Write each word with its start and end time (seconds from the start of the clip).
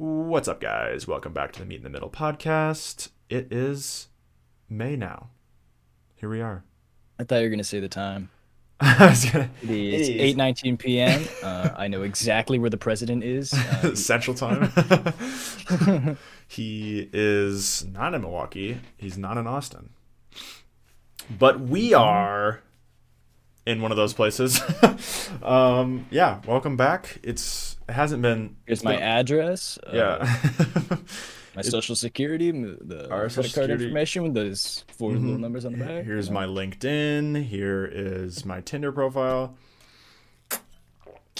What's 0.00 0.46
up, 0.46 0.60
guys? 0.60 1.08
Welcome 1.08 1.32
back 1.32 1.50
to 1.52 1.58
the 1.58 1.66
Meet 1.66 1.78
in 1.78 1.82
the 1.82 1.90
Middle 1.90 2.08
podcast. 2.08 3.08
It 3.28 3.52
is 3.52 4.06
May 4.68 4.94
now. 4.94 5.30
Here 6.14 6.28
we 6.28 6.40
are. 6.40 6.62
I 7.18 7.24
thought 7.24 7.38
you 7.38 7.42
were 7.46 7.50
gonna 7.50 7.64
say 7.64 7.80
the 7.80 7.88
time. 7.88 8.30
I 8.80 9.08
was 9.08 9.24
gonna- 9.24 9.50
It 9.64 9.70
is 9.70 10.08
It 10.08 10.16
is. 10.16 10.22
eight 10.22 10.36
nineteen 10.36 10.76
p.m. 10.76 11.24
Uh, 11.42 11.70
I 11.76 11.88
know 11.88 12.02
exactly 12.02 12.60
where 12.60 12.70
the 12.70 12.76
president 12.76 13.24
is. 13.24 13.52
Uh, 13.52 13.94
Central 13.96 14.36
Time. 14.36 14.70
he 16.46 17.10
is 17.12 17.84
not 17.86 18.14
in 18.14 18.22
Milwaukee. 18.22 18.78
He's 18.98 19.18
not 19.18 19.36
in 19.36 19.48
Austin. 19.48 19.90
But 21.28 21.58
we 21.58 21.92
are 21.92 22.60
in 23.66 23.82
one 23.82 23.90
of 23.90 23.96
those 23.96 24.14
places. 24.14 24.60
um, 25.42 26.06
yeah, 26.10 26.40
welcome 26.46 26.76
back. 26.76 27.18
It's 27.24 27.67
it 27.88 27.92
hasn't 27.94 28.22
been. 28.22 28.56
here's 28.66 28.78
it's 28.80 28.84
my 28.84 28.94
been- 28.94 29.02
address. 29.02 29.78
Uh, 29.86 29.90
Yeah. 29.94 30.96
My 31.56 31.62
social 31.62 31.96
security, 31.96 32.52
the 32.52 33.08
Our 33.10 33.22
credit 33.22 33.30
social 33.32 33.42
card 33.42 33.52
security- 33.64 33.84
information 33.86 34.22
with 34.22 34.34
those 34.34 34.84
4 34.96 35.10
little 35.14 35.36
Mhm. 35.36 35.40
numbers 35.40 35.64
on 35.64 35.72
the 35.72 35.78
back. 35.84 36.04
Here's 36.04 36.30
my 36.30 36.44
LinkedIn. 36.46 37.46
Here 37.46 37.84
is 37.84 38.44
my 38.44 38.60
Tinder 38.60 38.92
profile. 38.92 39.56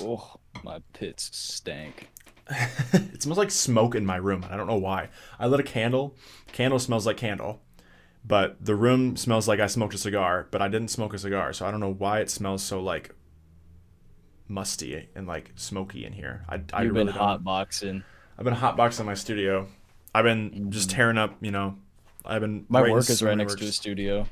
Oh, 0.01 0.37
my 0.65 0.81
pits 0.93 1.31
stank. 1.37 2.09
it 2.93 3.23
smells 3.23 3.39
like 3.39 3.51
smoke 3.53 3.95
in 3.95 4.07
my 4.07 4.17
room, 4.17 4.45
I 4.51 4.57
don't 4.57 4.67
know 4.67 4.77
why. 4.79 5.09
I 5.39 5.47
lit 5.47 5.61
a 5.61 5.65
candle. 5.65 6.17
Candle 6.53 6.79
smells 6.81 7.07
like 7.07 7.17
candle, 7.17 7.61
but 8.25 8.57
the 8.65 8.75
room 8.75 9.17
smells 9.17 9.47
like 9.47 9.61
I 9.61 9.67
smoked 9.69 9.95
a 9.95 9.99
cigar, 9.99 10.49
but 10.51 10.63
I 10.63 10.69
didn't 10.69 10.89
smoke 10.89 11.15
a 11.15 11.19
cigar, 11.19 11.53
so 11.53 11.67
I 11.67 11.71
don't 11.71 11.81
know 11.81 11.93
why 11.93 12.21
it 12.21 12.31
smells 12.31 12.63
so 12.65 12.81
like 12.83 13.15
musty 14.49 15.09
and 15.15 15.27
like 15.27 15.53
smoky 15.57 16.05
in 16.05 16.13
here. 16.13 16.45
I, 16.49 16.61
I 16.73 16.83
You've 16.83 16.93
really 16.95 17.07
been 17.07 17.15
don't- 17.15 17.15
hot 17.25 17.45
boxing. 17.45 18.03
I've 18.39 18.45
been 18.45 18.55
hotboxing 18.55 19.05
my 19.05 19.15
studio. 19.15 19.67
I've 20.15 20.25
been 20.25 20.71
just 20.71 20.91
tearing 20.91 21.19
up, 21.19 21.37
you 21.41 21.51
know. 21.51 21.77
I've 22.25 22.41
been 22.41 22.65
My 22.69 22.83
work 22.83 23.09
is 23.11 23.23
right 23.23 23.37
next 23.37 23.59
to 23.59 23.65
a 23.65 23.73
studio. 23.73 24.27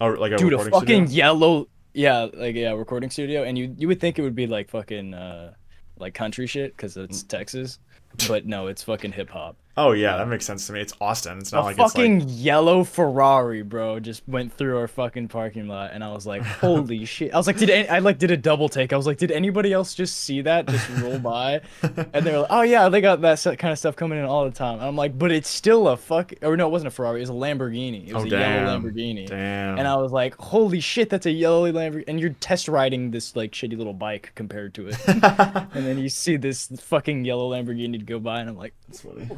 Oh, 0.00 0.08
like 0.10 0.32
a 0.32 0.36
Dude, 0.36 0.52
a 0.52 0.58
fucking 0.58 1.06
studio? 1.06 1.24
yellow, 1.24 1.68
yeah, 1.94 2.26
like 2.34 2.54
yeah, 2.54 2.72
recording 2.72 3.10
studio, 3.10 3.42
and 3.42 3.56
you 3.58 3.74
you 3.78 3.88
would 3.88 4.00
think 4.00 4.18
it 4.18 4.22
would 4.22 4.34
be 4.34 4.46
like 4.46 4.70
fucking 4.70 5.14
uh 5.14 5.54
like 5.98 6.12
country 6.14 6.46
shit 6.46 6.76
because 6.76 6.96
it's 6.96 7.22
Mm. 7.22 7.28
Texas, 7.28 7.78
but 8.28 8.44
no, 8.46 8.66
it's 8.66 8.82
fucking 8.82 9.12
hip 9.12 9.30
hop. 9.30 9.56
Oh 9.78 9.92
yeah, 9.92 10.16
that 10.16 10.26
makes 10.28 10.46
sense 10.46 10.66
to 10.68 10.72
me. 10.72 10.80
It's 10.80 10.94
Austin. 11.02 11.36
It's 11.36 11.52
not 11.52 11.64
like 11.66 11.76
a 11.76 11.82
like 11.82 11.92
fucking 11.92 12.22
it's 12.22 12.32
yellow 12.32 12.82
Ferrari, 12.82 13.60
bro, 13.60 14.00
just 14.00 14.26
went 14.26 14.52
through 14.54 14.78
our 14.78 14.88
fucking 14.88 15.28
parking 15.28 15.68
lot, 15.68 15.90
and 15.92 16.02
I 16.02 16.12
was 16.14 16.26
like, 16.26 16.42
"Holy 16.62 17.04
shit!" 17.04 17.34
I 17.34 17.36
was 17.36 17.46
like, 17.46 17.58
"Did 17.58 17.68
any- 17.68 17.88
I 17.88 17.98
like 17.98 18.16
did 18.18 18.30
a 18.30 18.38
double 18.38 18.70
take?" 18.70 18.94
I 18.94 18.96
was 18.96 19.06
like, 19.06 19.18
"Did 19.18 19.30
anybody 19.30 19.74
else 19.74 19.94
just 19.94 20.16
see 20.22 20.40
that 20.40 20.66
just 20.66 20.88
roll 21.02 21.18
by?" 21.18 21.60
And 21.82 22.24
they 22.24 22.32
were 22.32 22.38
like, 22.38 22.50
"Oh 22.50 22.62
yeah, 22.62 22.88
they 22.88 23.02
got 23.02 23.20
that 23.20 23.42
kind 23.58 23.70
of 23.70 23.78
stuff 23.78 23.96
coming 23.96 24.18
in 24.18 24.24
all 24.24 24.46
the 24.46 24.50
time." 24.50 24.78
And 24.78 24.84
I'm 24.88 24.96
like, 24.96 25.18
"But 25.18 25.30
it's 25.30 25.50
still 25.50 25.88
a 25.88 25.96
fuck," 25.98 26.32
or 26.40 26.56
no, 26.56 26.68
it 26.68 26.70
wasn't 26.70 26.88
a 26.88 26.90
Ferrari, 26.92 27.18
it 27.18 27.28
was 27.28 27.30
a 27.30 27.32
Lamborghini. 27.34 28.08
It 28.08 28.14
was 28.14 28.22
Oh, 28.24 28.26
a 28.26 28.30
damn. 28.30 28.64
yellow 28.66 28.78
Lamborghini. 28.80 29.26
Damn. 29.26 29.78
And 29.78 29.86
I 29.86 29.96
was 29.96 30.10
like, 30.10 30.36
"Holy 30.36 30.80
shit, 30.80 31.10
that's 31.10 31.26
a 31.26 31.30
yellow 31.30 31.70
Lamborghini!" 31.70 32.04
And 32.08 32.18
you're 32.18 32.30
test 32.40 32.66
riding 32.68 33.10
this 33.10 33.36
like 33.36 33.52
shitty 33.52 33.76
little 33.76 33.92
bike 33.92 34.32
compared 34.34 34.72
to 34.74 34.88
it, 34.88 34.96
and 35.06 35.86
then 35.86 35.98
you 35.98 36.08
see 36.08 36.36
this 36.38 36.68
fucking 36.80 37.26
yellow 37.26 37.50
Lamborghini 37.50 38.02
go 38.06 38.18
by, 38.18 38.40
and 38.40 38.48
I'm 38.48 38.56
like, 38.56 38.72
That's 38.88 39.02
funny. 39.02 39.28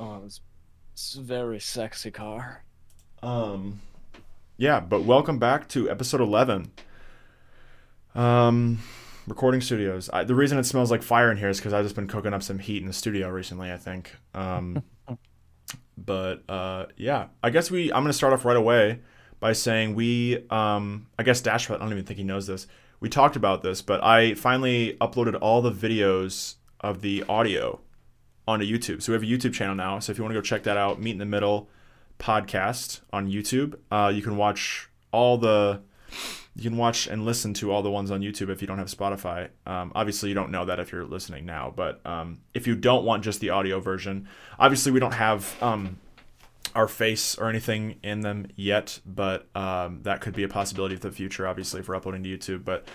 "Oh, 0.00 0.22
it's, 0.24 0.40
it's 0.94 1.14
a 1.14 1.20
very 1.20 1.60
sexy 1.60 2.10
car." 2.10 2.64
Um, 3.22 3.82
yeah, 4.56 4.80
but 4.80 5.02
welcome 5.02 5.38
back 5.38 5.68
to 5.68 5.90
episode 5.90 6.22
11. 6.22 6.72
Um, 8.14 8.78
recording 9.26 9.60
studios. 9.60 10.08
I, 10.10 10.24
the 10.24 10.34
reason 10.34 10.58
it 10.58 10.64
smells 10.64 10.90
like 10.90 11.02
fire 11.02 11.30
in 11.30 11.36
here 11.36 11.50
is 11.50 11.58
because 11.58 11.74
I've 11.74 11.84
just 11.84 11.94
been 11.94 12.06
cooking 12.08 12.32
up 12.32 12.42
some 12.42 12.58
heat 12.58 12.80
in 12.80 12.86
the 12.86 12.94
studio 12.94 13.28
recently, 13.28 13.70
I 13.70 13.76
think. 13.76 14.16
Um, 14.32 14.82
but 15.98 16.44
uh, 16.48 16.86
yeah, 16.96 17.26
I 17.42 17.50
guess 17.50 17.70
we, 17.70 17.92
I'm 17.92 18.02
going 18.02 18.06
to 18.06 18.14
start 18.14 18.32
off 18.32 18.46
right 18.46 18.56
away 18.56 19.00
by 19.38 19.52
saying 19.52 19.94
we, 19.94 20.46
um, 20.48 21.08
I 21.18 21.24
guess 21.24 21.42
Dashpot, 21.42 21.76
I 21.76 21.78
don't 21.78 21.92
even 21.92 22.06
think 22.06 22.16
he 22.16 22.24
knows 22.24 22.46
this. 22.46 22.66
We 23.00 23.10
talked 23.10 23.36
about 23.36 23.62
this, 23.62 23.82
but 23.82 24.02
I 24.02 24.32
finally 24.32 24.96
uploaded 24.98 25.36
all 25.42 25.60
the 25.60 25.72
videos 25.72 26.54
of 26.80 27.02
the 27.02 27.22
audio 27.28 27.80
onto 28.50 28.66
YouTube. 28.66 29.02
So 29.02 29.12
we 29.12 29.14
have 29.14 29.22
a 29.22 29.26
YouTube 29.26 29.54
channel 29.54 29.74
now. 29.74 29.98
So 29.98 30.12
if 30.12 30.18
you 30.18 30.24
want 30.24 30.32
to 30.32 30.38
go 30.38 30.42
check 30.42 30.64
that 30.64 30.76
out, 30.76 31.00
Meet 31.00 31.12
in 31.12 31.18
the 31.18 31.24
Middle 31.24 31.68
podcast 32.18 33.00
on 33.12 33.30
YouTube, 33.30 33.76
uh, 33.90 34.12
you 34.14 34.22
can 34.22 34.36
watch 34.36 34.88
all 35.12 35.38
the 35.38 35.80
you 36.56 36.64
can 36.64 36.76
watch 36.76 37.06
and 37.06 37.24
listen 37.24 37.54
to 37.54 37.70
all 37.70 37.80
the 37.82 37.90
ones 37.90 38.10
on 38.10 38.20
YouTube 38.20 38.50
if 38.50 38.60
you 38.60 38.66
don't 38.66 38.78
have 38.78 38.88
Spotify. 38.88 39.48
Um, 39.66 39.92
obviously, 39.94 40.28
you 40.28 40.34
don't 40.34 40.50
know 40.50 40.64
that 40.64 40.80
if 40.80 40.90
you're 40.90 41.06
listening 41.06 41.46
now, 41.46 41.72
but 41.74 42.04
um, 42.04 42.40
if 42.54 42.66
you 42.66 42.74
don't 42.74 43.04
want 43.04 43.22
just 43.22 43.40
the 43.40 43.50
audio 43.50 43.78
version, 43.78 44.28
obviously 44.58 44.90
we 44.90 44.98
don't 44.98 45.14
have 45.14 45.56
um, 45.62 45.98
our 46.74 46.88
face 46.88 47.38
or 47.38 47.48
anything 47.48 48.00
in 48.02 48.20
them 48.20 48.48
yet, 48.56 49.00
but 49.06 49.46
um, 49.54 50.00
that 50.02 50.20
could 50.20 50.34
be 50.34 50.42
a 50.42 50.48
possibility 50.48 50.96
for 50.96 51.02
the 51.02 51.12
future, 51.12 51.46
obviously, 51.46 51.82
for 51.82 51.94
uploading 51.94 52.24
to 52.24 52.28
YouTube. 52.36 52.64
But 52.64 52.86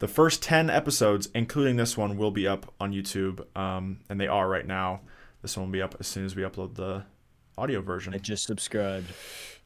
the 0.00 0.08
first 0.08 0.42
10 0.42 0.68
episodes, 0.68 1.28
including 1.34 1.76
this 1.76 1.96
one, 1.96 2.16
will 2.16 2.30
be 2.30 2.48
up 2.48 2.74
on 2.80 2.92
YouTube, 2.92 3.44
um, 3.56 4.00
and 4.08 4.20
they 4.20 4.26
are 4.26 4.48
right 4.48 4.66
now. 4.66 5.02
This 5.42 5.56
one 5.56 5.66
will 5.66 5.72
be 5.72 5.82
up 5.82 5.94
as 6.00 6.06
soon 6.06 6.24
as 6.24 6.34
we 6.34 6.42
upload 6.42 6.74
the 6.74 7.04
audio 7.56 7.80
version. 7.80 8.12
I 8.14 8.18
just 8.18 8.44
subscribed. 8.44 9.12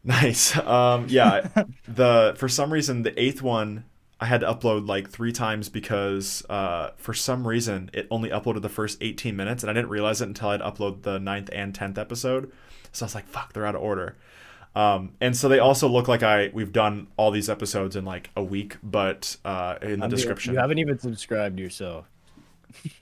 Nice. 0.06 0.54
Um, 0.58 1.06
yeah, 1.08 1.48
the 1.88 2.34
for 2.36 2.46
some 2.46 2.70
reason 2.70 3.04
the 3.04 3.18
eighth 3.18 3.40
one 3.40 3.86
I 4.20 4.26
had 4.26 4.40
to 4.40 4.46
upload 4.46 4.86
like 4.86 5.08
three 5.08 5.32
times 5.32 5.70
because 5.70 6.44
uh, 6.50 6.90
for 6.98 7.14
some 7.14 7.48
reason 7.48 7.88
it 7.94 8.06
only 8.10 8.28
uploaded 8.28 8.60
the 8.60 8.68
first 8.68 8.98
18 9.00 9.34
minutes 9.34 9.62
and 9.62 9.70
I 9.70 9.72
didn't 9.72 9.88
realize 9.88 10.20
it 10.20 10.28
until 10.28 10.50
I'd 10.50 10.60
upload 10.60 11.04
the 11.04 11.18
ninth 11.18 11.48
and 11.54 11.74
tenth 11.74 11.96
episode. 11.96 12.52
So 12.92 13.04
I 13.04 13.06
was 13.06 13.14
like, 13.14 13.26
"Fuck, 13.26 13.54
they're 13.54 13.64
out 13.64 13.74
of 13.76 13.80
order." 13.80 14.16
Um, 14.74 15.12
and 15.20 15.36
so 15.36 15.48
they 15.48 15.60
also 15.60 15.88
look 15.88 16.08
like 16.08 16.22
I 16.22 16.50
we've 16.52 16.72
done 16.72 17.06
all 17.16 17.30
these 17.30 17.48
episodes 17.48 17.94
in 17.94 18.04
like 18.04 18.30
a 18.36 18.42
week, 18.42 18.76
but 18.82 19.36
uh, 19.44 19.76
in 19.80 20.00
the 20.00 20.06
I 20.06 20.08
mean, 20.08 20.10
description. 20.10 20.54
You 20.54 20.60
haven't 20.60 20.78
even 20.78 20.98
subscribed 20.98 21.60
yourself. 21.60 22.06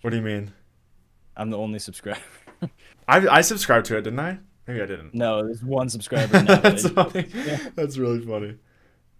What 0.02 0.10
do 0.10 0.16
you 0.16 0.22
mean? 0.22 0.52
I'm 1.36 1.48
the 1.50 1.56
only 1.56 1.78
subscriber. 1.78 2.20
I 3.08 3.26
I 3.26 3.40
subscribed 3.40 3.86
to 3.86 3.96
it, 3.96 4.02
didn't 4.02 4.20
I? 4.20 4.38
Maybe 4.66 4.82
I 4.82 4.86
didn't. 4.86 5.14
no, 5.14 5.44
there's 5.44 5.64
one 5.64 5.88
subscriber 5.88 6.42
now. 6.42 6.56
That's 6.60 6.88
funny. 6.88 7.22
That's 7.74 7.96
really 7.96 8.24
funny. 8.24 8.58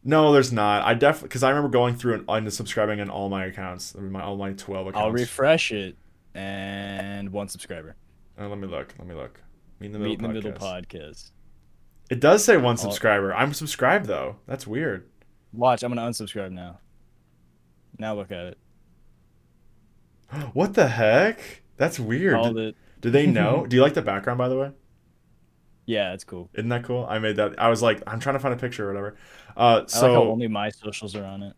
No, 0.05 0.33
there's 0.33 0.53
not. 0.53 0.83
I 0.85 0.95
definitely 0.95 1.29
because 1.29 1.43
I 1.43 1.49
remember 1.49 1.69
going 1.69 1.97
through 1.97 2.25
and, 2.29 2.53
subscribing 2.53 2.99
in 2.99 3.09
all 3.09 3.29
my 3.29 3.47
accounts, 3.47 3.95
my 3.95 4.23
all 4.23 4.37
my 4.37 4.53
twelve 4.53 4.89
accounts. 4.89 5.05
I'll 5.05 5.13
refresh 5.13 5.73
it, 5.73 5.97
and 6.35 7.31
one 7.31 7.49
subscriber. 7.49 7.97
Uh, 8.39 8.49
let 8.49 8.59
me 8.59 8.67
look. 8.67 8.95
Let 8.99 9.09
me 9.09 9.15
look. 9.15 9.41
Meet 9.81 9.87
in 9.87 9.93
the 9.93 9.99
Meet 10.01 10.19
in 10.19 10.23
the 10.23 10.29
middle. 10.29 10.53
middle 10.53 10.67
podcast. 10.67 11.31
It 12.13 12.21
does 12.21 12.45
say 12.45 12.59
one 12.59 12.77
subscriber. 12.77 13.33
I'm 13.35 13.55
subscribed 13.55 14.05
though. 14.05 14.37
That's 14.47 14.67
weird. 14.67 15.09
Watch, 15.51 15.83
I'm 15.83 15.95
gonna 15.95 16.07
unsubscribe 16.07 16.53
now. 16.53 16.79
Now 17.99 18.15
look 18.15 18.31
at 18.31 18.45
it. 18.49 18.59
What 20.53 20.75
the 20.75 20.89
heck? 20.89 21.63
That's 21.79 21.99
weird. 21.99 22.35
All 22.35 22.53
Did, 22.53 22.75
the 22.75 22.75
do 23.01 23.11
they 23.11 23.27
know? 23.27 23.65
do 23.69 23.77
you 23.77 23.83
like 23.83 23.95
the 23.95 24.03
background 24.03 24.37
by 24.37 24.51
the 24.51 24.59
way? 24.59 24.73
yeah, 25.87 26.13
it's 26.13 26.25
cool. 26.25 26.51
Isn't 26.53 26.69
that 26.69 26.85
cool? 26.85 27.07
I 27.09 27.19
made 27.19 27.37
that. 27.37 27.59
I 27.59 27.71
was 27.71 27.81
like, 27.81 28.03
I'm 28.07 28.21
trying 28.21 28.35
to 28.35 28.41
find 28.41 28.53
a 28.53 28.59
picture 28.59 28.85
or 28.85 28.89
whatever. 28.93 29.17
Uh, 29.57 29.61
I 29.61 29.73
like 29.77 29.91
how 29.91 30.01
so 30.01 30.31
only 30.31 30.49
my 30.49 30.69
socials 30.69 31.17
are 31.17 31.25
on 31.25 31.43
it. 31.43 31.57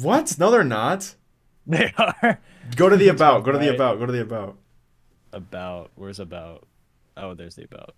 what? 0.00 0.36
No, 0.40 0.50
they're 0.50 0.64
not. 0.64 1.14
They 1.68 1.92
are 1.98 2.40
Go 2.74 2.88
to 2.88 2.96
the 2.96 3.08
about. 3.16 3.44
Go 3.44 3.52
to 3.52 3.58
the 3.58 3.66
Right. 3.66 3.74
about. 3.76 4.00
Go 4.00 4.06
to 4.06 4.12
the 4.12 4.22
about. 4.22 4.58
about. 5.32 5.92
Where's 5.94 6.18
about? 6.18 6.66
Oh, 7.16 7.34
there's 7.34 7.54
the 7.54 7.64
about. 7.64 7.94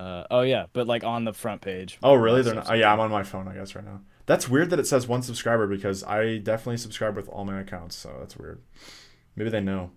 Uh, 0.00 0.24
oh 0.30 0.40
yeah, 0.40 0.64
but 0.72 0.86
like 0.86 1.04
on 1.04 1.24
the 1.24 1.32
front 1.34 1.60
page. 1.60 1.98
Oh, 2.02 2.14
really? 2.14 2.40
They're 2.40 2.54
not. 2.54 2.70
Oh, 2.70 2.74
yeah, 2.74 2.90
I'm 2.90 3.00
on 3.00 3.10
my 3.10 3.22
phone, 3.22 3.46
I 3.46 3.54
guess, 3.54 3.74
right 3.74 3.84
now. 3.84 4.00
That's 4.24 4.48
weird 4.48 4.70
that 4.70 4.78
it 4.78 4.86
says 4.86 5.06
one 5.06 5.20
subscriber 5.20 5.66
because 5.66 6.02
I 6.04 6.38
definitely 6.38 6.78
subscribe 6.78 7.16
with 7.16 7.28
all 7.28 7.44
my 7.44 7.60
accounts, 7.60 7.96
so 7.96 8.16
that's 8.18 8.34
weird. 8.34 8.62
Maybe 9.36 9.50
they 9.50 9.60
know. 9.60 9.90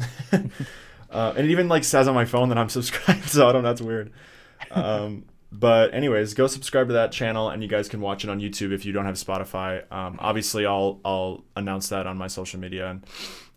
uh, 0.32 0.40
and 1.36 1.38
it 1.38 1.50
even 1.50 1.68
like 1.68 1.84
says 1.84 2.08
on 2.08 2.14
my 2.16 2.24
phone 2.24 2.48
that 2.48 2.58
I'm 2.58 2.68
subscribed, 2.80 3.28
so 3.28 3.48
I 3.48 3.52
don't 3.52 3.62
know. 3.62 3.68
That's 3.68 3.82
weird. 3.82 4.10
Um, 4.72 5.26
but 5.52 5.94
anyways, 5.94 6.34
go 6.34 6.48
subscribe 6.48 6.88
to 6.88 6.94
that 6.94 7.12
channel, 7.12 7.50
and 7.50 7.62
you 7.62 7.68
guys 7.68 7.88
can 7.88 8.00
watch 8.00 8.24
it 8.24 8.30
on 8.30 8.40
YouTube 8.40 8.72
if 8.72 8.84
you 8.84 8.92
don't 8.92 9.04
have 9.04 9.14
Spotify. 9.14 9.90
Um, 9.92 10.16
obviously, 10.18 10.66
I'll 10.66 11.00
I'll 11.04 11.44
announce 11.54 11.88
that 11.90 12.08
on 12.08 12.18
my 12.18 12.26
social 12.26 12.58
media 12.58 12.90
and. 12.90 13.06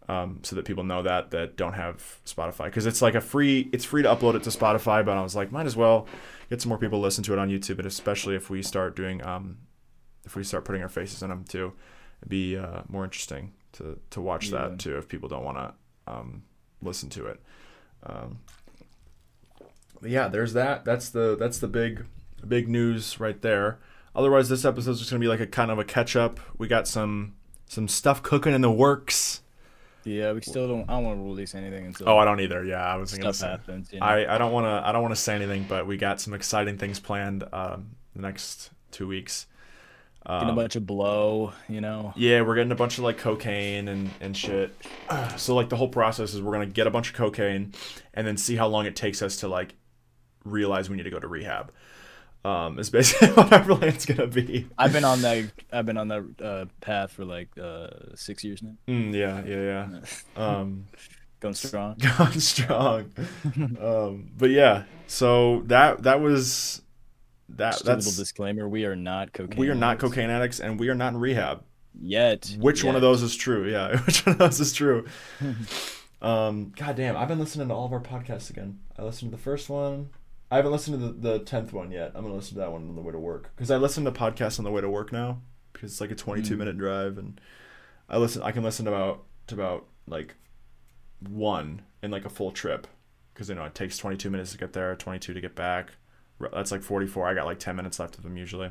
Um, 0.09 0.39
so 0.43 0.55
that 0.55 0.63
people 0.63 0.85
know 0.85 1.03
that 1.03 1.31
that 1.31 1.57
don't 1.57 1.73
have 1.73 2.21
Spotify 2.25 2.65
because 2.65 2.85
it's 2.85 3.01
like 3.01 3.13
a 3.15 3.19
free 3.19 3.69
it's 3.73 3.83
free 3.83 4.03
to 4.03 4.07
upload 4.09 4.35
it 4.35 4.43
to 4.43 4.49
Spotify 4.49 5.03
but 5.05 5.17
I 5.17 5.21
was 5.21 5.35
like 5.35 5.51
might 5.51 5.65
as 5.65 5.75
well 5.75 6.07
get 6.49 6.61
some 6.61 6.69
more 6.69 6.77
people 6.77 6.99
to 6.99 7.03
listen 7.03 7.25
to 7.25 7.33
it 7.33 7.39
on 7.39 7.49
YouTube, 7.49 7.77
and 7.77 7.85
especially 7.85 8.33
if 8.35 8.49
we 8.49 8.61
start 8.63 8.95
doing 8.95 9.21
um, 9.25 9.57
if 10.25 10.35
we 10.37 10.45
start 10.45 10.63
putting 10.63 10.81
our 10.81 10.87
faces 10.87 11.21
in 11.23 11.29
them 11.29 11.43
too, 11.43 11.73
it'd 12.21 12.29
be 12.29 12.55
uh, 12.55 12.83
more 12.87 13.03
interesting 13.03 13.51
to 13.73 13.99
to 14.11 14.21
watch 14.21 14.49
Yeah. 14.49 14.69
that 14.69 14.79
too 14.79 14.97
if 14.97 15.09
people 15.09 15.27
don't 15.27 15.43
want 15.43 15.57
to 15.57 15.73
um, 16.13 16.43
listen 16.81 17.09
to 17.09 17.25
it. 17.27 17.41
Um, 18.05 18.39
yeah, 20.01 20.27
there's 20.27 20.53
that. 20.53 20.85
That's 20.85 21.09
the 21.09 21.35
that's 21.37 21.57
the 21.59 21.67
big 21.67 22.05
big 22.47 22.69
news 22.69 23.19
right 23.19 23.41
there. 23.41 23.79
Otherwise, 24.15 24.47
this 24.49 24.63
episode's 24.63 24.99
just 24.99 25.11
gonna 25.11 25.19
be 25.19 25.27
like 25.27 25.39
a 25.39 25.47
kind 25.47 25.71
of 25.71 25.79
a 25.79 25.83
catch 25.83 26.15
up. 26.15 26.39
We 26.57 26.67
got 26.67 26.87
some 26.87 27.35
some 27.65 27.87
stuff 27.87 28.23
cooking 28.23 28.53
in 28.53 28.61
the 28.61 28.71
works. 28.71 29.41
Yeah, 30.07 30.31
we 30.31 30.41
still 30.41 30.67
don't. 30.67 30.89
I 30.89 30.93
don't 30.93 31.03
want 31.03 31.19
to 31.19 31.23
release 31.23 31.53
anything 31.53 31.85
until 31.87 32.07
Oh, 32.09 32.17
I 32.17 32.25
don't 32.25 32.39
either. 32.39 32.63
Yeah, 32.63 32.83
I 32.83 32.95
was 32.95 33.13
gonna 33.17 33.33
say. 33.33 33.47
happens. 33.47 33.91
You 33.91 33.99
know? 33.99 34.05
I, 34.05 34.35
I 34.35 34.37
don't 34.37 34.51
want 34.51 34.65
to 34.65 34.87
I 34.87 34.91
don't 34.91 35.01
want 35.01 35.13
to 35.13 35.19
say 35.21 35.35
anything, 35.35 35.65
but 35.67 35.85
we 35.85 35.97
got 35.97 36.21
some 36.21 36.33
exciting 36.33 36.77
things 36.77 36.99
planned 36.99 37.43
um, 37.51 37.91
the 38.15 38.21
next 38.21 38.69
two 38.91 39.07
weeks. 39.07 39.47
Getting 40.25 40.47
a 40.47 40.49
Um, 40.51 40.55
bunch 40.55 40.75
of 40.75 40.85
blow. 40.85 41.53
You 41.69 41.81
know. 41.81 42.13
yeah, 42.15 42.41
we're 42.41 42.55
getting 42.55 42.71
a 42.71 42.75
bunch 42.75 42.97
of 42.97 43.03
like 43.03 43.17
cocaine 43.17 43.87
and 43.87 44.09
and 44.21 44.35
shit. 44.35 44.73
So 45.37 45.55
like 45.55 45.69
the 45.69 45.75
whole 45.77 45.87
process 45.89 46.33
is 46.33 46.41
we're 46.41 46.51
gonna 46.53 46.65
get 46.65 46.87
a 46.87 46.91
bunch 46.91 47.09
of 47.09 47.15
cocaine, 47.15 47.73
and 48.13 48.25
then 48.25 48.37
see 48.37 48.55
how 48.55 48.67
long 48.67 48.85
it 48.85 48.95
takes 48.95 49.21
us 49.21 49.37
to 49.37 49.47
like 49.47 49.75
realize 50.45 50.89
we 50.89 50.95
need 50.97 51.03
to 51.03 51.09
go 51.09 51.19
to 51.19 51.27
rehab. 51.27 51.71
Um, 52.45 52.79
is 52.79 52.89
basically 52.89 53.27
what 53.33 53.51
our 53.51 53.63
plan's 53.63 54.05
gonna 54.05 54.27
be. 54.27 54.67
I've 54.77 54.93
been 54.93 55.03
on 55.03 55.21
that. 55.23 55.51
I've 55.71 55.85
been 55.85 55.97
on 55.97 56.07
that 56.07 56.41
uh, 56.41 56.65
path 56.81 57.11
for 57.11 57.25
like 57.25 57.49
uh, 57.57 57.89
six 58.15 58.43
years 58.43 58.61
now. 58.63 58.75
Mm, 58.87 59.13
yeah, 59.13 59.43
yeah, 59.45 59.89
yeah. 59.91 59.99
Um, 60.41 60.85
Going 61.39 61.53
strong. 61.55 61.95
gone 62.17 62.39
strong. 62.39 63.11
um, 63.81 64.31
but 64.37 64.49
yeah, 64.49 64.83
so 65.07 65.61
that 65.65 66.03
that 66.03 66.21
was 66.21 66.81
that 67.49 67.71
Just 67.73 67.81
a 67.81 67.85
little 67.85 67.95
that's 67.97 68.15
disclaimer: 68.17 68.67
we 68.67 68.85
are 68.85 68.95
not 68.95 69.33
cocaine. 69.33 69.59
we 69.59 69.69
are 69.69 69.75
not 69.75 69.91
addicts 69.97 70.01
cocaine 70.09 70.29
addicts 70.29 70.59
and 70.59 70.79
we 70.79 70.89
are 70.89 70.95
not 70.95 71.13
in 71.13 71.19
rehab. 71.19 71.63
yet. 71.99 72.55
Which 72.59 72.83
one 72.83 72.95
of 72.95 73.01
those 73.01 73.21
is 73.23 73.35
true? 73.35 73.69
Yeah, 73.69 73.99
which 74.05 74.25
one 74.25 74.33
of 74.33 74.39
those 74.39 74.59
is 74.59 74.73
true? 74.73 75.05
um, 76.21 76.71
God 76.75 76.95
damn, 76.95 77.15
I've 77.17 77.27
been 77.27 77.39
listening 77.39 77.67
to 77.67 77.73
all 77.73 77.85
of 77.85 77.93
our 77.93 77.99
podcasts 78.01 78.49
again. 78.49 78.79
I 78.97 79.03
listened 79.03 79.31
to 79.31 79.37
the 79.37 79.43
first 79.43 79.69
one. 79.69 80.09
I 80.49 80.55
haven't 80.57 80.71
listened 80.71 80.99
to 80.99 81.07
the, 81.07 81.37
the 81.37 81.39
tenth 81.43 81.73
one 81.73 81.91
yet. 81.91 82.11
I'm 82.15 82.23
gonna 82.23 82.35
listen 82.35 82.53
to 82.55 82.59
that 82.61 82.71
one 82.71 82.83
on 82.89 82.95
the 82.95 83.01
way 83.01 83.11
to 83.11 83.19
work 83.19 83.51
because 83.55 83.69
I 83.71 83.77
listen 83.77 84.05
to 84.05 84.11
podcasts 84.11 84.59
on 84.59 84.65
the 84.65 84.71
way 84.71 84.81
to 84.81 84.89
work 84.89 85.11
now 85.11 85.41
because 85.73 85.91
it's 85.91 86.01
like 86.01 86.11
a 86.11 86.15
22 86.15 86.55
Mm. 86.55 86.57
minute 86.57 86.77
drive 86.77 87.17
and 87.17 87.39
I 88.09 88.17
listen. 88.17 88.41
I 88.41 88.51
can 88.51 88.63
listen 88.63 88.85
to 88.85 88.91
about 88.93 89.23
to 89.47 89.55
about 89.55 89.85
like 90.07 90.35
one 91.27 91.81
in 92.01 92.11
like 92.11 92.25
a 92.25 92.29
full 92.29 92.51
trip 92.51 92.87
because 93.33 93.49
you 93.49 93.55
know 93.55 93.65
it 93.65 93.75
takes 93.75 93.97
22 93.97 94.29
minutes 94.29 94.51
to 94.51 94.57
get 94.57 94.73
there, 94.73 94.95
22 94.95 95.33
to 95.33 95.41
get 95.41 95.55
back. 95.55 95.91
That's 96.53 96.71
like 96.71 96.83
44. 96.83 97.27
I 97.27 97.33
got 97.33 97.45
like 97.45 97.59
10 97.59 97.75
minutes 97.75 97.99
left 97.99 98.15
of 98.17 98.23
them 98.23 98.37
usually. 98.37 98.69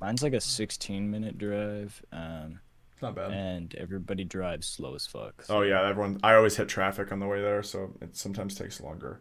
Mine's 0.00 0.22
like 0.22 0.32
a 0.32 0.40
16 0.40 1.10
minute 1.10 1.38
drive, 1.38 2.02
um, 2.12 2.60
It's 2.92 3.00
not 3.00 3.14
bad. 3.14 3.30
and 3.30 3.74
everybody 3.76 4.24
drives 4.24 4.66
slow 4.66 4.94
as 4.94 5.06
fuck. 5.06 5.44
Oh 5.48 5.62
yeah, 5.62 5.88
everyone. 5.88 6.18
I 6.22 6.34
always 6.34 6.56
hit 6.56 6.68
traffic 6.68 7.12
on 7.12 7.20
the 7.20 7.26
way 7.26 7.40
there, 7.40 7.62
so 7.62 7.94
it 8.02 8.16
sometimes 8.16 8.54
takes 8.56 8.80
longer. 8.80 9.20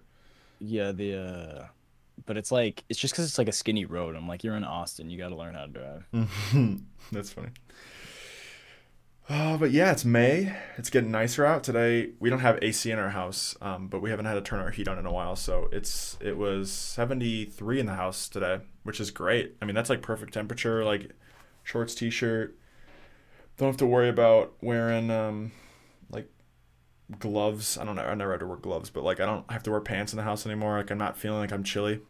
Yeah, 0.65 0.93
the 0.93 1.17
uh, 1.17 1.65
but 2.25 2.37
it's 2.37 2.51
like 2.51 2.85
it's 2.87 2.99
just 2.99 3.13
because 3.13 3.25
it's 3.25 3.37
like 3.37 3.49
a 3.49 3.53
skinny 3.53 3.85
road. 3.85 4.15
I'm 4.15 4.27
like, 4.27 4.43
you're 4.43 4.55
in 4.55 4.63
Austin, 4.63 5.09
you 5.09 5.17
got 5.17 5.29
to 5.29 5.35
learn 5.35 5.55
how 5.55 5.65
to 5.65 5.71
drive. 5.71 6.79
That's 7.11 7.31
funny. 7.31 7.49
Oh, 9.29 9.57
but 9.57 9.71
yeah, 9.71 9.91
it's 9.91 10.03
May. 10.03 10.53
It's 10.77 10.89
getting 10.89 11.11
nicer 11.11 11.45
out 11.45 11.63
today. 11.63 12.11
We 12.19 12.29
don't 12.29 12.39
have 12.39 12.59
AC 12.61 12.91
in 12.91 12.99
our 12.99 13.09
house, 13.09 13.55
um, 13.61 13.87
but 13.87 14.01
we 14.01 14.09
haven't 14.09 14.25
had 14.25 14.33
to 14.35 14.41
turn 14.41 14.59
our 14.59 14.69
heat 14.71 14.87
on 14.87 14.97
in 14.97 15.05
a 15.05 15.11
while. 15.11 15.35
So 15.35 15.69
it's 15.71 16.17
it 16.21 16.37
was 16.37 16.71
73 16.71 17.79
in 17.79 17.85
the 17.85 17.95
house 17.95 18.27
today, 18.29 18.59
which 18.83 18.99
is 18.99 19.11
great. 19.11 19.55
I 19.61 19.65
mean, 19.65 19.75
that's 19.75 19.89
like 19.89 20.01
perfect 20.01 20.33
temperature. 20.33 20.83
Like 20.83 21.11
shorts, 21.63 21.95
t-shirt. 21.95 22.57
Don't 23.57 23.69
have 23.69 23.77
to 23.77 23.85
worry 23.85 24.09
about 24.09 24.53
wearing 24.61 25.09
um, 25.11 25.51
gloves. 27.19 27.77
I 27.77 27.83
don't 27.85 27.95
know. 27.95 28.03
I 28.03 28.13
never 28.15 28.31
had 28.31 28.39
to 28.41 28.47
wear 28.47 28.57
gloves, 28.57 28.89
but 28.89 29.03
like 29.03 29.19
I 29.19 29.25
don't 29.25 29.49
have 29.51 29.63
to 29.63 29.71
wear 29.71 29.81
pants 29.81 30.13
in 30.13 30.17
the 30.17 30.23
house 30.23 30.45
anymore. 30.45 30.77
Like 30.77 30.91
I'm 30.91 30.97
not 30.97 31.17
feeling 31.17 31.39
like 31.39 31.51
I'm 31.51 31.63
chilly. 31.63 32.01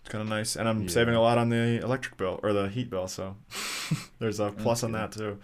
It's 0.00 0.08
kind 0.08 0.22
of 0.22 0.28
nice, 0.28 0.56
and 0.56 0.68
I'm 0.68 0.82
Yeah. 0.82 0.88
saving 0.88 1.14
a 1.14 1.20
lot 1.20 1.38
on 1.38 1.48
the 1.48 1.80
electric 1.82 2.16
bill 2.16 2.40
or 2.42 2.52
the 2.52 2.68
heat 2.68 2.88
bill. 2.90 3.08
So 3.08 3.36
there's 4.18 4.40
a 4.40 4.50
plus 4.52 4.82
on 4.82 4.92
that 4.92 5.12
too. 5.12 5.38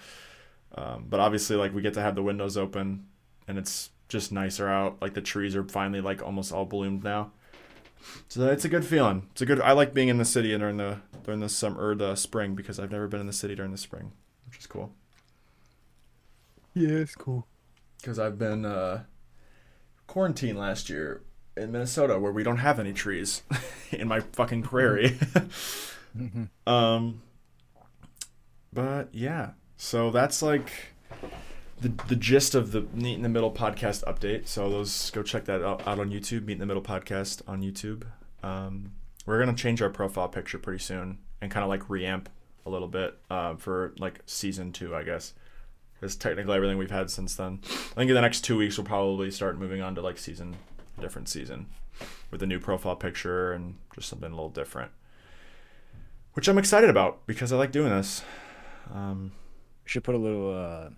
Um, 0.76 1.06
but 1.08 1.20
obviously, 1.20 1.56
like 1.56 1.74
we 1.74 1.82
get 1.82 1.94
to 1.94 2.02
have 2.02 2.14
the 2.14 2.22
windows 2.22 2.56
open, 2.56 3.06
and 3.48 3.58
it's 3.58 3.90
just 4.08 4.32
nicer 4.32 4.68
out. 4.68 4.98
Like 5.00 5.14
the 5.14 5.20
trees 5.22 5.54
are 5.56 5.64
finally 5.64 6.00
like 6.00 6.22
almost 6.22 6.52
all 6.52 6.64
bloomed 6.64 7.04
now. 7.04 7.32
So 8.28 8.46
it's 8.48 8.64
a 8.64 8.68
good 8.68 8.84
feeling. 8.84 9.28
It's 9.32 9.40
a 9.42 9.46
good. 9.46 9.60
I 9.60 9.72
like 9.72 9.94
being 9.94 10.08
in 10.08 10.18
the 10.18 10.24
city 10.24 10.56
during 10.58 10.76
the 10.76 10.98
during 11.24 11.40
the 11.40 11.48
summer 11.48 11.88
or 11.88 11.94
the 11.94 12.14
spring 12.16 12.54
because 12.54 12.78
I've 12.78 12.90
never 12.92 13.08
been 13.08 13.20
in 13.20 13.26
the 13.26 13.32
city 13.32 13.54
during 13.54 13.70
the 13.72 13.78
spring, 13.78 14.12
which 14.46 14.58
is 14.58 14.66
cool. 14.66 14.92
Yeah, 16.74 16.90
it's 16.90 17.14
cool. 17.14 17.46
Because 18.04 18.18
I've 18.18 18.38
been 18.38 18.66
uh, 18.66 19.04
quarantined 20.06 20.58
last 20.58 20.90
year 20.90 21.22
in 21.56 21.72
Minnesota 21.72 22.18
where 22.18 22.32
we 22.32 22.42
don't 22.42 22.58
have 22.58 22.78
any 22.78 22.92
trees 22.92 23.40
in 23.90 24.08
my 24.08 24.20
fucking 24.20 24.62
prairie. 24.62 25.18
um, 26.66 27.22
but 28.74 29.08
yeah, 29.12 29.52
so 29.78 30.10
that's 30.10 30.42
like 30.42 30.70
the 31.80 31.94
the 32.08 32.14
gist 32.14 32.54
of 32.54 32.72
the 32.72 32.82
Meet 32.92 33.14
in 33.14 33.22
the 33.22 33.30
Middle 33.30 33.50
podcast 33.50 34.04
update. 34.04 34.48
So 34.48 34.68
those 34.68 35.08
go 35.08 35.22
check 35.22 35.46
that 35.46 35.62
out, 35.62 35.88
out 35.88 35.98
on 35.98 36.10
YouTube. 36.10 36.44
Meet 36.44 36.54
in 36.54 36.58
the 36.58 36.66
Middle 36.66 36.82
podcast 36.82 37.40
on 37.48 37.62
YouTube. 37.62 38.02
Um, 38.42 38.92
we're 39.24 39.38
gonna 39.38 39.56
change 39.56 39.80
our 39.80 39.88
profile 39.88 40.28
picture 40.28 40.58
pretty 40.58 40.80
soon 40.80 41.20
and 41.40 41.50
kind 41.50 41.64
of 41.64 41.70
like 41.70 41.84
reamp 41.84 42.26
a 42.66 42.70
little 42.70 42.88
bit 42.88 43.16
uh, 43.30 43.54
for 43.54 43.94
like 43.98 44.20
season 44.26 44.72
two, 44.72 44.94
I 44.94 45.04
guess. 45.04 45.32
Because 46.04 46.16
technically 46.16 46.54
everything 46.54 46.76
we've 46.76 46.90
had 46.90 47.10
since 47.10 47.34
then. 47.34 47.60
I 47.64 47.94
think 47.94 48.10
in 48.10 48.14
the 48.14 48.20
next 48.20 48.42
two 48.42 48.58
weeks 48.58 48.76
we'll 48.76 48.84
probably 48.84 49.30
start 49.30 49.58
moving 49.58 49.80
on 49.80 49.94
to 49.94 50.02
like 50.02 50.18
season, 50.18 50.54
different 51.00 51.30
season, 51.30 51.64
with 52.30 52.42
a 52.42 52.46
new 52.46 52.60
profile 52.60 52.94
picture 52.94 53.54
and 53.54 53.78
just 53.94 54.10
something 54.10 54.30
a 54.30 54.34
little 54.34 54.50
different. 54.50 54.90
Which 56.34 56.46
I'm 56.46 56.58
excited 56.58 56.90
about 56.90 57.26
because 57.26 57.54
I 57.54 57.56
like 57.56 57.72
doing 57.72 57.88
this. 57.88 58.22
Um, 58.92 59.32
should 59.86 60.04
put 60.04 60.14
a 60.14 60.18
little 60.18 60.54
uh, 60.54 60.90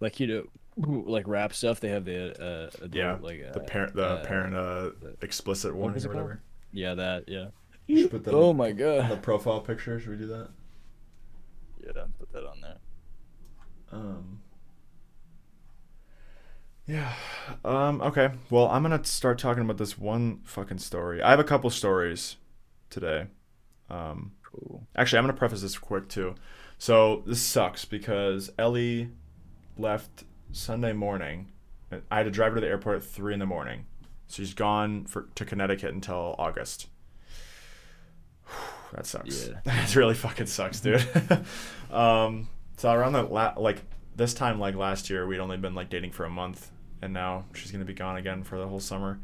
like 0.00 0.18
you 0.18 0.26
know, 0.26 1.04
like 1.06 1.28
rap 1.28 1.54
stuff. 1.54 1.78
They 1.78 1.90
have 1.90 2.04
the 2.04 2.32
uh, 2.42 2.70
adult, 2.84 2.94
yeah, 2.94 3.18
like 3.20 3.40
uh, 3.48 3.52
the 3.52 3.60
parent, 3.60 3.94
the 3.94 4.04
uh, 4.04 4.24
parent, 4.24 4.56
uh, 4.56 4.90
explicit 5.22 5.70
what 5.70 5.78
warning 5.78 5.94
was 5.94 6.06
or 6.06 6.08
it 6.08 6.12
called? 6.14 6.24
whatever. 6.24 6.42
Yeah, 6.72 6.94
that. 6.94 7.28
Yeah. 7.28 7.46
You 7.86 8.02
should 8.02 8.10
put 8.10 8.24
that 8.24 8.34
Oh 8.34 8.48
on 8.48 8.56
my 8.56 8.72
the 8.72 9.20
profile 9.22 9.60
picture. 9.60 10.00
Should 10.00 10.10
we 10.10 10.16
do 10.16 10.26
that? 10.26 10.48
Yeah, 11.86 12.02
put 12.18 12.32
that 12.32 12.44
on 12.44 12.60
there. 12.60 12.78
Um. 13.92 14.40
Yeah. 16.86 17.12
Um. 17.64 18.00
Okay. 18.00 18.30
Well, 18.50 18.68
I'm 18.68 18.82
gonna 18.82 19.04
start 19.04 19.38
talking 19.38 19.62
about 19.62 19.78
this 19.78 19.98
one 19.98 20.40
fucking 20.44 20.78
story. 20.78 21.22
I 21.22 21.30
have 21.30 21.40
a 21.40 21.44
couple 21.44 21.70
stories 21.70 22.36
today. 22.90 23.26
Um. 23.90 24.32
Cool. 24.42 24.86
Actually, 24.96 25.18
I'm 25.18 25.24
gonna 25.24 25.38
preface 25.38 25.62
this 25.62 25.78
quick 25.78 26.08
too. 26.08 26.34
So 26.78 27.22
this 27.26 27.42
sucks 27.42 27.84
because 27.84 28.50
Ellie 28.58 29.10
left 29.76 30.24
Sunday 30.52 30.92
morning. 30.92 31.50
I 32.10 32.18
had 32.18 32.24
to 32.24 32.30
drive 32.30 32.52
her 32.52 32.56
to 32.56 32.60
the 32.60 32.68
airport 32.68 32.96
at 32.96 33.04
three 33.04 33.32
in 33.32 33.40
the 33.40 33.46
morning. 33.46 33.86
So 34.26 34.42
she's 34.42 34.54
gone 34.54 35.06
for 35.06 35.28
to 35.34 35.44
Connecticut 35.44 35.92
until 35.94 36.34
August. 36.38 36.88
that 38.92 39.06
sucks. 39.06 39.48
Yeah. 39.48 39.60
that 39.64 39.96
really 39.96 40.14
fucking 40.14 40.46
sucks, 40.46 40.80
dude. 40.80 41.06
um, 41.90 42.48
so 42.78 42.92
around 42.92 43.12
the 43.12 43.24
la- 43.24 43.54
like 43.56 43.82
this 44.14 44.32
time 44.32 44.60
like 44.60 44.76
last 44.76 45.10
year, 45.10 45.26
we'd 45.26 45.40
only 45.40 45.56
been 45.56 45.74
like 45.74 45.90
dating 45.90 46.12
for 46.12 46.24
a 46.24 46.30
month, 46.30 46.70
and 47.02 47.12
now 47.12 47.44
she's 47.52 47.72
gonna 47.72 47.84
be 47.84 47.92
gone 47.92 48.16
again 48.16 48.44
for 48.44 48.56
the 48.56 48.68
whole 48.68 48.80
summer, 48.80 49.18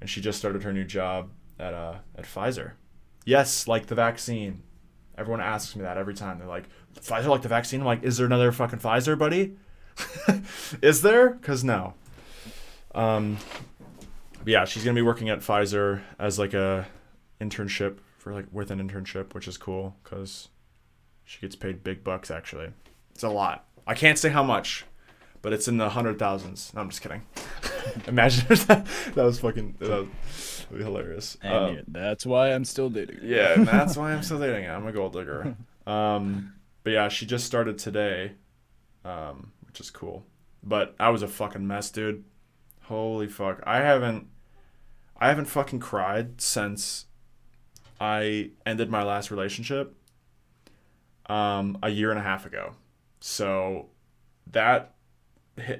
and 0.00 0.08
she 0.08 0.20
just 0.20 0.38
started 0.38 0.62
her 0.62 0.72
new 0.72 0.84
job 0.84 1.30
at 1.58 1.72
uh 1.72 1.94
at 2.14 2.24
Pfizer. 2.24 2.72
Yes, 3.24 3.66
like 3.66 3.86
the 3.86 3.94
vaccine. 3.94 4.62
Everyone 5.16 5.40
asks 5.40 5.74
me 5.74 5.82
that 5.82 5.96
every 5.96 6.14
time. 6.14 6.38
They're 6.38 6.46
like, 6.46 6.68
Pfizer 7.00 7.26
like 7.26 7.42
the 7.42 7.48
vaccine? 7.48 7.80
I'm 7.80 7.86
like, 7.86 8.02
is 8.02 8.18
there 8.18 8.26
another 8.26 8.52
fucking 8.52 8.78
Pfizer, 8.78 9.18
buddy? 9.18 9.56
is 10.82 11.02
there? 11.02 11.30
Because 11.30 11.64
no. 11.64 11.94
Um, 12.94 13.38
yeah, 14.44 14.66
she's 14.66 14.84
gonna 14.84 14.94
be 14.94 15.02
working 15.02 15.30
at 15.30 15.40
Pfizer 15.40 16.02
as 16.18 16.38
like 16.38 16.52
a 16.52 16.86
internship 17.40 17.98
for 18.18 18.34
like 18.34 18.46
with 18.52 18.70
an 18.70 18.86
internship, 18.86 19.32
which 19.32 19.48
is 19.48 19.56
cool 19.56 19.96
because 20.04 20.48
she 21.24 21.40
gets 21.40 21.56
paid 21.56 21.82
big 21.82 22.04
bucks. 22.04 22.30
Actually, 22.30 22.72
it's 23.20 23.24
a 23.24 23.28
lot. 23.28 23.66
I 23.86 23.92
can't 23.92 24.18
say 24.18 24.30
how 24.30 24.42
much, 24.42 24.86
but 25.42 25.52
it's 25.52 25.68
in 25.68 25.76
the 25.76 25.90
hundred 25.90 26.18
thousands. 26.18 26.72
No, 26.74 26.80
I'm 26.80 26.88
just 26.88 27.02
kidding. 27.02 27.20
Imagine 28.06 28.46
that, 28.48 28.86
that 29.14 29.22
was 29.24 29.38
fucking 29.40 29.74
that 29.78 29.90
would 30.70 30.78
be 30.78 30.82
hilarious. 30.82 31.36
And 31.42 31.54
Um, 31.80 31.84
that's 31.88 32.24
why 32.24 32.54
I'm 32.54 32.64
still 32.64 32.88
dating. 32.88 33.18
yeah, 33.22 33.52
and 33.52 33.66
that's 33.68 33.94
why 33.98 34.12
I'm 34.14 34.22
still 34.28 34.38
dating. 34.40 34.70
I'm 34.70 34.86
a 34.86 34.92
gold 34.92 35.12
digger. 35.12 35.54
Um, 35.86 36.52
but 36.84 36.90
yeah, 36.92 37.08
she 37.08 37.26
just 37.26 37.44
started 37.44 37.76
today, 37.78 38.32
um, 39.04 39.50
which 39.66 39.80
is 39.80 39.90
cool. 39.90 40.24
But 40.62 40.94
I 41.00 41.08
was 41.08 41.22
a 41.22 41.26
fucking 41.28 41.66
mess, 41.66 41.90
dude. 41.90 42.22
Holy 42.82 43.26
fuck. 43.26 43.60
I 43.66 43.78
haven't 43.78 44.28
I 45.18 45.28
haven't 45.28 45.46
fucking 45.46 45.80
cried 45.80 46.40
since 46.40 47.06
I 48.00 48.50
ended 48.64 48.88
my 48.88 49.02
last 49.02 49.30
relationship 49.30 49.94
um 51.26 51.78
a 51.82 51.88
year 51.90 52.10
and 52.10 52.18
a 52.20 52.22
half 52.22 52.46
ago. 52.46 52.74
So 53.20 53.88
that 54.50 54.94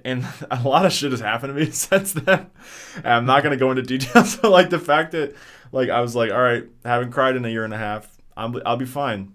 and 0.05 0.27
a 0.51 0.63
lot 0.63 0.87
of 0.87 0.93
shit 0.93 1.11
has 1.11 1.21
happened 1.21 1.55
to 1.55 1.61
me 1.65 1.71
since 1.71 2.13
then. 2.13 2.51
And 2.97 3.07
I'm 3.07 3.27
not 3.27 3.43
gonna 3.43 3.57
go 3.57 3.71
into 3.71 3.83
details, 3.83 4.37
but 4.43 4.51
like 4.51 4.71
the 4.71 4.79
fact 4.79 5.13
that 5.13 5.35
like 5.73 5.89
I 5.89 6.01
was 6.01 6.15
like, 6.15 6.31
all 6.31 6.43
right, 6.43 6.65
haven't 6.85 7.13
cried 7.13 7.37
in 7.37 7.45
a 7.45 7.49
year 7.49 7.65
and 7.65 7.75
a 7.75 7.79
half. 7.79 8.17
I'm 8.37 8.61
I'll 8.65 8.77
be 8.77 8.87
fine. 8.87 9.35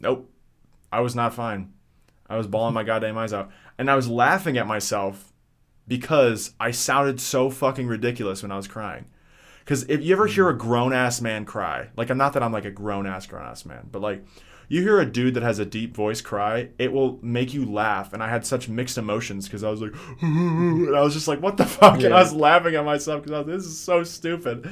Nope, 0.00 0.30
I 0.92 1.00
was 1.00 1.14
not 1.14 1.34
fine. 1.34 1.72
I 2.30 2.36
was 2.36 2.46
bawling 2.46 2.74
my 2.74 2.84
goddamn 2.84 3.18
eyes 3.18 3.32
out, 3.32 3.50
and 3.78 3.90
I 3.90 3.96
was 3.96 4.08
laughing 4.08 4.58
at 4.58 4.66
myself 4.66 5.32
because 5.86 6.54
I 6.60 6.70
sounded 6.70 7.20
so 7.20 7.48
fucking 7.50 7.86
ridiculous 7.86 8.42
when 8.42 8.52
I 8.52 8.56
was 8.56 8.68
crying. 8.68 9.06
Because 9.60 9.84
if 9.88 10.02
you 10.02 10.14
ever 10.14 10.26
hear 10.26 10.48
a 10.48 10.56
grown 10.56 10.92
ass 10.92 11.20
man 11.20 11.44
cry, 11.44 11.88
like 11.96 12.10
I'm 12.10 12.18
not 12.18 12.34
that 12.34 12.42
I'm 12.42 12.52
like 12.52 12.64
a 12.64 12.70
grown 12.70 13.06
ass 13.06 13.26
grown 13.26 13.44
ass 13.44 13.64
man, 13.64 13.88
but 13.90 14.02
like 14.02 14.24
you 14.68 14.82
hear 14.82 15.00
a 15.00 15.06
dude 15.06 15.34
that 15.34 15.42
has 15.42 15.58
a 15.58 15.64
deep 15.66 15.94
voice 15.94 16.20
cry, 16.20 16.68
it 16.78 16.92
will 16.92 17.18
make 17.22 17.54
you 17.54 17.64
laugh. 17.64 18.12
And 18.12 18.22
I 18.22 18.28
had 18.28 18.44
such 18.46 18.68
mixed 18.68 18.98
emotions 18.98 19.46
because 19.46 19.64
I 19.64 19.70
was 19.70 19.80
like, 19.80 19.94
and 20.22 20.94
I 20.96 21.00
was 21.02 21.14
just 21.14 21.26
like, 21.28 21.40
what 21.40 21.56
the 21.56 21.64
fuck? 21.66 22.02
And 22.02 22.12
I 22.14 22.20
was 22.20 22.32
laughing 22.34 22.74
at 22.74 22.84
myself 22.84 23.24
because 23.24 23.46
this 23.46 23.64
is 23.64 23.78
so 23.80 24.04
stupid. 24.04 24.68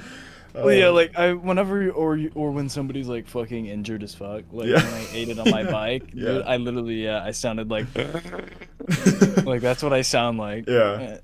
Well, 0.55 0.73
yeah, 0.73 0.87
Um, 0.88 0.95
like 0.95 1.17
I 1.19 1.35
whenever 1.35 1.91
or 1.91 2.19
or 2.35 2.50
when 2.50 2.71
somebody's 2.71 3.09
like 3.09 3.29
fucking 3.29 3.67
injured 3.67 4.03
as 4.03 4.15
fuck, 4.15 4.45
like 4.53 4.69
Yeah. 4.69 4.83
when 4.83 4.95
I 4.95 5.07
ate 5.12 5.29
it 5.29 5.38
on 5.38 5.50
my 5.50 5.65
bike, 5.71 6.05
Yeah. 6.15 6.25
dude, 6.33 6.43
I 6.47 6.57
literally 6.57 7.05
yeah, 7.05 7.23
I 7.23 7.33
sounded 7.33 7.69
like 7.71 7.87
like 9.45 9.61
that's 9.61 9.83
what 9.83 9.93
I 9.93 10.03
sound 10.03 10.38
like. 10.38 10.67
Yeah. 10.69 11.19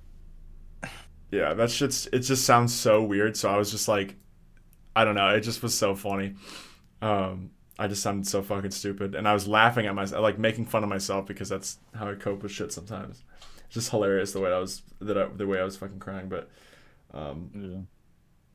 Uh, 0.83 0.89
Yeah, 1.31 1.55
that 1.55 1.71
shit's 1.71 2.07
it 2.13 2.21
just 2.21 2.45
sounds 2.45 2.75
so 2.75 3.03
weird. 3.03 3.37
So 3.39 3.49
I 3.49 3.57
was 3.57 3.71
just 3.71 3.89
like, 3.89 4.17
I 4.95 5.05
don't 5.05 5.15
know, 5.15 5.29
it 5.31 5.41
just 5.41 5.63
was 5.63 5.75
so 5.75 5.95
funny. 5.95 6.35
Um, 7.01 7.53
I 7.83 7.89
just 7.89 8.03
sounded 8.03 8.27
so 8.27 8.43
fucking 8.43 8.71
stupid, 8.71 9.15
and 9.15 9.27
I 9.27 9.35
was 9.35 9.49
laughing 9.49 9.87
at 9.87 9.95
myself, 9.95 10.23
like 10.23 10.39
making 10.39 10.67
fun 10.67 10.83
of 10.83 10.89
myself 10.89 11.27
because 11.27 11.49
that's 11.49 11.79
how 11.95 12.09
I 12.11 12.15
cope 12.15 12.43
with 12.43 12.53
shit 12.53 12.73
sometimes. 12.73 13.23
It's 13.67 13.75
just 13.75 13.91
hilarious 13.91 14.33
the 14.33 14.41
way 14.41 14.53
I 14.53 14.59
was 14.59 14.83
that 15.01 15.17
I, 15.19 15.27
the 15.27 15.47
way 15.47 15.61
I 15.61 15.65
was 15.65 15.77
fucking 15.77 15.99
crying, 15.99 16.29
but 16.29 16.51
um, 17.13 17.87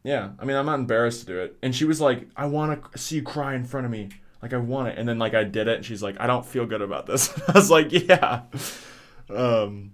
Yeah. 0.04 0.12
yeah, 0.14 0.30
I 0.40 0.46
mean, 0.46 0.56
I'm 0.58 0.66
not 0.66 0.80
embarrassed 0.80 1.22
to 1.22 1.26
do 1.28 1.40
it. 1.40 1.58
And 1.62 1.76
she 1.76 1.86
was 1.86 2.00
like, 2.02 2.28
I 2.36 2.46
want 2.46 2.92
to 2.94 2.98
see 2.98 3.18
you 3.18 3.24
cry 3.24 3.56
in 3.56 3.66
front 3.66 3.86
of 3.86 3.92
me. 3.92 4.10
Like, 4.42 4.54
I 4.54 4.58
want 4.58 4.88
it. 4.90 4.98
And 4.98 5.08
then, 5.10 5.18
like, 5.20 5.34
I 5.34 5.44
did 5.44 5.68
it. 5.68 5.78
And 5.78 5.86
she's 5.86 6.02
like, 6.04 6.16
I 6.20 6.28
don't 6.28 6.46
feel 6.46 6.66
good 6.66 6.82
about 6.82 7.06
this. 7.08 7.30
I 7.48 7.52
was 7.54 7.70
like, 7.72 7.92
yeah. 7.92 8.44
Um, 9.30 9.94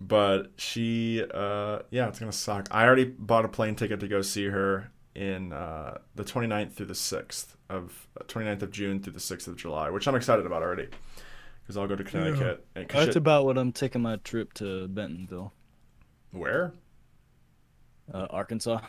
but 0.00 0.52
she, 0.58 1.24
uh, 1.34 1.80
yeah, 1.90 2.08
it's 2.08 2.18
going 2.18 2.30
to 2.30 2.36
suck. 2.36 2.68
I 2.70 2.84
already 2.84 3.04
bought 3.04 3.44
a 3.44 3.48
plane 3.48 3.74
ticket 3.74 4.00
to 4.00 4.08
go 4.08 4.20
see 4.22 4.46
her 4.48 4.90
in 5.16 5.52
uh, 5.52 5.98
the 6.14 6.22
29th 6.24 6.72
through 6.74 6.86
the 6.86 6.92
6th 6.92 7.54
of 7.70 8.06
uh, 8.20 8.24
29th 8.24 8.62
of 8.62 8.70
June 8.70 9.00
through 9.02 9.14
the 9.14 9.18
6th 9.18 9.48
of 9.48 9.56
July, 9.56 9.88
which 9.90 10.06
I'm 10.06 10.14
excited 10.14 10.44
about 10.46 10.62
already. 10.62 10.88
Because 11.62 11.76
I'll 11.76 11.88
go 11.88 11.96
to 11.96 12.04
Connecticut. 12.04 12.64
And, 12.76 12.88
'cause 12.88 12.94
That's 12.98 13.06
shit- 13.08 13.16
about 13.16 13.44
what 13.46 13.58
I'm 13.58 13.72
taking 13.72 14.02
my 14.02 14.16
trip 14.16 14.52
to 14.54 14.86
Bentonville, 14.88 15.52
where? 16.30 16.72
uh, 18.12 18.26
Arkansas. 18.30 18.80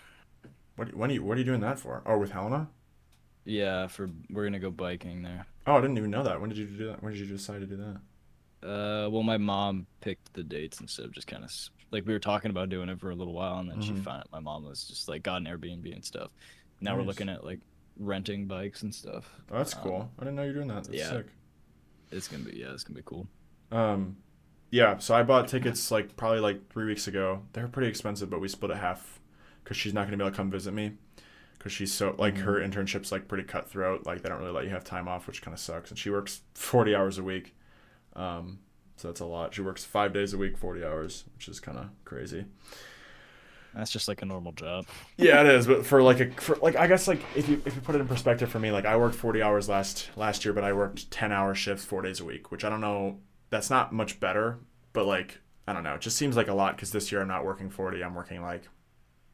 What, 0.76 0.94
when 0.94 1.10
are 1.10 1.14
you, 1.14 1.24
what 1.24 1.38
are 1.38 1.40
you 1.40 1.46
doing 1.46 1.62
that 1.62 1.80
for? 1.80 2.04
Oh, 2.06 2.18
with 2.20 2.32
Helena? 2.32 2.68
Yeah, 3.46 3.88
for 3.88 4.10
we're 4.30 4.44
gonna 4.44 4.60
go 4.60 4.70
biking 4.70 5.24
there. 5.24 5.48
Oh, 5.66 5.76
I 5.78 5.82
didn't 5.82 5.98
even 5.98 6.12
know 6.12 6.22
that. 6.24 6.40
When 6.40 6.50
did 6.50 6.58
you 6.60 6.66
do 6.66 6.88
that? 6.88 7.02
When 7.02 7.14
did 7.14 7.20
you 7.22 7.26
decide 7.26 7.62
to 7.62 7.66
do 7.66 7.78
that? 7.78 8.68
Uh, 8.68 9.10
well, 9.10 9.24
my 9.24 9.38
mom 9.38 9.88
picked 10.02 10.34
the 10.34 10.44
dates 10.44 10.82
instead 10.82 11.06
of 11.06 11.14
just 11.14 11.28
kind 11.28 11.44
of 11.44 11.52
like 11.92 12.06
we 12.06 12.14
were 12.14 12.20
talking 12.20 12.52
about 12.52 12.70
doing 12.70 12.90
it 12.90 13.00
for 13.00 13.10
a 13.12 13.16
little 13.16 13.34
while, 13.34 13.60
and 13.60 13.70
then 13.70 13.82
she 13.82 13.92
Mhm. 13.94 14.04
found 14.04 14.24
my 14.32 14.40
mom 14.40 14.66
was 14.66 14.84
just 14.88 15.08
like 15.08 15.24
got 15.24 15.38
an 15.42 15.46
Airbnb 15.48 15.92
and 15.94 16.04
stuff. 16.04 16.32
Now 16.82 16.96
we're 16.96 17.04
looking 17.04 17.30
at 17.30 17.44
like 17.44 17.60
renting 17.98 18.46
bikes 18.46 18.84
and 18.84 18.94
stuff. 18.94 19.34
Oh, 19.52 19.58
that's 19.58 19.76
Um, 19.76 19.82
cool. 19.84 20.12
I 20.20 20.24
didn't 20.24 20.36
know 20.36 20.44
you 20.44 20.50
were 20.50 20.54
doing 20.56 20.68
that. 20.68 20.84
That's 20.86 20.90
yeah. 20.90 21.10
sick. 21.10 21.28
It's 22.12 22.28
gonna 22.28 22.44
be 22.44 22.58
yeah, 22.58 22.74
it's 22.74 22.84
gonna 22.84 22.98
be 22.98 23.04
cool. 23.06 23.28
Um, 23.72 24.18
yeah. 24.72 24.98
So 25.00 25.16
I 25.16 25.24
bought 25.24 25.48
tickets 25.48 25.92
like 25.92 26.16
probably 26.18 26.40
like 26.40 26.70
three 26.70 26.86
weeks 26.86 27.08
ago. 27.08 27.44
They're 27.54 27.68
pretty 27.68 27.90
expensive, 27.90 28.30
but 28.30 28.40
we 28.42 28.48
split 28.48 28.72
it 28.72 28.78
half 28.78 29.20
because 29.64 29.78
she's 29.78 29.94
not 29.94 30.06
gonna 30.06 30.18
be 30.18 30.24
able 30.24 30.32
to 30.32 30.38
come 30.38 30.52
visit 30.52 30.74
me 30.74 30.98
because 31.58 31.72
she's 31.72 31.94
so 31.94 32.16
like 32.18 32.38
her 32.38 32.60
internship's 32.60 33.12
like 33.12 33.28
pretty 33.28 33.44
cutthroat. 33.44 34.06
Like 34.06 34.22
they 34.22 34.30
don't 34.30 34.40
really 34.40 34.52
let 34.52 34.64
you 34.66 34.70
have 34.72 34.84
time 34.84 35.08
off, 35.08 35.28
which 35.28 35.42
kind 35.42 35.54
of 35.54 35.60
sucks. 35.60 35.90
And 35.90 35.98
she 36.00 36.10
works 36.10 36.42
forty 36.54 36.96
hours 36.96 37.18
a 37.18 37.24
week. 37.24 37.56
Um, 38.16 38.60
so 38.98 39.08
that's 39.08 39.22
a 39.22 39.26
lot. 39.26 39.54
She 39.54 39.62
works 39.62 39.86
five 39.86 40.12
days 40.12 40.34
a 40.34 40.38
week, 40.38 40.58
forty 40.58 40.84
hours, 40.84 41.24
which 41.36 41.48
is 41.48 41.60
kind 41.60 41.78
of 41.78 41.90
crazy. 42.04 42.46
That's 43.74 43.92
just 43.92 44.08
like 44.08 44.24
a 44.24 44.26
normal 44.26 44.54
job. 44.54 44.88
Yeah, 45.18 45.42
it 45.42 45.48
is. 45.48 45.68
But 45.68 45.86
for 45.86 46.02
like 46.02 46.20
a 46.20 46.32
for 46.32 46.56
like 46.58 46.76
I 46.76 46.88
guess 46.88 47.08
like 47.08 47.22
if 47.36 47.48
you 47.48 47.62
if 47.64 47.76
you 47.76 47.82
put 47.82 47.96
it 47.96 48.02
in 48.02 48.08
perspective 48.08 48.50
for 48.50 48.60
me, 48.60 48.72
like 48.72 48.86
I 48.86 48.98
worked 48.98 49.16
forty 49.16 49.42
hours 49.42 49.70
last 49.70 50.10
last 50.16 50.44
year, 50.44 50.54
but 50.54 50.64
I 50.64 50.74
worked 50.74 51.12
ten 51.12 51.32
hour 51.32 51.54
shifts 51.54 51.86
four 51.86 52.02
days 52.02 52.20
a 52.20 52.26
week, 52.26 52.52
which 52.52 52.66
I 52.66 52.70
don't 52.70 52.82
know. 52.82 53.20
That's 53.52 53.70
not 53.70 53.94
much 53.94 54.20
better, 54.20 54.58
but 54.94 55.06
like 55.06 55.40
I 55.68 55.74
don't 55.74 55.84
know. 55.84 55.94
It 55.94 56.02
just 56.02 56.18
seems 56.18 56.36
like 56.36 56.48
a 56.48 56.54
lot 56.54 56.76
because 56.76 56.92
this 56.92 57.12
year 57.12 57.22
I'm 57.22 57.28
not 57.28 57.46
working 57.46 57.70
forty. 57.70 58.04
I'm 58.04 58.16
working 58.16 58.42
like. 58.42 58.64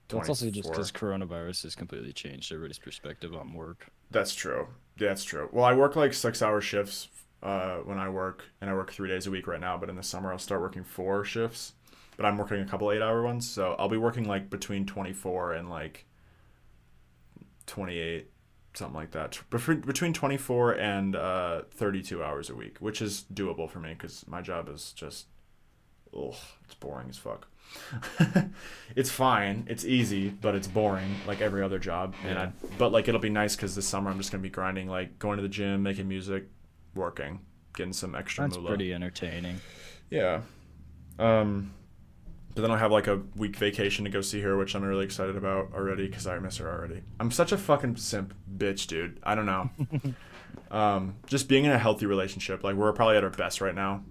It's 0.10 0.30
also 0.30 0.52
just 0.52 0.70
because 0.70 0.92
coronavirus 0.92 1.64
has 1.64 1.74
completely 1.74 2.14
changed 2.14 2.52
everybody's 2.52 2.78
perspective 2.78 3.34
on 3.34 3.54
work. 3.54 3.88
That's 4.12 4.36
true. 4.36 4.68
That's 4.98 5.24
true. 5.24 5.50
Well, 5.52 5.66
I 5.66 5.74
work 5.74 5.96
like 5.96 6.14
six 6.14 6.42
hour 6.42 6.62
shifts 6.62 7.08
uh, 7.44 7.78
when 7.80 8.00
I 8.00 8.10
work, 8.10 8.46
and 8.62 8.70
I 8.70 8.74
work 8.74 8.92
three 8.92 9.10
days 9.10 9.28
a 9.28 9.32
week 9.32 9.46
right 9.48 9.60
now. 9.60 9.78
But 9.78 9.90
in 9.90 9.96
the 9.96 10.04
summer, 10.04 10.32
I'll 10.32 10.40
start 10.40 10.62
working 10.62 10.84
four 10.84 11.24
shifts. 11.26 11.74
But 12.16 12.26
I'm 12.26 12.38
working 12.38 12.60
a 12.62 12.66
couple 12.66 12.92
eight 12.92 13.02
hour 13.02 13.22
ones, 13.24 13.50
so 13.50 13.76
I'll 13.78 13.90
be 13.90 13.98
working 13.98 14.26
like 14.26 14.50
between 14.50 14.86
24 14.86 15.54
and 15.54 15.70
like 15.70 16.06
28, 17.66 18.30
something 18.76 18.96
like 18.96 19.12
that. 19.12 19.40
Between 19.50 19.82
between 19.82 20.14
24 20.14 20.74
and 20.74 21.16
uh, 21.16 21.62
32 21.72 22.24
hours 22.24 22.50
a 22.50 22.56
week, 22.56 22.78
which 22.80 23.02
is 23.02 23.26
doable 23.34 23.70
for 23.70 23.80
me 23.80 23.94
because 23.94 24.26
my 24.28 24.42
job 24.42 24.70
is 24.70 24.94
just, 24.94 25.26
ugh, 26.16 26.36
it's 26.66 26.76
boring 26.76 27.10
as 27.10 27.18
fuck. 27.18 27.48
it's 28.96 29.10
fine, 29.10 29.66
it's 29.68 29.84
easy, 29.84 30.30
but 30.30 30.54
it's 30.54 30.68
boring 30.68 31.16
like 31.26 31.42
every 31.42 31.64
other 31.64 31.80
job. 31.80 32.14
And 32.26 32.38
I, 32.38 32.52
but 32.78 32.92
like 32.92 33.08
it'll 33.08 33.20
be 33.20 33.30
nice 33.30 33.56
because 33.56 33.74
this 33.74 33.88
summer 33.88 34.12
I'm 34.12 34.20
just 34.20 34.32
gonna 34.32 34.44
be 34.44 34.50
grinding, 34.50 34.88
like 34.88 35.18
going 35.18 35.38
to 35.38 35.44
the 35.44 35.50
gym, 35.50 35.82
making 35.82 36.08
music, 36.08 36.48
working, 36.96 37.40
getting 37.76 37.94
some 37.94 38.16
extra 38.16 38.46
That's 38.46 38.58
moolah. 38.58 38.70
pretty 38.70 38.94
entertaining. 38.94 39.60
Yeah. 40.10 40.42
Um, 41.20 41.74
but 42.56 42.62
then 42.62 42.72
I'll 42.72 42.78
have 42.78 42.92
like 42.92 43.08
a 43.08 43.22
week 43.36 43.56
vacation 43.56 44.06
to 44.06 44.12
go 44.12 44.22
see 44.22 44.42
her, 44.42 44.58
which 44.58 44.76
I'm 44.76 44.84
really 44.84 45.06
excited 45.06 45.36
about 45.36 45.72
already 45.74 46.08
because 46.08 46.28
I 46.28 46.38
miss 46.40 46.58
her 46.58 46.70
already. 46.72 47.02
I'm 47.20 47.32
such 47.32 47.52
a 47.52 47.58
fucking 47.58 47.96
simp 47.98 48.34
bitch, 48.58 48.88
dude. 48.88 49.20
I 49.24 49.34
don't 49.36 49.46
know. 49.48 49.70
um, 50.72 51.16
just 51.28 51.48
being 51.50 51.66
in 51.66 51.72
a 51.72 51.80
healthy 51.80 52.06
relationship, 52.06 52.64
like 52.64 52.76
we're 52.76 52.94
probably 52.94 53.18
at 53.18 53.24
our 53.24 53.30
best 53.30 53.62
right 53.62 53.76
now. 53.76 54.04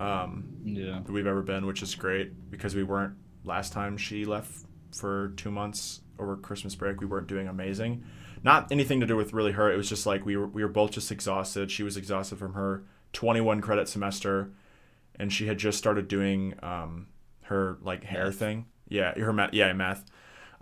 Um, 0.00 0.56
Yeah. 0.64 1.00
that 1.04 1.12
we've 1.12 1.26
ever 1.26 1.42
been, 1.42 1.66
which 1.66 1.82
is 1.82 1.94
great 1.94 2.50
because 2.50 2.74
we 2.74 2.82
weren't 2.84 3.14
last 3.44 3.72
time 3.74 3.98
she 3.98 4.24
left 4.24 4.50
for 4.96 5.32
two 5.36 5.50
months 5.50 6.00
over 6.18 6.36
Christmas 6.36 6.74
break. 6.74 7.00
We 7.00 7.06
weren't 7.06 7.26
doing 7.26 7.48
amazing. 7.48 8.02
Not 8.42 8.70
anything 8.72 9.00
to 9.00 9.06
do 9.06 9.16
with 9.16 9.32
really 9.32 9.52
her. 9.52 9.70
It 9.72 9.76
was 9.76 9.88
just 9.88 10.06
like 10.06 10.24
we 10.24 10.36
were 10.36 10.46
we 10.46 10.62
were 10.62 10.68
both 10.70 10.92
just 10.92 11.10
exhausted. 11.12 11.70
She 11.70 11.82
was 11.82 11.96
exhausted 11.96 12.38
from 12.38 12.54
her 12.54 12.84
21 13.12 13.60
credit 13.60 13.88
semester, 13.88 14.50
and 15.16 15.32
she 15.32 15.46
had 15.46 15.58
just 15.58 15.76
started 15.78 16.08
doing 16.08 16.54
um, 16.62 17.08
her 17.42 17.78
like 17.82 18.04
hair 18.04 18.26
Math. 18.26 18.34
thing. 18.36 18.66
Yeah, 18.88 19.12
her 19.18 19.32
math. 19.32 19.52
Yeah, 19.54 19.72
math. 19.74 20.04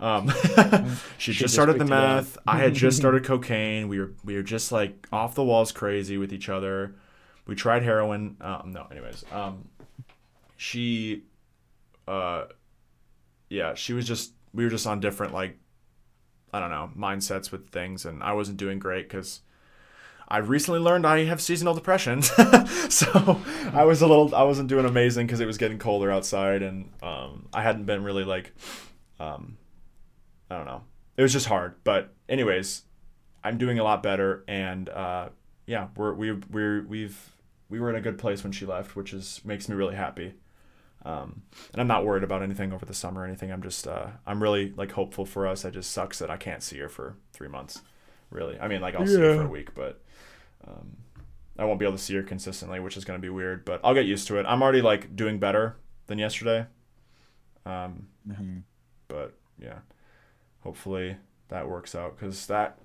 Um, 0.01 0.29
she, 1.17 1.33
She 1.33 1.41
just 1.43 1.53
started 1.53 1.73
the 1.73 1.79
picked 1.79 1.89
it 1.91 1.93
up. 1.93 2.15
math. 2.23 2.37
I 2.47 2.57
had 2.57 2.73
just 2.73 2.97
started 3.01 3.23
cocaine. 3.25 3.87
We 3.87 3.99
were 3.99 4.11
we 4.23 4.35
were 4.35 4.43
just 4.43 4.71
like 4.71 5.07
off 5.11 5.35
the 5.35 5.43
walls 5.43 5.71
crazy 5.71 6.17
with 6.17 6.31
each 6.33 6.49
other. 6.49 6.95
We 7.47 7.55
tried 7.55 7.83
heroin. 7.83 8.37
Um, 8.41 8.71
no, 8.73 8.85
anyways. 8.91 9.25
Um, 9.31 9.69
she, 10.57 11.23
uh, 12.07 12.45
yeah, 13.49 13.73
she 13.73 13.93
was 13.93 14.05
just 14.07 14.33
we 14.53 14.63
were 14.63 14.69
just 14.69 14.85
on 14.87 14.99
different 14.99 15.33
like, 15.33 15.57
I 16.53 16.59
don't 16.59 16.69
know 16.69 16.91
mindsets 16.97 17.51
with 17.51 17.69
things, 17.69 18.05
and 18.05 18.23
I 18.23 18.33
wasn't 18.33 18.57
doing 18.57 18.79
great 18.79 19.07
because. 19.07 19.41
I've 20.31 20.49
recently 20.49 20.79
learned 20.79 21.07
I 21.07 21.23
have 21.23 21.41
seasonal 21.41 21.73
depression, 21.73 22.21
so 22.89 23.41
I 23.73 23.83
was 23.83 24.03
a 24.03 24.07
little 24.07 24.35
I 24.35 24.43
wasn't 24.43 24.69
doing 24.69 24.85
amazing 24.85 25.25
because 25.25 25.39
it 25.39 25.47
was 25.47 25.57
getting 25.57 25.79
colder 25.79 26.11
outside, 26.11 26.61
and 26.61 26.91
um, 27.01 27.47
I 27.51 27.63
hadn't 27.63 27.85
been 27.85 28.03
really 28.03 28.23
like, 28.23 28.53
um, 29.19 29.57
I 30.51 30.55
don't 30.55 30.67
know. 30.67 30.83
It 31.17 31.23
was 31.23 31.33
just 31.33 31.47
hard, 31.47 31.83
but 31.83 32.13
anyways, 32.29 32.83
I'm 33.43 33.57
doing 33.57 33.79
a 33.79 33.83
lot 33.83 34.03
better, 34.03 34.43
and 34.47 34.87
uh, 34.89 35.29
yeah, 35.65 35.87
we're 35.95 36.13
we 36.13 36.33
we're 36.33 36.83
we've 36.83 37.31
we 37.69 37.79
were 37.79 37.89
in 37.89 37.95
a 37.95 38.01
good 38.01 38.17
place 38.17 38.43
when 38.43 38.51
she 38.51 38.65
left, 38.65 38.95
which 38.95 39.13
is 39.13 39.41
makes 39.43 39.69
me 39.69 39.75
really 39.75 39.95
happy. 39.95 40.33
Um, 41.05 41.43
and 41.71 41.81
I'm 41.81 41.87
not 41.87 42.05
worried 42.05 42.23
about 42.23 42.41
anything 42.43 42.73
over 42.73 42.85
the 42.85 42.93
summer 42.93 43.21
or 43.21 43.25
anything. 43.25 43.51
I'm 43.51 43.61
just 43.61 43.87
uh, 43.87 44.07
I'm 44.27 44.41
really 44.43 44.73
like 44.75 44.91
hopeful 44.91 45.25
for 45.25 45.47
us. 45.47 45.63
It 45.63 45.71
just 45.73 45.91
sucks 45.91 46.19
that 46.19 46.29
I 46.29 46.37
can't 46.37 46.61
see 46.61 46.77
her 46.79 46.89
for 46.89 47.15
three 47.33 47.47
months. 47.47 47.81
Really, 48.31 48.59
I 48.59 48.67
mean, 48.67 48.81
like 48.81 48.95
I'll 48.95 49.07
see 49.07 49.15
her 49.19 49.35
for 49.35 49.43
a 49.43 49.49
week, 49.49 49.73
but 49.73 50.01
um, 50.67 50.97
I 51.57 51.65
won't 51.65 51.79
be 51.79 51.85
able 51.85 51.97
to 51.97 52.03
see 52.03 52.15
her 52.15 52.21
consistently, 52.23 52.79
which 52.79 52.95
is 52.97 53.05
going 53.05 53.17
to 53.17 53.21
be 53.21 53.29
weird. 53.29 53.65
But 53.65 53.79
I'll 53.83 53.93
get 53.93 54.05
used 54.05 54.27
to 54.27 54.37
it. 54.37 54.45
I'm 54.45 54.61
already 54.61 54.81
like 54.81 55.15
doing 55.15 55.39
better 55.39 55.77
than 56.07 56.19
yesterday. 56.19 56.67
Um, 57.65 58.07
Mhm. 58.29 58.63
but 59.07 59.33
yeah, 59.57 59.79
hopefully 60.61 61.17
that 61.47 61.67
works 61.67 61.95
out 61.95 62.17
because 62.17 62.45
that 62.47 62.77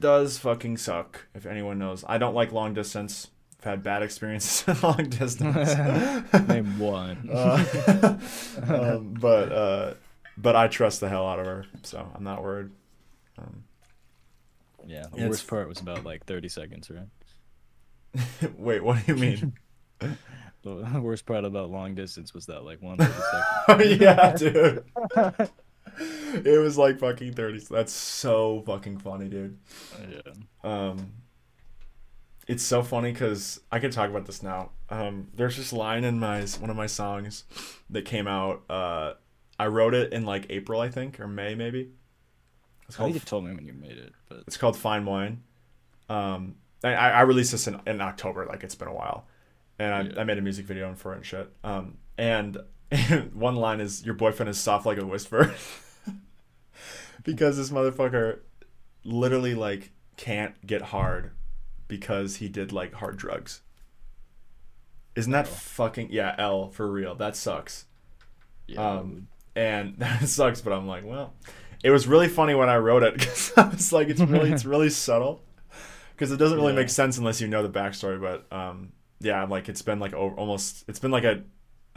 does 0.00 0.38
fucking 0.38 0.76
suck. 0.78 1.26
If 1.34 1.46
anyone 1.46 1.78
knows, 1.78 2.04
I 2.08 2.18
don't 2.18 2.34
like 2.34 2.50
long 2.52 2.74
distance. 2.74 3.28
I've 3.60 3.64
had 3.64 3.82
bad 3.82 4.02
experiences 4.02 4.64
in 4.68 4.80
long 4.82 5.08
distance. 5.08 5.74
Name 6.48 6.78
one. 6.78 7.28
Uh, 7.32 8.18
um, 8.68 9.14
but 9.18 9.52
uh, 9.52 9.94
but 10.36 10.54
I 10.54 10.68
trust 10.68 11.00
the 11.00 11.08
hell 11.08 11.26
out 11.26 11.40
of 11.40 11.46
her, 11.46 11.66
so 11.82 12.08
I'm 12.14 12.22
not 12.22 12.42
worried. 12.42 12.70
Um, 13.36 13.64
yeah. 14.86 15.06
The 15.14 15.28
worst 15.28 15.46
part 15.48 15.68
was 15.68 15.80
about 15.80 16.04
like 16.04 16.24
30 16.26 16.48
seconds, 16.48 16.90
right? 16.90 18.52
wait, 18.56 18.82
what 18.82 19.04
do 19.04 19.12
you 19.12 19.18
mean? 19.18 19.52
The 20.62 21.00
worst 21.00 21.26
part 21.26 21.44
about 21.44 21.70
long 21.70 21.94
distance 21.94 22.32
was 22.34 22.46
that 22.46 22.64
like 22.64 22.80
one 22.80 22.96
Oh 23.00 23.78
yeah, 23.80 24.34
dude. 24.36 24.84
it 26.32 26.60
was 26.60 26.78
like 26.78 27.00
fucking 27.00 27.34
30. 27.34 27.66
That's 27.70 27.92
so 27.92 28.62
fucking 28.66 28.98
funny, 28.98 29.28
dude. 29.28 29.58
yeah. 30.10 30.32
Um, 30.64 31.12
it's 32.48 32.62
so 32.64 32.82
funny 32.82 33.12
because 33.12 33.60
I 33.70 33.78
could 33.78 33.92
talk 33.92 34.08
about 34.10 34.24
this 34.26 34.42
now. 34.42 34.70
Um, 34.88 35.28
there's 35.34 35.56
this 35.58 35.72
line 35.72 36.02
in 36.02 36.18
my 36.18 36.40
one 36.58 36.70
of 36.70 36.76
my 36.76 36.86
songs 36.86 37.44
that 37.90 38.04
came 38.06 38.26
out. 38.26 38.62
Uh, 38.70 39.12
I 39.58 39.66
wrote 39.66 39.94
it 39.94 40.12
in 40.12 40.24
like 40.24 40.46
April, 40.50 40.80
I 40.80 40.88
think, 40.88 41.20
or 41.20 41.28
May 41.28 41.54
maybe. 41.54 41.90
It's 42.88 42.98
I 42.98 43.04
think 43.04 43.14
you 43.14 43.20
told 43.20 43.44
me 43.44 43.54
when 43.54 43.66
you 43.66 43.74
made 43.74 43.98
it, 43.98 44.14
but 44.30 44.44
it's 44.46 44.56
called 44.56 44.76
Fine 44.76 45.04
Wine. 45.04 45.42
Um, 46.08 46.54
I, 46.82 46.94
I 46.94 47.20
released 47.22 47.52
this 47.52 47.66
in, 47.68 47.78
in 47.86 48.00
October, 48.00 48.46
like 48.46 48.64
it's 48.64 48.74
been 48.74 48.88
a 48.88 48.94
while, 48.94 49.26
and 49.78 49.94
I, 49.94 50.00
Yeah. 50.02 50.20
I 50.20 50.24
made 50.24 50.38
a 50.38 50.40
music 50.40 50.64
video 50.64 50.94
for 50.94 51.12
it 51.12 51.16
and 51.16 51.26
shit. 51.26 51.52
Um, 51.62 51.98
and 52.16 52.56
one 53.34 53.56
line 53.56 53.80
is 53.80 54.06
your 54.06 54.14
boyfriend 54.14 54.48
is 54.48 54.56
soft 54.58 54.86
like 54.86 54.96
a 54.96 55.04
whisper, 55.04 55.54
because 57.24 57.58
this 57.58 57.68
motherfucker 57.70 58.38
literally 59.04 59.54
like 59.54 59.90
can't 60.16 60.54
get 60.66 60.80
hard 60.80 61.32
because 61.88 62.36
he 62.36 62.48
did 62.48 62.72
like 62.72 62.94
hard 62.94 63.16
drugs. 63.16 63.62
Isn't 65.16 65.32
that 65.32 65.46
L. 65.46 65.52
fucking 65.52 66.08
yeah 66.12 66.34
L 66.38 66.68
for 66.68 66.90
real? 66.90 67.14
That 67.16 67.34
sucks 67.34 67.86
yeah. 68.68 68.96
um, 68.98 69.28
and 69.56 69.94
that 69.98 70.28
sucks. 70.28 70.60
But 70.60 70.72
I'm 70.72 70.86
like, 70.86 71.04
well, 71.04 71.34
it 71.82 71.90
was 71.90 72.06
really 72.06 72.28
funny 72.28 72.54
when 72.54 72.68
I 72.68 72.76
wrote 72.76 73.02
it 73.02 73.14
because 73.18 73.52
I 73.56 73.68
was 73.68 73.92
like, 73.92 74.08
it's 74.08 74.20
really, 74.20 74.52
it's 74.52 74.64
really 74.64 74.90
subtle 74.90 75.42
because 76.14 76.30
it 76.30 76.36
doesn't 76.36 76.58
really 76.58 76.72
Yeah. 76.72 76.80
make 76.80 76.90
sense 76.90 77.18
unless 77.18 77.40
you 77.40 77.48
know 77.48 77.66
the 77.66 77.68
backstory. 77.78 78.20
But 78.20 78.46
um, 78.56 78.92
yeah, 79.20 79.42
I'm 79.42 79.50
like, 79.50 79.68
it's 79.68 79.82
been 79.82 79.98
like 79.98 80.14
over, 80.14 80.34
almost, 80.36 80.84
it's 80.88 80.98
been 81.00 81.10
like 81.10 81.24
a 81.24 81.42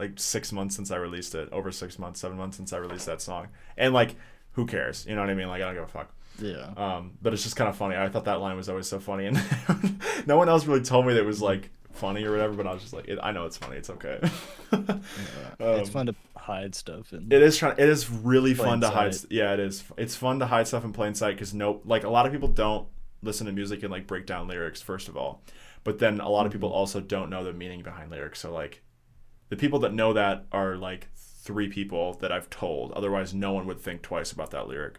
like 0.00 0.12
six 0.16 0.50
months 0.50 0.74
since 0.74 0.90
I 0.90 0.96
released 0.96 1.34
it, 1.36 1.48
over 1.52 1.70
six 1.70 1.98
months, 1.98 2.18
seven 2.20 2.36
months 2.36 2.56
since 2.56 2.72
I 2.72 2.78
released 2.78 3.06
that 3.06 3.20
song, 3.20 3.48
and 3.76 3.94
like, 3.94 4.16
who 4.52 4.66
cares? 4.66 5.06
You 5.06 5.14
know 5.14 5.20
what 5.20 5.30
I 5.30 5.34
mean? 5.34 5.48
Like, 5.48 5.62
I 5.62 5.66
don't 5.66 5.74
give 5.74 5.84
a 5.84 5.86
fuck. 5.86 6.12
Yeah. 6.38 6.70
Um, 6.76 7.12
but 7.22 7.32
it's 7.32 7.42
just 7.42 7.56
kind 7.56 7.68
of 7.68 7.76
funny. 7.76 7.96
I 7.96 8.08
thought 8.08 8.24
that 8.24 8.40
line 8.40 8.56
was 8.56 8.68
always 8.68 8.86
so 8.88 8.98
funny, 9.00 9.26
and 9.26 9.40
no 10.26 10.36
one 10.36 10.48
else 10.48 10.66
really 10.66 10.82
told 10.82 11.06
me 11.06 11.14
that 11.14 11.20
it 11.20 11.26
was 11.26 11.42
like 11.42 11.70
funny 11.92 12.24
or 12.24 12.30
whatever. 12.32 12.54
But 12.54 12.66
I 12.66 12.72
was 12.72 12.82
just 12.82 12.94
like, 12.94 13.08
it, 13.08 13.18
I 13.22 13.32
know 13.32 13.44
it's 13.46 13.56
funny. 13.56 13.76
It's 13.76 13.90
okay. 13.90 14.18
yeah. 14.72 14.98
it's 15.60 15.88
Um, 15.88 15.92
fun 15.92 16.06
to 16.06 16.14
hide 16.36 16.74
stuff 16.74 17.12
and 17.12 17.32
It 17.32 17.42
is 17.42 17.56
trying. 17.56 17.78
It 17.78 17.88
is 17.88 18.10
really 18.10 18.54
fun 18.54 18.80
to 18.80 18.90
hide. 18.90 19.14
sight. 19.14 19.30
Yeah, 19.30 19.52
it 19.54 19.60
is. 19.60 19.84
It's 19.96 20.16
fun 20.16 20.38
to 20.40 20.46
hide 20.46 20.66
stuff 20.68 20.84
in 20.84 20.92
plain 20.92 21.14
sight 21.14 21.34
because 21.36 21.54
no, 21.54 21.80
like 21.84 22.04
a 22.04 22.10
lot 22.10 22.26
of 22.26 22.32
people 22.32 22.48
don't 22.48 22.88
listen 23.22 23.46
to 23.46 23.52
music 23.52 23.82
and 23.82 23.92
like 23.92 24.06
break 24.06 24.26
down 24.26 24.48
lyrics 24.48 24.82
first 24.82 25.08
of 25.08 25.16
all, 25.16 25.42
but 25.84 25.98
then 26.00 26.20
a 26.20 26.28
lot 26.28 26.44
of 26.46 26.52
people 26.52 26.72
also 26.72 27.00
don't 27.00 27.30
know 27.30 27.44
the 27.44 27.52
meaning 27.52 27.82
behind 27.82 28.10
lyrics. 28.10 28.40
So 28.40 28.52
like, 28.52 28.82
the 29.48 29.56
people 29.56 29.78
that 29.80 29.94
know 29.94 30.12
that 30.14 30.46
are 30.50 30.76
like 30.76 31.08
three 31.14 31.68
people 31.68 32.14
that 32.14 32.32
I've 32.32 32.50
told. 32.50 32.92
Otherwise, 32.92 33.34
no 33.34 33.52
one 33.52 33.66
would 33.66 33.80
think 33.80 34.02
twice 34.02 34.32
about 34.32 34.50
that 34.52 34.66
lyric. 34.68 34.98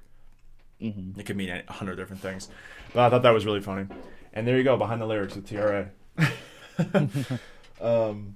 Mhm. 0.84 1.18
It 1.18 1.25
could 1.25 1.38
mean 1.38 1.50
a 1.50 1.72
hundred 1.72 1.96
different 1.96 2.22
things. 2.22 2.50
But 2.94 3.04
I 3.06 3.10
thought 3.10 3.24
that 3.24 3.32
was 3.34 3.46
really 3.46 3.62
funny. 3.62 3.88
And 4.34 4.46
there 4.48 4.58
you 4.58 4.63
go, 4.63 4.75
behind 4.78 5.00
the 5.02 5.06
lyrics 5.06 5.36
with 5.36 5.48
TRA. 5.48 5.90
um, 7.82 8.36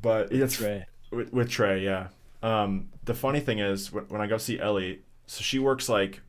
but 0.00 0.30
it's 0.32 0.56
Trey. 0.56 0.86
with, 1.10 1.32
with 1.32 1.50
Trey, 1.50 1.84
yeah. 1.84 2.08
Um, 2.42 2.90
the 3.04 3.14
funny 3.14 3.40
thing 3.40 3.58
is 3.58 3.90
when, 3.92 4.04
when 4.08 4.20
I 4.20 4.26
go 4.26 4.38
see 4.38 4.60
Ellie, 4.60 5.00
so 5.26 5.42
she 5.42 5.58
works 5.58 5.88
like 5.88 6.20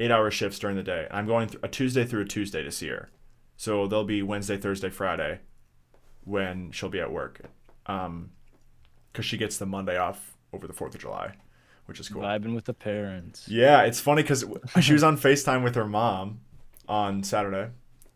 eight 0.00 0.10
hour 0.10 0.30
shifts 0.30 0.58
during 0.58 0.76
the 0.76 0.82
day. 0.82 1.06
I'm 1.10 1.26
going 1.26 1.48
th- 1.48 1.60
a 1.62 1.68
Tuesday 1.68 2.04
through 2.04 2.22
a 2.22 2.26
Tuesday 2.26 2.62
to 2.62 2.70
see 2.70 2.88
her. 2.88 3.10
So 3.56 3.86
there'll 3.86 4.04
be 4.04 4.22
Wednesday, 4.22 4.56
Thursday, 4.56 4.88
Friday 4.90 5.40
when 6.24 6.70
she'll 6.70 6.88
be 6.88 7.00
at 7.00 7.12
work. 7.12 7.40
Um, 7.86 8.30
cause 9.12 9.24
she 9.24 9.36
gets 9.36 9.58
the 9.58 9.66
Monday 9.66 9.96
off 9.98 10.36
over 10.52 10.66
the 10.66 10.72
4th 10.72 10.94
of 10.94 11.00
July, 11.00 11.34
which 11.88 12.00
is 12.00 12.08
cool. 12.10 12.22
Vibing 12.22 12.54
with 12.54 12.66
the 12.66 12.74
parents. 12.74 13.48
Yeah, 13.48 13.82
it's 13.82 13.98
funny 13.98 14.22
because 14.22 14.44
she 14.80 14.92
was 14.92 15.02
on 15.02 15.16
FaceTime 15.16 15.64
with 15.64 15.74
her 15.74 15.86
mom 15.86 16.40
on 16.86 17.22
Saturday, 17.22 17.70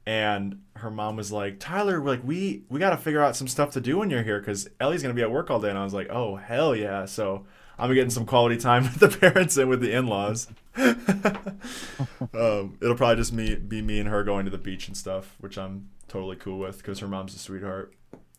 and 0.07 0.61
her 0.77 0.91
mom 0.91 1.17
was 1.17 1.33
like, 1.33 1.59
"Tyler, 1.59 1.99
like 2.01 2.21
we 2.23 2.65
we 2.69 2.79
got 2.79 2.91
to 2.91 2.99
figure 2.99 3.23
out 3.23 3.35
some 3.35 3.49
stuff 3.49 3.71
to 3.73 3.81
do 3.81 3.99
when 3.99 4.11
you're 4.11 4.23
here 4.23 4.39
because 4.39 4.69
Ellie's 4.79 5.01
gonna 5.01 5.15
be 5.15 5.23
at 5.23 5.31
work 5.31 5.51
all 5.51 5.59
day." 5.59 5.71
And 5.71 5.79
I 5.79 5.85
was 5.85 5.95
like, 5.95 6.11
"Oh 6.11 6.37
hell 6.37 6.77
yeah!" 6.77 7.07
So 7.07 7.47
I'm 7.79 7.93
getting 7.95 8.11
some 8.11 8.27
quality 8.27 8.59
time 8.59 8.83
with 8.93 8.97
the 8.97 9.09
parents 9.09 9.57
and 9.57 9.71
with 9.71 9.81
the 9.81 9.93
in-laws. 9.93 10.49
um, 10.77 12.77
it'll 12.81 12.95
probably 12.95 13.17
just 13.17 13.33
me 13.33 13.55
be 13.55 13.81
me 13.81 14.01
and 14.01 14.09
her 14.09 14.23
going 14.23 14.45
to 14.45 14.51
the 14.51 14.59
beach 14.59 14.87
and 14.87 14.97
stuff, 14.97 15.35
which 15.41 15.57
I'm 15.57 15.89
totally 16.09 16.37
cool 16.37 16.59
with 16.59 16.77
because 16.77 16.99
her 16.99 17.09
mom's 17.09 17.35
a 17.35 17.39
sweetheart. 17.39 17.95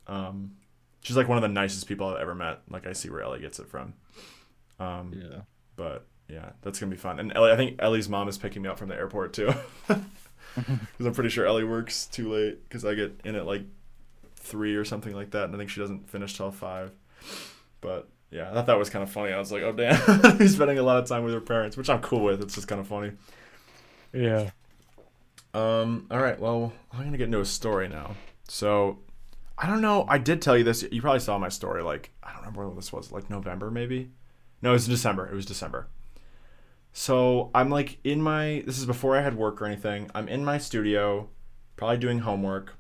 Um, 0.06 0.52
she's 1.02 1.18
like 1.18 1.28
one 1.28 1.38
of 1.38 1.42
the 1.42 1.48
nicest 1.48 1.88
people 1.88 2.08
I've 2.08 2.22
ever 2.22 2.36
met. 2.36 2.62
Like 2.70 2.86
I 2.86 2.94
see 2.94 3.10
where 3.10 3.22
Ellie 3.22 3.40
gets 3.40 3.60
it 3.60 3.68
from. 3.68 3.96
Um, 4.80 5.14
Yeah. 5.16 5.42
but 5.76 6.06
yeah, 6.28 6.52
that's 6.62 6.80
gonna 6.80 6.90
be 6.92 6.98
fun. 6.98 7.20
And 7.20 7.36
Ellie, 7.36 7.52
I 7.52 7.56
think 7.56 7.76
Ellie's 7.80 8.10
mom 8.10 8.28
is 8.28 8.38
picking 8.38 8.62
me 8.62 8.70
up 8.70 8.78
from 8.78 8.90
the 8.90 8.96
airport 8.96 9.34
too, 9.34 9.54
because 9.88 11.06
I'm 11.06 11.14
pretty 11.14 11.30
sure 11.30 11.46
Ellie 11.46 11.64
works 11.64 12.06
too 12.08 12.32
late 12.34 12.64
because 12.68 12.86
I 12.86 12.96
get 12.96 13.20
in 13.24 13.36
at 13.36 13.46
like 13.46 13.64
three 14.36 14.76
or 14.76 14.86
something 14.86 15.14
like 15.14 15.32
that, 15.32 15.46
and 15.46 15.56
I 15.56 15.58
think 15.58 15.70
she 15.70 15.80
doesn't 15.82 16.10
finish 16.10 16.36
till 16.36 16.52
five. 16.52 16.92
But 17.82 18.10
yeah, 18.32 18.50
I 18.50 18.54
thought 18.54 18.66
that 18.68 18.78
was 18.80 18.90
kind 18.90 19.04
of 19.04 19.10
funny. 19.12 19.32
I 19.32 19.38
was 19.40 19.52
like, 19.52 19.64
oh 19.64 19.72
damn, 19.74 20.38
he's 20.40 20.56
spending 20.56 20.80
a 20.80 20.84
lot 20.84 20.98
of 20.98 21.08
time 21.08 21.24
with 21.24 21.34
her 21.34 21.42
parents, 21.42 21.78
which 21.78 21.90
I'm 21.90 22.02
cool 22.02 22.24
with. 22.24 22.42
It's 22.42 22.56
just 22.56 22.68
kind 22.68 22.82
of 22.82 22.88
funny. 22.88 23.12
Yeah. 24.12 24.50
Um. 25.54 26.08
All 26.10 26.20
right. 26.20 26.40
Well, 26.40 26.74
I'm 26.92 27.04
gonna 27.04 27.18
get 27.18 27.26
into 27.26 27.40
a 27.42 27.46
story 27.46 27.88
now. 27.88 28.16
So, 28.48 29.00
I 29.58 29.68
don't 29.68 29.82
know. 29.82 30.06
I 30.10 30.18
did 30.18 30.42
tell 30.42 30.58
you 30.58 30.64
this. 30.64 30.84
You 30.92 31.02
probably 31.02 31.20
saw 31.20 31.38
my 31.38 31.50
story. 31.50 31.84
Like, 31.84 32.12
I 32.24 32.30
don't 32.32 32.40
remember 32.42 32.68
when 32.68 32.76
this 32.76 32.92
was. 32.92 33.12
Like 33.12 33.30
November, 33.30 33.70
maybe. 33.70 34.10
No, 34.64 34.70
it 34.70 34.74
was 34.74 34.88
December. 34.88 35.28
It 35.28 35.36
was 35.36 35.46
December. 35.46 35.88
So 36.94 37.52
I'm 37.54 37.70
like 37.70 37.98
in 38.06 38.22
my. 38.22 38.64
This 38.66 38.80
is 38.80 38.86
before 38.86 39.18
I 39.18 39.22
had 39.22 39.36
work 39.36 39.62
or 39.62 39.66
anything. 39.66 40.10
I'm 40.16 40.30
in 40.30 40.46
my 40.46 40.58
studio, 40.58 41.28
probably 41.76 41.98
doing 41.98 42.20
homework. 42.20 42.76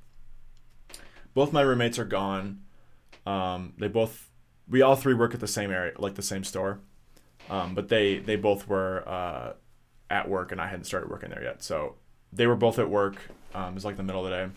Both 1.33 1.51
my 1.51 1.59
roommates 1.59 1.99
are 1.99 2.05
gone. 2.05 2.61
Um, 3.25 3.73
they 3.77 3.89
both. 3.89 4.29
We 4.69 4.81
all 4.81 4.95
three 4.95 5.13
work 5.13 5.33
at 5.33 5.41
the 5.41 5.47
same 5.47 5.71
area, 5.71 5.91
like 5.97 6.15
the 6.15 6.21
same 6.21 6.45
store. 6.45 6.79
Um, 7.49 7.75
but 7.75 7.89
they 7.89 8.19
they 8.19 8.37
both 8.37 8.65
were 8.69 9.03
uh, 9.05 9.53
at 10.09 10.29
work, 10.29 10.53
and 10.53 10.61
I 10.61 10.67
hadn't 10.67 10.85
started 10.85 11.09
working 11.09 11.31
there 11.31 11.43
yet. 11.43 11.63
So 11.63 11.95
they 12.31 12.47
were 12.47 12.55
both 12.55 12.79
at 12.79 12.89
work. 12.89 13.17
Um, 13.53 13.71
it 13.71 13.75
was 13.75 13.83
like 13.83 13.97
the 13.97 14.03
middle 14.03 14.25
of 14.25 14.31
the 14.31 14.37
day. 14.37 14.51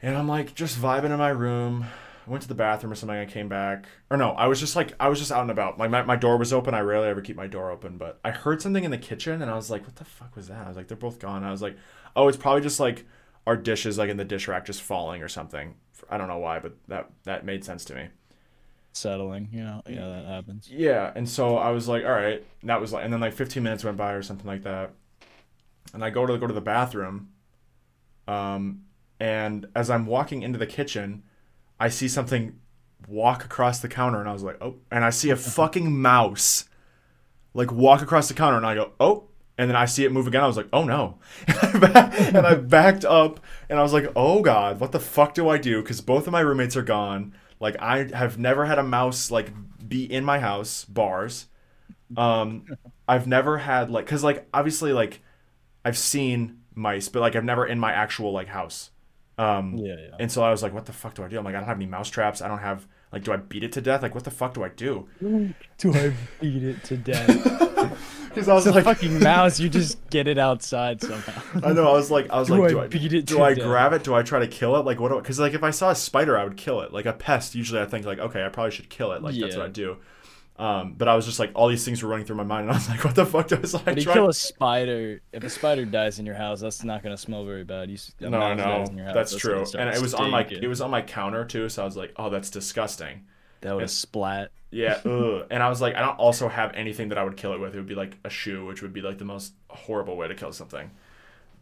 And 0.00 0.16
I'm 0.16 0.26
like 0.26 0.54
just 0.54 0.80
vibing 0.80 1.10
in 1.10 1.18
my 1.18 1.28
room. 1.28 1.84
I 2.26 2.30
went 2.30 2.42
to 2.42 2.48
the 2.48 2.54
bathroom 2.54 2.92
or 2.92 2.94
something. 2.94 3.16
I 3.16 3.26
came 3.26 3.48
back. 3.48 3.86
Or 4.10 4.16
no, 4.16 4.30
I 4.30 4.46
was 4.46 4.60
just 4.60 4.76
like, 4.76 4.92
I 5.00 5.08
was 5.08 5.18
just 5.18 5.32
out 5.32 5.42
and 5.42 5.50
about. 5.50 5.78
Like 5.78 5.90
my, 5.90 6.02
my 6.02 6.16
door 6.16 6.36
was 6.36 6.52
open. 6.52 6.74
I 6.74 6.80
rarely 6.80 7.08
ever 7.08 7.20
keep 7.20 7.36
my 7.36 7.46
door 7.48 7.70
open. 7.70 7.98
But 7.98 8.20
I 8.24 8.30
heard 8.30 8.62
something 8.62 8.84
in 8.84 8.90
the 8.90 8.98
kitchen 8.98 9.42
and 9.42 9.50
I 9.50 9.54
was 9.54 9.70
like, 9.70 9.84
what 9.84 9.96
the 9.96 10.04
fuck 10.04 10.36
was 10.36 10.48
that? 10.48 10.64
I 10.64 10.68
was 10.68 10.76
like, 10.76 10.88
they're 10.88 10.96
both 10.96 11.18
gone. 11.18 11.42
I 11.42 11.50
was 11.50 11.62
like, 11.62 11.76
oh, 12.14 12.28
it's 12.28 12.36
probably 12.36 12.62
just 12.62 12.78
like 12.78 13.04
our 13.46 13.56
dishes 13.56 13.98
like 13.98 14.08
in 14.08 14.16
the 14.16 14.24
dish 14.24 14.46
rack 14.46 14.66
just 14.66 14.82
falling 14.82 15.22
or 15.22 15.28
something. 15.28 15.74
I 16.08 16.16
don't 16.16 16.28
know 16.28 16.38
why, 16.38 16.58
but 16.60 16.76
that, 16.88 17.10
that 17.24 17.44
made 17.44 17.64
sense 17.64 17.84
to 17.86 17.94
me. 17.94 18.08
Settling, 18.92 19.48
you 19.52 19.64
know. 19.64 19.82
Yeah, 19.88 20.06
that 20.08 20.24
happens. 20.26 20.68
Yeah, 20.70 21.12
and 21.16 21.28
so 21.28 21.56
I 21.56 21.70
was 21.70 21.88
like, 21.88 22.04
all 22.04 22.10
right. 22.10 22.44
And 22.60 22.70
that 22.70 22.80
was 22.80 22.92
like, 22.92 23.04
and 23.04 23.12
then 23.12 23.20
like 23.20 23.32
15 23.32 23.62
minutes 23.62 23.84
went 23.84 23.96
by 23.96 24.12
or 24.12 24.22
something 24.22 24.46
like 24.46 24.62
that. 24.62 24.92
And 25.94 26.04
I 26.04 26.10
go 26.10 26.26
to 26.26 26.38
go 26.38 26.46
to 26.46 26.54
the 26.54 26.60
bathroom. 26.60 27.30
Um, 28.28 28.82
and 29.18 29.66
as 29.74 29.90
I'm 29.90 30.06
walking 30.06 30.42
into 30.42 30.58
the 30.58 30.66
kitchen, 30.66 31.22
I 31.82 31.88
see 31.88 32.06
something 32.06 32.60
walk 33.08 33.44
across 33.44 33.80
the 33.80 33.88
counter, 33.88 34.20
and 34.20 34.28
I 34.28 34.32
was 34.32 34.44
like, 34.44 34.56
oh. 34.62 34.76
And 34.92 35.04
I 35.04 35.10
see 35.10 35.30
a 35.30 35.36
fucking 35.36 36.00
mouse, 36.00 36.68
like 37.54 37.72
walk 37.72 38.02
across 38.02 38.28
the 38.28 38.34
counter, 38.34 38.56
and 38.56 38.64
I 38.64 38.76
go, 38.76 38.92
oh. 39.00 39.24
And 39.58 39.68
then 39.68 39.74
I 39.74 39.86
see 39.86 40.04
it 40.04 40.12
move 40.12 40.28
again. 40.28 40.44
I 40.44 40.46
was 40.46 40.56
like, 40.56 40.68
oh 40.72 40.84
no. 40.84 41.18
And 41.48 42.46
I, 42.46 42.54
backed 42.54 43.04
up, 43.04 43.40
and 43.68 43.80
I 43.80 43.82
was 43.82 43.92
like, 43.92 44.06
oh 44.14 44.42
god, 44.42 44.78
what 44.78 44.92
the 44.92 45.00
fuck 45.00 45.34
do 45.34 45.48
I 45.48 45.58
do? 45.58 45.82
Because 45.82 46.00
both 46.00 46.28
of 46.28 46.32
my 46.32 46.40
roommates 46.40 46.76
are 46.76 46.82
gone. 46.82 47.34
Like 47.58 47.76
I 47.80 48.08
have 48.14 48.38
never 48.38 48.64
had 48.64 48.78
a 48.78 48.84
mouse 48.84 49.32
like 49.32 49.52
be 49.86 50.04
in 50.04 50.24
my 50.24 50.38
house 50.38 50.84
bars. 50.84 51.48
Um, 52.16 52.66
I've 53.08 53.26
never 53.26 53.58
had 53.58 53.90
like 53.90 54.06
because 54.06 54.22
like 54.22 54.46
obviously 54.54 54.92
like 54.92 55.20
I've 55.84 55.98
seen 55.98 56.60
mice, 56.76 57.08
but 57.08 57.20
like 57.20 57.34
I've 57.34 57.44
never 57.44 57.66
in 57.66 57.80
my 57.80 57.92
actual 57.92 58.30
like 58.32 58.48
house. 58.48 58.91
Um, 59.38 59.76
Yeah, 59.78 59.94
yeah. 59.98 60.16
and 60.20 60.30
so 60.30 60.42
I 60.42 60.50
was 60.50 60.62
like, 60.62 60.72
what 60.74 60.86
the 60.86 60.92
fuck 60.92 61.14
do 61.14 61.24
I 61.24 61.28
do? 61.28 61.38
I'm 61.38 61.44
like, 61.44 61.54
I 61.54 61.58
don't 61.58 61.68
have 61.68 61.76
any 61.78 61.86
mouse 61.86 62.10
traps. 62.10 62.42
I 62.42 62.48
don't 62.48 62.58
have 62.58 62.86
like, 63.12 63.24
do 63.24 63.32
I 63.32 63.36
beat 63.36 63.64
it 63.64 63.72
to 63.72 63.80
death? 63.80 64.02
Like, 64.02 64.14
what 64.14 64.24
the 64.24 64.30
fuck 64.30 64.54
do 64.54 64.62
I 64.64 64.68
do? 64.68 65.08
Do 65.78 65.92
I 65.94 66.12
beat 66.40 66.62
it 66.62 66.84
to 66.84 66.96
death? 66.96 67.98
Because 68.32 68.48
I 68.48 68.54
was 68.54 68.66
it's 68.66 68.72
a 68.74 68.76
like, 68.76 68.84
fucking 68.84 69.18
mouse. 69.20 69.60
You 69.60 69.68
just 69.68 69.98
get 70.08 70.26
it 70.26 70.38
outside 70.38 71.02
somehow. 71.02 71.42
I 71.62 71.74
know. 71.74 71.86
I 71.86 71.92
was 71.92 72.10
like, 72.10 72.30
I 72.30 72.38
was 72.38 72.48
Do 72.48 72.54
like, 72.54 72.62
I 72.64 72.68
do 72.68 72.80
I 72.80 72.86
beat 72.88 73.12
it 73.12 73.26
Do 73.26 73.34
to 73.36 73.42
I 73.42 73.52
death? 73.52 73.64
grab 73.66 73.92
it? 73.92 74.04
Do 74.04 74.14
I 74.14 74.22
try 74.22 74.38
to 74.38 74.46
kill 74.48 74.76
it? 74.76 74.86
Like, 74.86 75.00
what? 75.00 75.10
Do 75.10 75.18
I, 75.18 75.20
Because 75.20 75.38
like, 75.38 75.52
if 75.52 75.62
I 75.62 75.70
saw 75.70 75.90
a 75.90 75.94
spider, 75.94 76.38
I 76.38 76.44
would 76.44 76.56
kill 76.56 76.80
it. 76.80 76.94
Like 76.94 77.04
a 77.04 77.12
pest, 77.12 77.54
usually 77.54 77.82
I 77.82 77.84
think 77.84 78.06
like, 78.06 78.18
okay, 78.18 78.42
I 78.42 78.48
probably 78.48 78.70
should 78.70 78.88
kill 78.88 79.12
it. 79.12 79.22
Like 79.22 79.38
that's 79.38 79.54
what 79.56 79.66
I 79.66 79.68
do. 79.68 79.98
Um, 80.56 80.94
but 80.96 81.08
I 81.08 81.16
was 81.16 81.24
just 81.24 81.38
like, 81.38 81.50
all 81.54 81.68
these 81.68 81.84
things 81.84 82.02
were 82.02 82.08
running 82.10 82.26
through 82.26 82.36
my 82.36 82.44
mind, 82.44 82.62
and 82.64 82.72
I 82.72 82.74
was 82.74 82.88
like, 82.88 83.02
what 83.04 83.14
the 83.14 83.24
fuck 83.26 83.48
do 83.48 83.56
I? 83.56 83.60
Was 83.60 83.74
like, 83.74 83.84
But 83.86 83.96
you 83.98 84.04
kill 84.04 84.28
a 84.28 84.34
spider. 84.34 85.20
If 85.32 85.42
a 85.44 85.50
spider 85.50 85.84
dies 85.86 86.18
in 86.18 86.26
your 86.26 86.34
house, 86.34 86.60
that's 86.60 86.84
not 86.84 87.02
gonna 87.02 87.16
smell 87.16 87.44
very 87.44 87.64
bad. 87.64 87.90
You, 87.90 87.98
no, 88.20 88.28
no, 88.54 88.62
house, 88.62 88.88
that's 89.14 89.34
true. 89.34 89.64
And 89.76 89.88
it 89.88 90.00
was 90.00 90.14
on 90.14 90.30
my 90.30 90.44
stinking. 90.44 90.64
it 90.64 90.68
was 90.68 90.80
on 90.80 90.90
my 90.90 91.02
counter 91.02 91.44
too, 91.44 91.68
so 91.68 91.82
I 91.82 91.84
was 91.86 91.96
like, 91.96 92.12
oh, 92.16 92.28
that's 92.30 92.50
disgusting. 92.50 93.24
that 93.62 93.72
would 93.74 93.80
have 93.82 93.90
splat. 93.90 94.50
Yeah, 94.70 95.00
ugh. 95.04 95.46
and 95.50 95.62
I 95.62 95.68
was 95.68 95.80
like, 95.80 95.94
I 95.96 96.00
don't 96.00 96.18
also 96.18 96.48
have 96.48 96.74
anything 96.74 97.08
that 97.08 97.18
I 97.18 97.24
would 97.24 97.36
kill 97.36 97.54
it 97.54 97.60
with. 97.60 97.74
It 97.74 97.78
would 97.78 97.86
be 97.86 97.94
like 97.94 98.18
a 98.24 98.30
shoe, 98.30 98.64
which 98.66 98.82
would 98.82 98.92
be 98.92 99.00
like 99.02 99.18
the 99.18 99.24
most 99.24 99.54
horrible 99.68 100.16
way 100.16 100.28
to 100.28 100.34
kill 100.34 100.52
something 100.52 100.90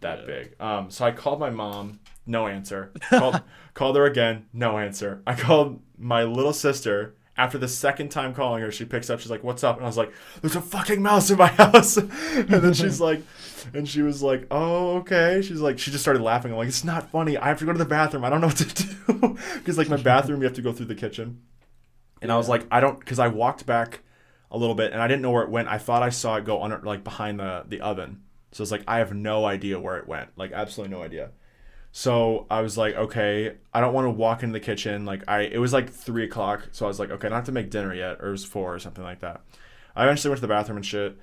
that 0.00 0.20
Yeah. 0.20 0.26
big. 0.26 0.56
Um, 0.60 0.90
so 0.90 1.04
I 1.04 1.12
called 1.12 1.38
my 1.40 1.50
mom, 1.50 2.00
no 2.26 2.46
answer. 2.48 2.92
Called, 3.10 3.40
called 3.74 3.96
her 3.96 4.04
again, 4.06 4.46
no 4.52 4.78
answer. 4.78 5.22
I 5.26 5.34
called 5.34 5.80
my 5.98 6.22
little 6.24 6.52
sister. 6.52 7.14
After 7.40 7.56
the 7.56 7.68
second 7.68 8.10
time 8.10 8.34
calling 8.34 8.60
her, 8.60 8.70
she 8.70 8.84
picks 8.84 9.08
up. 9.08 9.18
She's 9.18 9.30
like, 9.30 9.42
"What's 9.42 9.64
up?" 9.64 9.76
And 9.76 9.84
I 9.86 9.88
was 9.88 9.96
like, 9.96 10.12
"There's 10.42 10.56
a 10.56 10.60
fucking 10.60 11.00
mouse 11.00 11.30
in 11.30 11.38
my 11.38 11.46
house." 11.64 11.96
and 11.96 12.48
then 12.48 12.74
she's 12.74 13.00
like, 13.00 13.22
and 13.72 13.88
she 13.88 14.02
was 14.02 14.22
like, 14.22 14.46
"Oh, 14.50 14.98
okay." 14.98 15.40
She's 15.40 15.62
like, 15.62 15.78
she 15.78 15.90
just 15.90 16.04
started 16.04 16.22
laughing. 16.22 16.52
I'm 16.52 16.58
like, 16.58 16.68
"It's 16.68 16.84
not 16.84 17.10
funny. 17.10 17.38
I 17.38 17.48
have 17.48 17.58
to 17.60 17.64
go 17.64 17.72
to 17.72 17.78
the 17.78 17.86
bathroom. 17.86 18.26
I 18.26 18.28
don't 18.28 18.42
know 18.42 18.48
what 18.48 18.58
to 18.58 18.84
do 18.84 19.38
because 19.54 19.78
like 19.78 19.88
my 19.88 19.96
bathroom, 19.96 20.40
you 20.40 20.46
have 20.46 20.56
to 20.56 20.62
go 20.62 20.72
through 20.72 20.86
the 20.86 20.94
kitchen." 20.94 21.40
And 22.20 22.30
I 22.30 22.36
was 22.36 22.50
like, 22.50 22.66
I 22.70 22.80
don't, 22.80 22.98
because 23.00 23.18
I 23.18 23.28
walked 23.28 23.64
back 23.64 24.00
a 24.50 24.58
little 24.58 24.74
bit 24.74 24.92
and 24.92 25.00
I 25.00 25.08
didn't 25.08 25.22
know 25.22 25.30
where 25.30 25.44
it 25.44 25.48
went. 25.48 25.68
I 25.68 25.78
thought 25.78 26.02
I 26.02 26.10
saw 26.10 26.36
it 26.36 26.44
go 26.44 26.62
under, 26.62 26.78
like 26.80 27.02
behind 27.04 27.40
the 27.40 27.64
the 27.66 27.80
oven. 27.80 28.22
So 28.52 28.62
it's 28.62 28.70
like 28.70 28.84
I 28.86 28.98
have 28.98 29.14
no 29.14 29.46
idea 29.46 29.80
where 29.80 29.96
it 29.96 30.06
went, 30.06 30.28
like 30.36 30.52
absolutely 30.52 30.94
no 30.94 31.02
idea. 31.02 31.30
So 31.92 32.46
I 32.50 32.60
was 32.60 32.78
like, 32.78 32.94
okay, 32.94 33.56
I 33.74 33.80
don't 33.80 33.92
want 33.92 34.06
to 34.06 34.10
walk 34.10 34.42
into 34.42 34.52
the 34.52 34.60
kitchen. 34.64 35.04
Like 35.04 35.24
I, 35.28 35.40
it 35.40 35.58
was 35.58 35.72
like 35.72 35.90
three 35.90 36.24
o'clock, 36.24 36.68
so 36.72 36.86
I 36.86 36.88
was 36.88 37.00
like, 37.00 37.10
okay, 37.10 37.26
I 37.26 37.30
don't 37.30 37.36
have 37.36 37.46
to 37.46 37.52
make 37.52 37.70
dinner 37.70 37.92
yet, 37.92 38.18
or 38.20 38.28
it 38.28 38.32
was 38.32 38.44
four 38.44 38.74
or 38.74 38.78
something 38.78 39.04
like 39.04 39.20
that. 39.20 39.40
I 39.96 40.04
eventually 40.04 40.30
went 40.30 40.38
to 40.38 40.42
the 40.42 40.48
bathroom 40.48 40.76
and 40.76 40.86
shit. 40.86 41.18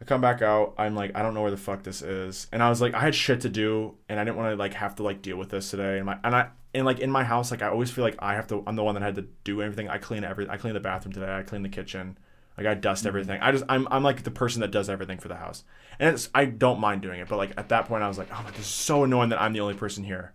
I 0.00 0.04
come 0.04 0.20
back 0.20 0.42
out. 0.42 0.74
I'm 0.78 0.94
like, 0.94 1.12
I 1.16 1.22
don't 1.22 1.34
know 1.34 1.42
where 1.42 1.50
the 1.50 1.56
fuck 1.56 1.82
this 1.82 2.02
is, 2.02 2.46
and 2.52 2.62
I 2.62 2.68
was 2.68 2.80
like, 2.80 2.94
I 2.94 3.00
had 3.00 3.14
shit 3.14 3.40
to 3.40 3.48
do, 3.48 3.94
and 4.08 4.20
I 4.20 4.24
didn't 4.24 4.36
want 4.36 4.52
to 4.52 4.56
like 4.56 4.74
have 4.74 4.94
to 4.96 5.02
like 5.02 5.22
deal 5.22 5.36
with 5.38 5.50
this 5.50 5.70
today. 5.70 5.96
And 5.96 6.06
my 6.06 6.18
and 6.22 6.36
I 6.36 6.50
and 6.72 6.86
like 6.86 7.00
in 7.00 7.10
my 7.10 7.24
house, 7.24 7.50
like 7.50 7.62
I 7.62 7.68
always 7.68 7.90
feel 7.90 8.04
like 8.04 8.16
I 8.20 8.34
have 8.34 8.46
to. 8.48 8.62
I'm 8.66 8.76
the 8.76 8.84
one 8.84 8.94
that 8.94 9.02
had 9.02 9.16
to 9.16 9.26
do 9.44 9.62
everything. 9.62 9.88
I 9.88 9.98
clean 9.98 10.22
every. 10.22 10.48
I 10.48 10.56
clean 10.56 10.74
the 10.74 10.80
bathroom 10.80 11.14
today. 11.14 11.34
I 11.34 11.42
clean 11.42 11.62
the 11.62 11.68
kitchen. 11.68 12.18
Like 12.56 12.66
I 12.66 12.74
dust 12.74 13.06
everything. 13.06 13.40
I 13.42 13.52
just 13.52 13.64
I'm 13.68 13.86
I'm 13.90 14.02
like 14.02 14.22
the 14.22 14.30
person 14.30 14.60
that 14.62 14.70
does 14.70 14.88
everything 14.88 15.18
for 15.18 15.28
the 15.28 15.36
house, 15.36 15.64
and 15.98 16.14
it's 16.14 16.30
I 16.34 16.46
don't 16.46 16.80
mind 16.80 17.02
doing 17.02 17.20
it. 17.20 17.28
But 17.28 17.36
like 17.36 17.52
at 17.56 17.68
that 17.70 17.86
point, 17.86 18.02
I 18.02 18.08
was 18.08 18.18
like, 18.18 18.28
oh 18.32 18.42
my, 18.42 18.50
this 18.50 18.60
is 18.60 18.66
so 18.66 19.04
annoying 19.04 19.30
that 19.30 19.40
I'm 19.40 19.52
the 19.52 19.60
only 19.60 19.74
person 19.74 20.04
here. 20.04 20.32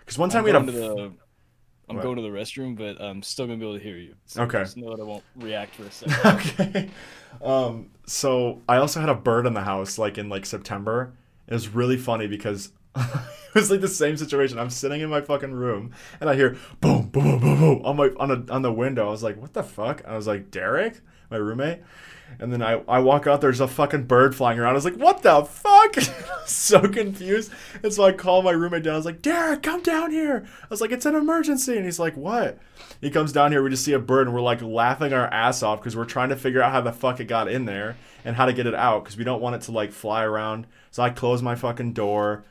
Because 0.00 0.18
one 0.18 0.30
time 0.30 0.40
I'm 0.40 0.44
we 0.44 0.50
had 0.50 0.56
a 0.56 0.72
the. 0.72 1.12
I'm 1.88 1.96
What? 1.96 2.02
going 2.02 2.16
to 2.16 2.22
the 2.22 2.28
restroom, 2.28 2.76
but 2.76 3.00
I'm 3.00 3.22
still 3.22 3.46
gonna 3.46 3.58
be 3.58 3.64
able 3.66 3.78
to 3.78 3.82
hear 3.84 3.96
you. 3.98 4.16
So 4.26 4.42
Okay. 4.42 4.58
Just 4.58 4.76
know 4.76 4.90
that 4.96 5.02
I 5.02 5.04
won't 5.04 5.24
react 5.36 5.76
for 5.76 5.84
a 5.86 5.90
second. 5.92 6.18
okay. 6.24 6.90
Um, 7.42 7.90
so 8.06 8.62
I 8.68 8.76
also 8.76 9.00
had 9.00 9.08
a 9.08 9.14
bird 9.14 9.46
in 9.46 9.54
the 9.54 9.62
house, 9.62 9.98
like 9.98 10.18
in 10.18 10.28
like 10.28 10.46
September. 10.46 11.14
It 11.46 11.52
was 11.54 11.68
really 11.68 11.96
funny 11.96 12.26
because 12.26 12.72
it 12.96 13.54
was 13.54 13.70
like 13.70 13.80
the 13.80 13.88
same 13.88 14.16
situation. 14.16 14.58
I'm 14.58 14.70
sitting 14.70 15.00
in 15.00 15.10
my 15.10 15.20
fucking 15.20 15.52
room 15.52 15.92
and 16.20 16.28
I 16.30 16.34
hear 16.34 16.56
boom, 16.80 17.08
boom, 17.08 17.24
boom, 17.24 17.40
boom, 17.40 17.58
boom 17.60 17.82
on 17.84 17.96
my 17.96 18.10
on 18.18 18.30
a, 18.30 18.52
on 18.52 18.62
the 18.62 18.72
window. 18.72 19.06
I 19.08 19.10
was 19.10 19.22
like, 19.22 19.40
what 19.40 19.52
the 19.52 19.62
fuck? 19.62 20.02
I 20.06 20.16
was 20.16 20.26
like, 20.26 20.50
Derek, 20.50 21.00
my 21.32 21.38
roommate. 21.38 21.80
And 22.40 22.52
then 22.52 22.62
I, 22.62 22.82
I 22.88 23.00
walk 23.00 23.26
out, 23.26 23.40
there's 23.40 23.60
a 23.60 23.68
fucking 23.68 24.04
bird 24.04 24.34
flying 24.34 24.58
around. 24.58 24.70
I 24.70 24.74
was 24.74 24.84
like, 24.84 24.96
what 24.96 25.22
the 25.22 25.44
fuck? 25.44 25.96
so 26.46 26.80
confused. 26.88 27.52
And 27.82 27.92
so 27.92 28.04
I 28.04 28.12
call 28.12 28.42
my 28.42 28.52
roommate 28.52 28.84
down. 28.84 28.94
I 28.94 28.96
was 28.96 29.04
like, 29.04 29.20
Derek, 29.22 29.62
come 29.62 29.82
down 29.82 30.10
here. 30.10 30.46
I 30.62 30.66
was 30.70 30.80
like, 30.80 30.92
it's 30.92 31.04
an 31.04 31.14
emergency. 31.14 31.76
And 31.76 31.84
he's 31.84 31.98
like, 31.98 32.16
what? 32.16 32.58
He 33.00 33.10
comes 33.10 33.32
down 33.32 33.52
here, 33.52 33.62
we 33.62 33.70
just 33.70 33.84
see 33.84 33.92
a 33.92 33.98
bird, 33.98 34.28
and 34.28 34.34
we're 34.34 34.42
like 34.42 34.62
laughing 34.62 35.12
our 35.12 35.26
ass 35.26 35.62
off 35.62 35.80
because 35.80 35.96
we're 35.96 36.04
trying 36.04 36.28
to 36.28 36.36
figure 36.36 36.62
out 36.62 36.72
how 36.72 36.80
the 36.80 36.92
fuck 36.92 37.20
it 37.20 37.24
got 37.24 37.48
in 37.48 37.64
there 37.64 37.96
and 38.24 38.36
how 38.36 38.46
to 38.46 38.52
get 38.52 38.66
it 38.66 38.74
out 38.74 39.02
because 39.02 39.16
we 39.16 39.24
don't 39.24 39.42
want 39.42 39.56
it 39.56 39.62
to 39.62 39.72
like 39.72 39.92
fly 39.92 40.22
around. 40.22 40.66
So 40.90 41.02
I 41.02 41.10
close 41.10 41.42
my 41.42 41.54
fucking 41.54 41.94
door, 41.94 42.44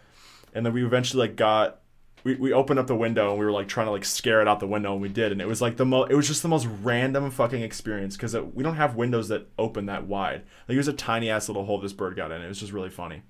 and 0.53 0.65
then 0.65 0.73
we 0.73 0.85
eventually 0.85 1.27
like 1.27 1.37
got 1.37 1.80
we, 2.23 2.35
we 2.35 2.53
opened 2.53 2.79
up 2.79 2.87
the 2.87 2.95
window 2.95 3.31
and 3.31 3.39
we 3.39 3.45
were 3.45 3.51
like 3.51 3.67
trying 3.67 3.87
to 3.87 3.91
like 3.91 4.05
scare 4.05 4.41
it 4.41 4.47
out 4.47 4.59
the 4.59 4.67
window 4.67 4.93
and 4.93 5.01
we 5.01 5.09
did. 5.09 5.31
And 5.31 5.41
it 5.41 5.47
was 5.47 5.61
like 5.61 5.77
the 5.77 5.85
most 5.85 6.11
it 6.11 6.15
was 6.15 6.27
just 6.27 6.41
the 6.41 6.47
most 6.47 6.67
random 6.83 7.31
fucking 7.31 7.61
experience 7.61 8.15
because 8.15 8.35
we 8.35 8.63
don't 8.63 8.75
have 8.75 8.95
windows 8.95 9.29
that 9.29 9.47
open 9.57 9.87
that 9.87 10.05
wide. 10.05 10.43
Like 10.67 10.75
it 10.75 10.77
was 10.77 10.87
a 10.87 10.93
tiny 10.93 11.29
ass 11.29 11.49
little 11.49 11.65
hole 11.65 11.79
this 11.79 11.93
bird 11.93 12.15
got 12.15 12.31
in. 12.31 12.41
It 12.41 12.47
was 12.47 12.59
just 12.59 12.73
really 12.73 12.89
funny. 12.89 13.23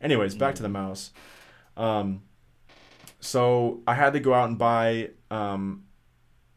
Anyways 0.00 0.34
back 0.34 0.54
to 0.56 0.62
the 0.62 0.68
mouse. 0.68 1.12
Um 1.76 2.22
so 3.20 3.82
i 3.86 3.94
had 3.94 4.12
to 4.12 4.20
go 4.20 4.32
out 4.32 4.48
and 4.48 4.58
buy 4.58 5.10
um 5.28 5.82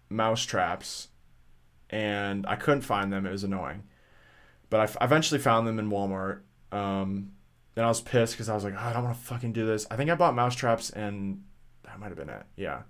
mouse 0.10 0.45
traps 0.45 1.08
and 1.89 2.45
i 2.45 2.56
couldn't 2.56 2.82
find 2.82 3.12
them. 3.12 3.25
It 3.25 3.32
was 3.32 3.43
annoying. 3.43 3.84
But 4.69 4.80
i 4.80 4.84
f- 4.84 4.97
eventually 5.01 5.39
found 5.39 5.67
them 5.67 5.80
in 5.80 5.89
walmart. 5.89 6.41
Um 6.71 7.34
and 7.75 7.86
i 7.86 7.89
was 7.89 7.99
pissed 7.99 8.34
because 8.34 8.47
i 8.47 8.56
was 8.56 8.63
like 8.63 8.75
oh, 8.77 8.82
i 8.82 8.93
don't 8.93 9.04
want 9.04 9.17
to 9.17 9.23
fucking 9.23 9.51
do 9.51 9.65
this. 9.65 9.86
I 9.91 9.97
think 9.97 10.10
i 10.10 10.15
bought 10.15 10.36
mouse 10.36 10.56
traps 10.56 10.89
and 10.91 11.43
that 11.91 11.99
might 11.99 12.08
have 12.08 12.17
been 12.17 12.30
it. 12.30 12.43
Yeah. 12.56 12.84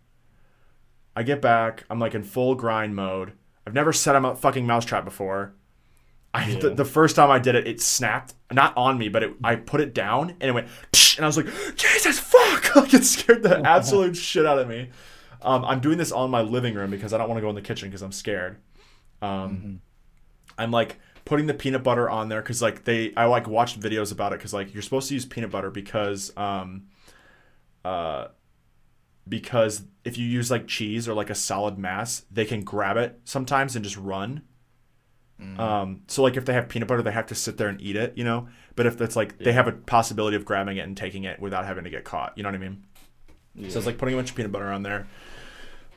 I 1.15 1.23
get 1.23 1.41
back. 1.41 1.83
I'm 1.89 1.99
like 1.99 2.13
in 2.15 2.23
full 2.23 2.55
grind 2.55 2.95
mode. 2.95 3.33
I've 3.67 3.73
never 3.73 3.91
set 3.91 4.15
a 4.15 4.21
mo- 4.21 4.35
fucking 4.35 4.65
mousetrap 4.65 5.03
before. 5.03 5.53
I, 6.33 6.47
Yeah. 6.49 6.59
the, 6.59 6.69
the 6.69 6.85
first 6.85 7.15
time 7.17 7.29
I 7.29 7.39
did 7.39 7.55
it, 7.55 7.67
it 7.67 7.81
snapped. 7.81 8.33
Not 8.51 8.75
on 8.77 8.97
me, 8.97 9.09
but 9.09 9.23
it, 9.23 9.33
I 9.43 9.55
put 9.57 9.81
it 9.81 9.93
down 9.93 10.29
and 10.39 10.43
it 10.43 10.51
went, 10.53 10.67
and 11.17 11.25
I 11.25 11.27
was 11.27 11.35
like, 11.37 11.47
Jesus 11.75 12.19
fuck! 12.19 12.75
Like 12.75 12.93
it 12.93 13.03
scared 13.03 13.43
the 13.43 13.59
absolute 13.67 14.15
shit 14.15 14.45
out 14.45 14.57
of 14.57 14.69
me. 14.69 14.89
Um, 15.41 15.65
I'm 15.65 15.81
doing 15.81 15.97
this 15.97 16.13
on 16.13 16.29
my 16.31 16.41
living 16.41 16.73
room 16.75 16.89
because 16.89 17.11
I 17.11 17.17
don't 17.17 17.27
want 17.27 17.37
to 17.37 17.41
go 17.41 17.49
in 17.49 17.55
the 17.55 17.61
kitchen 17.61 17.89
because 17.89 18.01
I'm 18.01 18.13
scared. 18.13 18.57
Um, 19.21 19.81
I'm 20.57 20.71
like 20.71 20.97
putting 21.25 21.47
the 21.47 21.53
peanut 21.53 21.83
butter 21.83 22.09
on 22.09 22.29
there 22.29 22.41
because 22.41 22.61
like 22.61 22.85
they, 22.85 23.13
I 23.15 23.25
like 23.25 23.47
watched 23.47 23.77
videos 23.79 24.13
about 24.13 24.31
it 24.31 24.39
because 24.39 24.53
like 24.53 24.73
you're 24.73 24.83
supposed 24.83 25.09
to 25.09 25.13
use 25.15 25.25
peanut 25.25 25.51
butter 25.51 25.69
because 25.69 26.31
um, 26.37 26.83
uh, 27.83 28.27
because 29.27 29.83
if 30.03 30.17
you 30.17 30.25
use 30.25 30.49
like 30.49 30.67
cheese 30.67 31.07
or 31.07 31.13
like 31.13 31.29
a 31.29 31.35
solid 31.35 31.77
mass, 31.77 32.25
they 32.31 32.45
can 32.45 32.63
grab 32.63 32.97
it 32.97 33.19
sometimes 33.23 33.75
and 33.75 33.83
just 33.83 33.97
run. 33.97 34.43
Um, 35.59 36.03
so 36.07 36.21
like 36.21 36.37
if 36.37 36.45
they 36.45 36.53
have 36.53 36.69
peanut 36.69 36.87
butter, 36.87 37.01
they 37.01 37.11
have 37.11 37.25
to 37.27 37.35
sit 37.35 37.57
there 37.57 37.67
and 37.67 37.81
eat 37.81 37.95
it, 37.95 38.15
you 38.15 38.23
know. 38.23 38.47
But 38.75 38.85
if 38.85 39.01
it's 39.01 39.15
like 39.15 39.39
they 39.39 39.53
have 39.53 39.67
a 39.67 39.71
possibility 39.71 40.37
of 40.37 40.45
grabbing 40.45 40.77
it 40.77 40.81
and 40.81 40.95
taking 40.95 41.23
it 41.23 41.39
without 41.39 41.65
having 41.65 41.83
to 41.83 41.89
get 41.89 42.03
caught, 42.03 42.33
you 42.35 42.43
know 42.43 42.49
what 42.49 42.55
I 42.55 42.59
mean? 42.59 42.85
Yeah. 43.55 43.69
So 43.69 43.79
it's 43.79 43.85
like 43.85 43.97
putting 43.97 44.13
a 44.13 44.17
bunch 44.17 44.29
of 44.29 44.35
peanut 44.35 44.51
butter 44.51 44.71
on 44.71 44.83
there. 44.83 45.07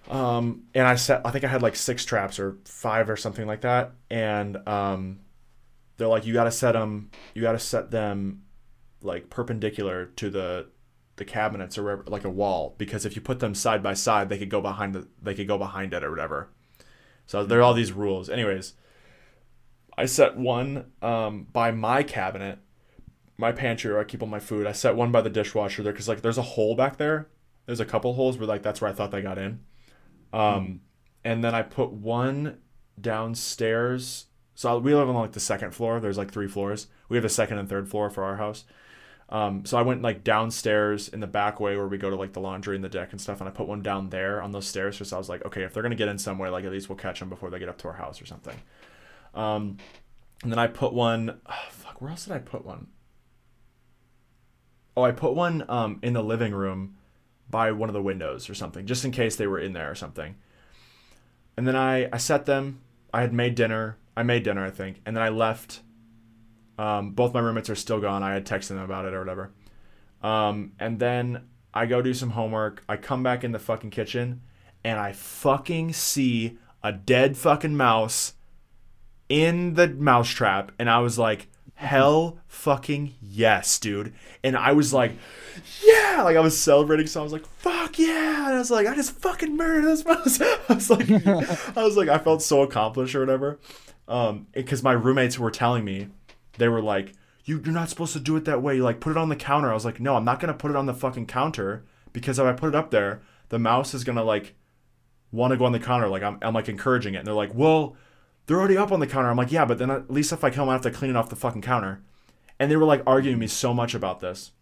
Um, 0.08 0.64
and 0.74 0.86
I 0.86 0.96
set, 0.96 1.22
I 1.24 1.30
think 1.30 1.44
I 1.44 1.48
had 1.48 1.62
like 1.62 1.76
six 1.76 2.04
traps 2.04 2.38
or 2.38 2.58
five 2.64 3.08
or 3.08 3.16
something 3.16 3.46
like 3.46 3.62
that. 3.62 3.92
And 4.10 4.56
um, 4.68 5.20
they're 5.96 6.08
like, 6.08 6.26
you 6.26 6.34
got 6.34 6.44
to 6.44 6.50
set 6.50 6.72
them, 6.72 7.10
you 7.34 7.42
got 7.42 7.52
to 7.52 7.58
set 7.58 7.90
them 7.90 8.42
like 9.02 9.30
perpendicular 9.30 10.06
to 10.06 10.30
the 10.30 10.66
the 11.16 11.24
cabinets 11.24 11.78
or 11.78 11.84
wherever, 11.84 12.04
like 12.06 12.24
a 12.24 12.30
wall, 12.30 12.74
because 12.78 13.06
if 13.06 13.14
you 13.14 13.22
put 13.22 13.40
them 13.40 13.54
side 13.54 13.82
by 13.82 13.94
side, 13.94 14.28
they 14.28 14.38
could 14.38 14.50
go 14.50 14.60
behind 14.60 14.94
the, 14.94 15.08
they 15.22 15.34
could 15.34 15.48
go 15.48 15.58
behind 15.58 15.92
it 15.92 16.02
or 16.02 16.10
whatever. 16.10 16.48
So 17.26 17.44
there 17.44 17.60
are 17.60 17.62
all 17.62 17.74
these 17.74 17.92
rules. 17.92 18.28
Anyways, 18.28 18.74
I 19.96 20.06
set 20.06 20.36
one 20.36 20.92
um, 21.02 21.46
by 21.52 21.70
my 21.70 22.02
cabinet, 22.02 22.58
my 23.36 23.52
pantry 23.52 23.92
where 23.92 24.00
I 24.00 24.04
keep 24.04 24.22
all 24.22 24.28
my 24.28 24.40
food. 24.40 24.66
I 24.66 24.72
set 24.72 24.96
one 24.96 25.12
by 25.12 25.20
the 25.20 25.30
dishwasher 25.30 25.82
there 25.82 25.92
because 25.92 26.08
like 26.08 26.22
there's 26.22 26.38
a 26.38 26.42
hole 26.42 26.74
back 26.74 26.96
there. 26.96 27.28
There's 27.66 27.80
a 27.80 27.84
couple 27.84 28.12
holes 28.14 28.36
where 28.36 28.46
like 28.46 28.62
that's 28.62 28.80
where 28.80 28.90
I 28.90 28.94
thought 28.94 29.10
they 29.10 29.22
got 29.22 29.38
in. 29.38 29.60
Um, 30.32 30.80
and 31.24 31.42
then 31.42 31.54
I 31.54 31.62
put 31.62 31.92
one 31.92 32.58
downstairs. 33.00 34.26
So 34.54 34.78
we 34.78 34.94
live 34.94 35.08
on 35.08 35.14
like 35.14 35.32
the 35.32 35.40
second 35.40 35.72
floor. 35.72 36.00
There's 36.00 36.18
like 36.18 36.30
three 36.30 36.48
floors. 36.48 36.88
We 37.08 37.16
have 37.16 37.22
the 37.22 37.28
second 37.28 37.58
and 37.58 37.68
third 37.68 37.88
floor 37.88 38.10
for 38.10 38.24
our 38.24 38.36
house. 38.36 38.64
Um, 39.30 39.64
so 39.64 39.78
I 39.78 39.82
went 39.82 40.02
like 40.02 40.22
downstairs 40.22 41.08
in 41.08 41.20
the 41.20 41.26
back 41.26 41.58
way 41.58 41.76
where 41.76 41.88
we 41.88 41.98
go 41.98 42.10
to 42.10 42.16
like 42.16 42.34
the 42.34 42.40
laundry 42.40 42.76
and 42.76 42.84
the 42.84 42.88
deck 42.88 43.12
and 43.12 43.20
stuff, 43.20 43.40
and 43.40 43.48
I 43.48 43.52
put 43.52 43.66
one 43.66 43.82
down 43.82 44.10
there 44.10 44.42
on 44.42 44.52
those 44.52 44.66
stairs. 44.66 44.96
because 44.96 45.12
I 45.12 45.18
was 45.18 45.28
like, 45.28 45.44
okay, 45.46 45.62
if 45.62 45.72
they're 45.72 45.82
gonna 45.82 45.94
get 45.94 46.08
in 46.08 46.18
somewhere, 46.18 46.50
like 46.50 46.64
at 46.64 46.72
least 46.72 46.88
we'll 46.88 46.98
catch 46.98 47.20
them 47.20 47.28
before 47.28 47.50
they 47.50 47.58
get 47.58 47.68
up 47.68 47.78
to 47.78 47.88
our 47.88 47.94
house 47.94 48.20
or 48.20 48.26
something. 48.26 48.56
Um, 49.34 49.78
and 50.42 50.52
then 50.52 50.58
I 50.58 50.66
put 50.66 50.92
one. 50.92 51.40
ah, 51.46 51.66
fuck, 51.70 52.00
where 52.00 52.10
else 52.10 52.24
did 52.24 52.34
I 52.34 52.38
put 52.38 52.64
one? 52.64 52.88
Oh, 54.96 55.02
I 55.02 55.10
put 55.12 55.34
one 55.34 55.64
um, 55.68 55.98
in 56.02 56.12
the 56.12 56.22
living 56.22 56.52
room 56.52 56.96
by 57.50 57.72
one 57.72 57.88
of 57.88 57.94
the 57.94 58.02
windows 58.02 58.48
or 58.48 58.54
something, 58.54 58.86
just 58.86 59.04
in 59.04 59.10
case 59.10 59.36
they 59.36 59.46
were 59.46 59.58
in 59.58 59.72
there 59.72 59.90
or 59.90 59.94
something. 59.94 60.36
And 61.56 61.66
then 61.66 61.76
I 61.76 62.08
I 62.12 62.18
set 62.18 62.46
them. 62.46 62.80
I 63.12 63.22
had 63.22 63.32
made 63.32 63.54
dinner. 63.54 63.96
I 64.16 64.22
made 64.22 64.42
dinner, 64.44 64.64
I 64.64 64.70
think, 64.70 65.00
and 65.06 65.16
then 65.16 65.22
I 65.22 65.28
left. 65.30 65.80
Um, 66.78 67.10
both 67.12 67.34
my 67.34 67.40
roommates 67.40 67.70
are 67.70 67.74
still 67.74 68.00
gone. 68.00 68.22
I 68.22 68.34
had 68.34 68.46
texted 68.46 68.68
them 68.68 68.78
about 68.78 69.04
it 69.04 69.14
or 69.14 69.20
whatever. 69.20 69.52
Um, 70.22 70.72
and 70.78 70.98
then 70.98 71.48
I 71.72 71.86
go 71.86 72.02
do 72.02 72.14
some 72.14 72.30
homework. 72.30 72.82
I 72.88 72.96
come 72.96 73.22
back 73.22 73.44
in 73.44 73.52
the 73.52 73.58
fucking 73.58 73.90
kitchen, 73.90 74.42
and 74.82 74.98
I 74.98 75.12
fucking 75.12 75.92
see 75.92 76.58
a 76.82 76.92
dead 76.92 77.36
fucking 77.36 77.76
mouse 77.76 78.34
in 79.28 79.74
the 79.74 79.88
mousetrap, 79.88 80.72
and 80.78 80.88
I 80.88 81.00
was 81.00 81.18
like, 81.18 81.48
hell 81.74 82.38
fucking 82.46 83.14
yes, 83.20 83.78
dude. 83.78 84.14
And 84.42 84.56
I 84.56 84.72
was 84.72 84.92
like, 84.92 85.12
yeah, 85.84 86.22
like 86.22 86.36
I 86.36 86.40
was 86.40 86.58
celebrating, 86.58 87.06
so 87.06 87.20
I 87.20 87.22
was 87.22 87.32
like, 87.32 87.46
fuck 87.46 87.98
yeah. 87.98 88.46
And 88.46 88.54
I 88.54 88.58
was 88.58 88.70
like, 88.70 88.86
I 88.86 88.94
just 88.94 89.12
fucking 89.12 89.56
murdered 89.56 89.84
this 89.84 90.04
mouse. 90.04 90.40
I 90.68 90.74
was 90.74 90.90
like, 90.90 91.10
I 91.76 91.82
was 91.82 91.96
like, 91.96 92.08
I 92.08 92.18
felt 92.18 92.42
so 92.42 92.62
accomplished 92.62 93.14
or 93.14 93.20
whatever. 93.20 93.58
Um, 94.06 94.46
because 94.52 94.82
my 94.82 94.92
roommates 94.92 95.38
were 95.38 95.50
telling 95.50 95.84
me, 95.84 96.08
they 96.58 96.68
were 96.68 96.82
like, 96.82 97.12
you, 97.44 97.60
you're 97.64 97.74
not 97.74 97.90
supposed 97.90 98.12
to 98.14 98.20
do 98.20 98.36
it 98.36 98.44
that 98.46 98.62
way. 98.62 98.80
Like, 98.80 99.00
put 99.00 99.10
it 99.10 99.18
on 99.18 99.28
the 99.28 99.36
counter. 99.36 99.70
I 99.70 99.74
was 99.74 99.84
like, 99.84 100.00
no, 100.00 100.16
I'm 100.16 100.24
not 100.24 100.40
gonna 100.40 100.54
put 100.54 100.70
it 100.70 100.76
on 100.76 100.86
the 100.86 100.94
fucking 100.94 101.26
counter 101.26 101.84
because 102.12 102.38
if 102.38 102.46
I 102.46 102.52
put 102.52 102.68
it 102.70 102.74
up 102.74 102.90
there, 102.90 103.22
the 103.50 103.58
mouse 103.58 103.94
is 103.94 104.04
gonna 104.04 104.24
like 104.24 104.54
want 105.30 105.50
to 105.50 105.56
go 105.56 105.64
on 105.64 105.72
the 105.72 105.80
counter. 105.80 106.08
Like, 106.08 106.22
I'm, 106.22 106.38
I'm 106.40 106.54
like 106.54 106.68
encouraging 106.68 107.14
it. 107.14 107.18
And 107.18 107.26
they're 107.26 107.34
like, 107.34 107.54
well, 107.54 107.96
they're 108.46 108.58
already 108.58 108.76
up 108.76 108.92
on 108.92 109.00
the 109.00 109.06
counter. 109.06 109.30
I'm 109.30 109.36
like, 109.36 109.52
yeah, 109.52 109.64
but 109.64 109.78
then 109.78 109.90
at 109.90 110.10
least 110.10 110.32
if 110.32 110.44
I 110.44 110.50
come, 110.50 110.68
I 110.68 110.72
have 110.72 110.82
to 110.82 110.90
clean 110.90 111.10
it 111.10 111.16
off 111.16 111.28
the 111.28 111.36
fucking 111.36 111.62
counter. 111.62 112.02
And 112.58 112.70
they 112.70 112.76
were 112.76 112.84
like 112.84 113.02
arguing 113.06 113.38
me 113.38 113.46
so 113.46 113.74
much 113.74 113.94
about 113.94 114.20
this. 114.20 114.52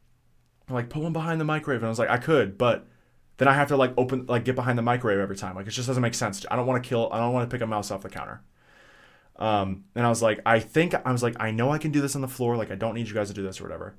I'm 0.68 0.74
like, 0.74 0.88
put 0.88 1.02
one 1.02 1.12
behind 1.12 1.40
the 1.40 1.44
microwave. 1.44 1.81
And 1.81 1.87
I 1.87 1.90
was 1.90 1.98
like, 1.98 2.09
I 2.09 2.16
could, 2.16 2.57
but 2.57 2.87
then 3.37 3.48
I 3.48 3.55
have 3.55 3.68
to 3.68 3.76
like 3.76 3.92
open, 3.96 4.26
like 4.26 4.44
get 4.44 4.55
behind 4.55 4.78
the 4.78 4.83
microwave 4.83 5.18
every 5.18 5.37
time. 5.37 5.57
Like, 5.57 5.66
it 5.66 5.70
just 5.70 5.88
doesn't 5.88 6.02
make 6.02 6.14
sense. 6.14 6.44
I 6.50 6.57
don't 6.57 6.66
want 6.66 6.83
to 6.83 6.88
kill, 6.88 7.09
I 7.12 7.18
don't 7.18 7.33
want 7.33 7.48
to 7.48 7.55
pick 7.55 7.62
a 7.62 7.66
mouse 7.66 7.90
off 7.90 8.02
the 8.02 8.09
counter. 8.09 8.42
Um, 9.42 9.87
and 9.96 10.07
I 10.07 10.09
was 10.09 10.22
like, 10.22 10.38
I 10.46 10.61
think, 10.61 10.94
I 10.94 11.11
was 11.11 11.20
like, 11.20 11.35
I 11.40 11.50
know 11.50 11.72
I 11.72 11.78
can 11.78 11.90
do 11.90 12.00
this 12.00 12.14
on 12.14 12.22
the 12.22 12.28
floor. 12.28 12.57
Like, 12.57 12.70
I 12.70 12.76
don't 12.76 12.94
need 12.94 13.09
you 13.09 13.14
guys 13.14 13.26
to 13.26 13.35
do 13.35 13.42
this 13.42 13.61
or 13.61 13.64
whatever. 13.64 13.96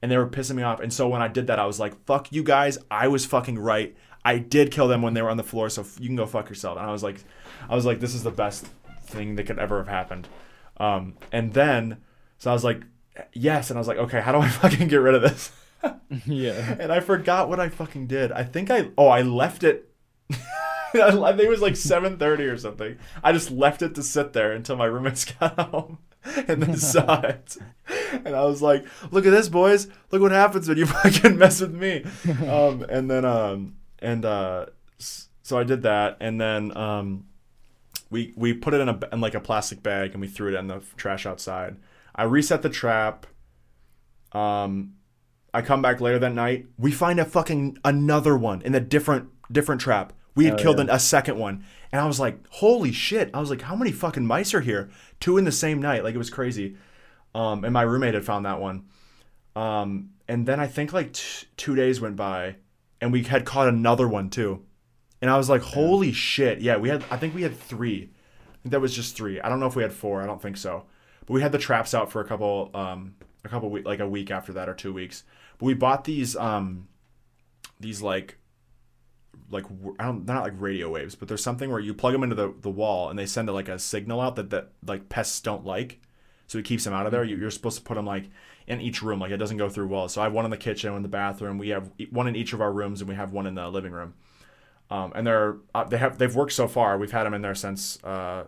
And 0.00 0.10
they 0.10 0.16
were 0.16 0.26
pissing 0.26 0.54
me 0.54 0.62
off. 0.62 0.80
And 0.80 0.90
so 0.90 1.06
when 1.06 1.20
I 1.20 1.28
did 1.28 1.48
that, 1.48 1.58
I 1.58 1.66
was 1.66 1.78
like, 1.78 2.06
fuck 2.06 2.32
you 2.32 2.42
guys. 2.42 2.78
I 2.90 3.08
was 3.08 3.26
fucking 3.26 3.58
right. 3.58 3.94
I 4.24 4.38
did 4.38 4.70
kill 4.70 4.88
them 4.88 5.02
when 5.02 5.12
they 5.12 5.20
were 5.20 5.28
on 5.28 5.36
the 5.36 5.44
floor. 5.44 5.68
So 5.68 5.84
you 6.00 6.06
can 6.06 6.16
go 6.16 6.24
fuck 6.24 6.48
yourself. 6.48 6.78
And 6.78 6.86
I 6.86 6.92
was 6.92 7.02
like, 7.02 7.22
I 7.68 7.74
was 7.74 7.84
like, 7.84 8.00
this 8.00 8.14
is 8.14 8.22
the 8.22 8.30
best 8.30 8.68
thing 9.02 9.36
that 9.36 9.44
could 9.44 9.58
ever 9.58 9.76
have 9.76 9.88
happened. 9.88 10.28
Um, 10.78 11.16
and 11.30 11.52
then, 11.52 11.98
so 12.38 12.50
I 12.50 12.54
was 12.54 12.64
like, 12.64 12.80
yes. 13.34 13.68
And 13.68 13.76
I 13.76 13.80
was 13.80 13.88
like, 13.88 13.98
okay, 13.98 14.22
how 14.22 14.32
do 14.32 14.38
I 14.38 14.48
fucking 14.62 14.88
get 14.88 14.96
rid 14.96 15.14
of 15.14 15.20
this? 15.20 15.52
yeah. 16.26 16.74
and 16.80 16.90
I 16.90 17.00
forgot 17.00 17.50
what 17.50 17.60
I 17.60 17.68
fucking 17.68 18.06
did. 18.06 18.32
I 18.32 18.44
think 18.44 18.70
I, 18.70 18.92
oh, 18.96 19.08
I 19.08 19.20
left 19.20 19.62
it. 19.62 19.92
I 20.94 21.32
think 21.32 21.40
it 21.40 21.48
was 21.48 21.62
like 21.62 21.74
7.30 21.74 22.52
or 22.52 22.56
something. 22.56 22.98
I 23.22 23.32
just 23.32 23.50
left 23.50 23.82
it 23.82 23.94
to 23.94 24.02
sit 24.02 24.32
there 24.32 24.52
until 24.52 24.76
my 24.76 24.86
roommates 24.86 25.24
got 25.40 25.58
home 25.58 25.98
and 26.48 26.62
then 26.62 26.76
saw 26.76 27.20
it. 27.20 27.56
And 28.24 28.34
I 28.34 28.44
was 28.44 28.62
like, 28.62 28.86
look 29.10 29.26
at 29.26 29.30
this, 29.30 29.48
boys. 29.48 29.88
Look 30.10 30.22
what 30.22 30.32
happens 30.32 30.68
when 30.68 30.78
you 30.78 30.86
fucking 30.86 31.38
mess 31.38 31.60
with 31.60 31.74
me. 31.74 32.04
Um, 32.48 32.82
and 32.88 33.10
then, 33.10 33.24
um, 33.24 33.76
and, 34.00 34.24
uh, 34.24 34.66
so 34.98 35.58
I 35.58 35.64
did 35.64 35.82
that. 35.82 36.16
And 36.20 36.40
then, 36.40 36.76
um, 36.76 37.26
we 38.10 38.32
we 38.36 38.52
put 38.54 38.74
it 38.74 38.80
in 38.80 38.88
a 38.88 38.98
in 39.12 39.20
like 39.20 39.34
a 39.34 39.40
plastic 39.40 39.82
bag 39.82 40.12
and 40.12 40.20
we 40.20 40.28
threw 40.28 40.54
it 40.54 40.58
in 40.58 40.68
the 40.68 40.82
trash 40.96 41.26
outside. 41.26 41.76
I 42.14 42.24
reset 42.24 42.62
the 42.62 42.70
trap. 42.70 43.26
Um, 44.32 44.94
I 45.52 45.62
come 45.62 45.82
back 45.82 46.00
later 46.00 46.18
that 46.18 46.32
night. 46.32 46.66
We 46.78 46.92
find 46.92 47.18
a 47.18 47.24
fucking 47.24 47.78
another 47.84 48.36
one 48.36 48.62
in 48.62 48.74
a 48.74 48.80
different 48.80 49.30
different 49.50 49.80
trap. 49.80 50.12
We 50.36 50.44
had 50.44 50.54
Oh, 50.54 50.56
killed 50.58 50.76
yeah. 50.76 50.84
an, 50.84 50.90
a 50.90 50.98
second 51.00 51.38
one, 51.38 51.64
and 51.90 52.00
I 52.00 52.06
was 52.06 52.20
like, 52.20 52.38
"Holy 52.50 52.92
shit!" 52.92 53.30
I 53.34 53.40
was 53.40 53.50
like, 53.50 53.62
"How 53.62 53.74
many 53.74 53.90
fucking 53.90 54.24
mice 54.26 54.54
are 54.54 54.60
here? 54.60 54.90
Two 55.18 55.38
in 55.38 55.44
the 55.44 55.50
same 55.52 55.80
night? 55.82 56.04
Like 56.04 56.14
it 56.14 56.18
was 56.18 56.30
crazy." 56.30 56.76
Um, 57.34 57.64
and 57.64 57.72
my 57.72 57.82
roommate 57.82 58.14
had 58.14 58.24
found 58.24 58.46
that 58.46 58.60
one. 58.60 58.84
Um, 59.54 60.10
and 60.28 60.46
then 60.46 60.60
I 60.60 60.66
think 60.66 60.92
like 60.92 61.12
t- 61.14 61.46
two 61.56 61.74
days 61.74 62.00
went 62.00 62.16
by, 62.16 62.56
and 63.00 63.12
we 63.12 63.22
had 63.24 63.44
caught 63.44 63.68
another 63.68 64.06
one 64.06 64.30
too. 64.30 64.62
And 65.22 65.30
I 65.30 65.36
was 65.36 65.48
like, 65.48 65.62
"Holy 65.62 66.12
shit!" 66.12 66.60
Yeah, 66.60 66.76
we 66.76 66.88
had. 66.90 67.02
I 67.10 67.16
think 67.16 67.34
we 67.34 67.42
had 67.42 67.58
three. 67.58 68.10
I 68.52 68.58
think 68.62 68.72
that 68.72 68.80
was 68.80 68.94
just 68.94 69.16
three. 69.16 69.40
I 69.40 69.48
don't 69.48 69.58
know 69.60 69.66
if 69.66 69.76
we 69.76 69.82
had 69.82 69.92
four. 69.92 70.22
I 70.22 70.26
don't 70.26 70.42
think 70.42 70.56
so. 70.58 70.84
But 71.24 71.32
we 71.32 71.40
had 71.42 71.52
the 71.52 71.58
traps 71.58 71.94
out 71.94 72.12
for 72.12 72.20
a 72.20 72.24
couple, 72.24 72.70
um, 72.74 73.14
a 73.44 73.48
couple 73.48 73.70
week, 73.70 73.86
like 73.86 74.00
a 74.00 74.08
week 74.08 74.30
after 74.30 74.52
that 74.52 74.68
or 74.68 74.74
two 74.74 74.92
weeks. 74.92 75.24
But 75.58 75.66
we 75.66 75.74
bought 75.74 76.04
these, 76.04 76.36
um, 76.36 76.88
these 77.80 78.00
like, 78.02 78.38
like 79.50 79.64
I 79.98 80.04
don't, 80.04 80.26
they're 80.26 80.36
not 80.36 80.44
like 80.44 80.60
radio 80.60 80.90
waves, 80.90 81.14
but 81.14 81.28
there's 81.28 81.42
something 81.42 81.70
where 81.70 81.80
you 81.80 81.94
plug 81.94 82.12
them 82.12 82.22
into 82.22 82.34
the, 82.34 82.54
the 82.60 82.70
wall 82.70 83.10
and 83.10 83.18
they 83.18 83.26
send 83.26 83.48
a, 83.48 83.52
like 83.52 83.68
a 83.68 83.78
signal 83.78 84.20
out 84.20 84.36
that 84.36 84.50
that 84.50 84.72
like 84.86 85.08
pests 85.08 85.40
don't 85.40 85.64
like, 85.64 86.00
so 86.46 86.58
it 86.58 86.64
keeps 86.64 86.84
them 86.84 86.94
out 86.94 87.06
of 87.06 87.12
there. 87.12 87.24
You, 87.24 87.36
you're 87.36 87.50
supposed 87.50 87.78
to 87.78 87.84
put 87.84 87.94
them 87.94 88.06
like 88.06 88.30
in 88.66 88.80
each 88.80 89.02
room, 89.02 89.20
like 89.20 89.30
it 89.30 89.36
doesn't 89.36 89.58
go 89.58 89.68
through 89.68 89.86
walls. 89.86 90.12
So 90.12 90.20
I 90.20 90.24
have 90.24 90.32
one 90.32 90.44
in 90.44 90.50
the 90.50 90.56
kitchen, 90.56 90.90
one 90.90 90.98
in 90.98 91.02
the 91.02 91.08
bathroom. 91.08 91.58
We 91.58 91.68
have 91.68 91.90
one 92.10 92.26
in 92.26 92.34
each 92.34 92.52
of 92.52 92.60
our 92.60 92.72
rooms, 92.72 93.00
and 93.00 93.08
we 93.08 93.14
have 93.14 93.32
one 93.32 93.46
in 93.46 93.54
the 93.54 93.68
living 93.68 93.92
room. 93.92 94.14
Um, 94.90 95.12
and 95.14 95.26
they're 95.26 95.56
uh, 95.74 95.84
they 95.84 95.98
have 95.98 96.18
they've 96.18 96.34
worked 96.34 96.52
so 96.52 96.66
far. 96.68 96.98
We've 96.98 97.12
had 97.12 97.24
them 97.24 97.34
in 97.34 97.42
there 97.42 97.54
since 97.54 98.02
uh, 98.04 98.44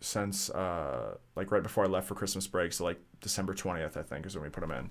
since 0.00 0.50
uh, 0.50 1.16
like 1.36 1.50
right 1.52 1.62
before 1.62 1.84
I 1.84 1.88
left 1.88 2.08
for 2.08 2.14
Christmas 2.14 2.46
break. 2.46 2.72
So 2.72 2.84
like 2.84 2.98
December 3.20 3.54
twentieth, 3.54 3.96
I 3.96 4.02
think, 4.02 4.26
is 4.26 4.34
when 4.34 4.44
we 4.44 4.50
put 4.50 4.60
them 4.60 4.72
in. 4.72 4.90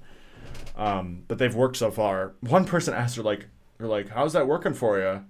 Um, 0.76 1.24
but 1.28 1.38
they've 1.38 1.56
worked 1.56 1.78
so 1.78 1.92
far. 1.92 2.36
One 2.42 2.66
person 2.66 2.94
asked 2.94 3.18
her 3.18 3.24
like, 3.24 3.48
"They're 3.80 3.88
like, 3.88 4.10
how's 4.10 4.34
that 4.34 4.48
working 4.48 4.74
for 4.76 5.00
you?" 5.00 5.26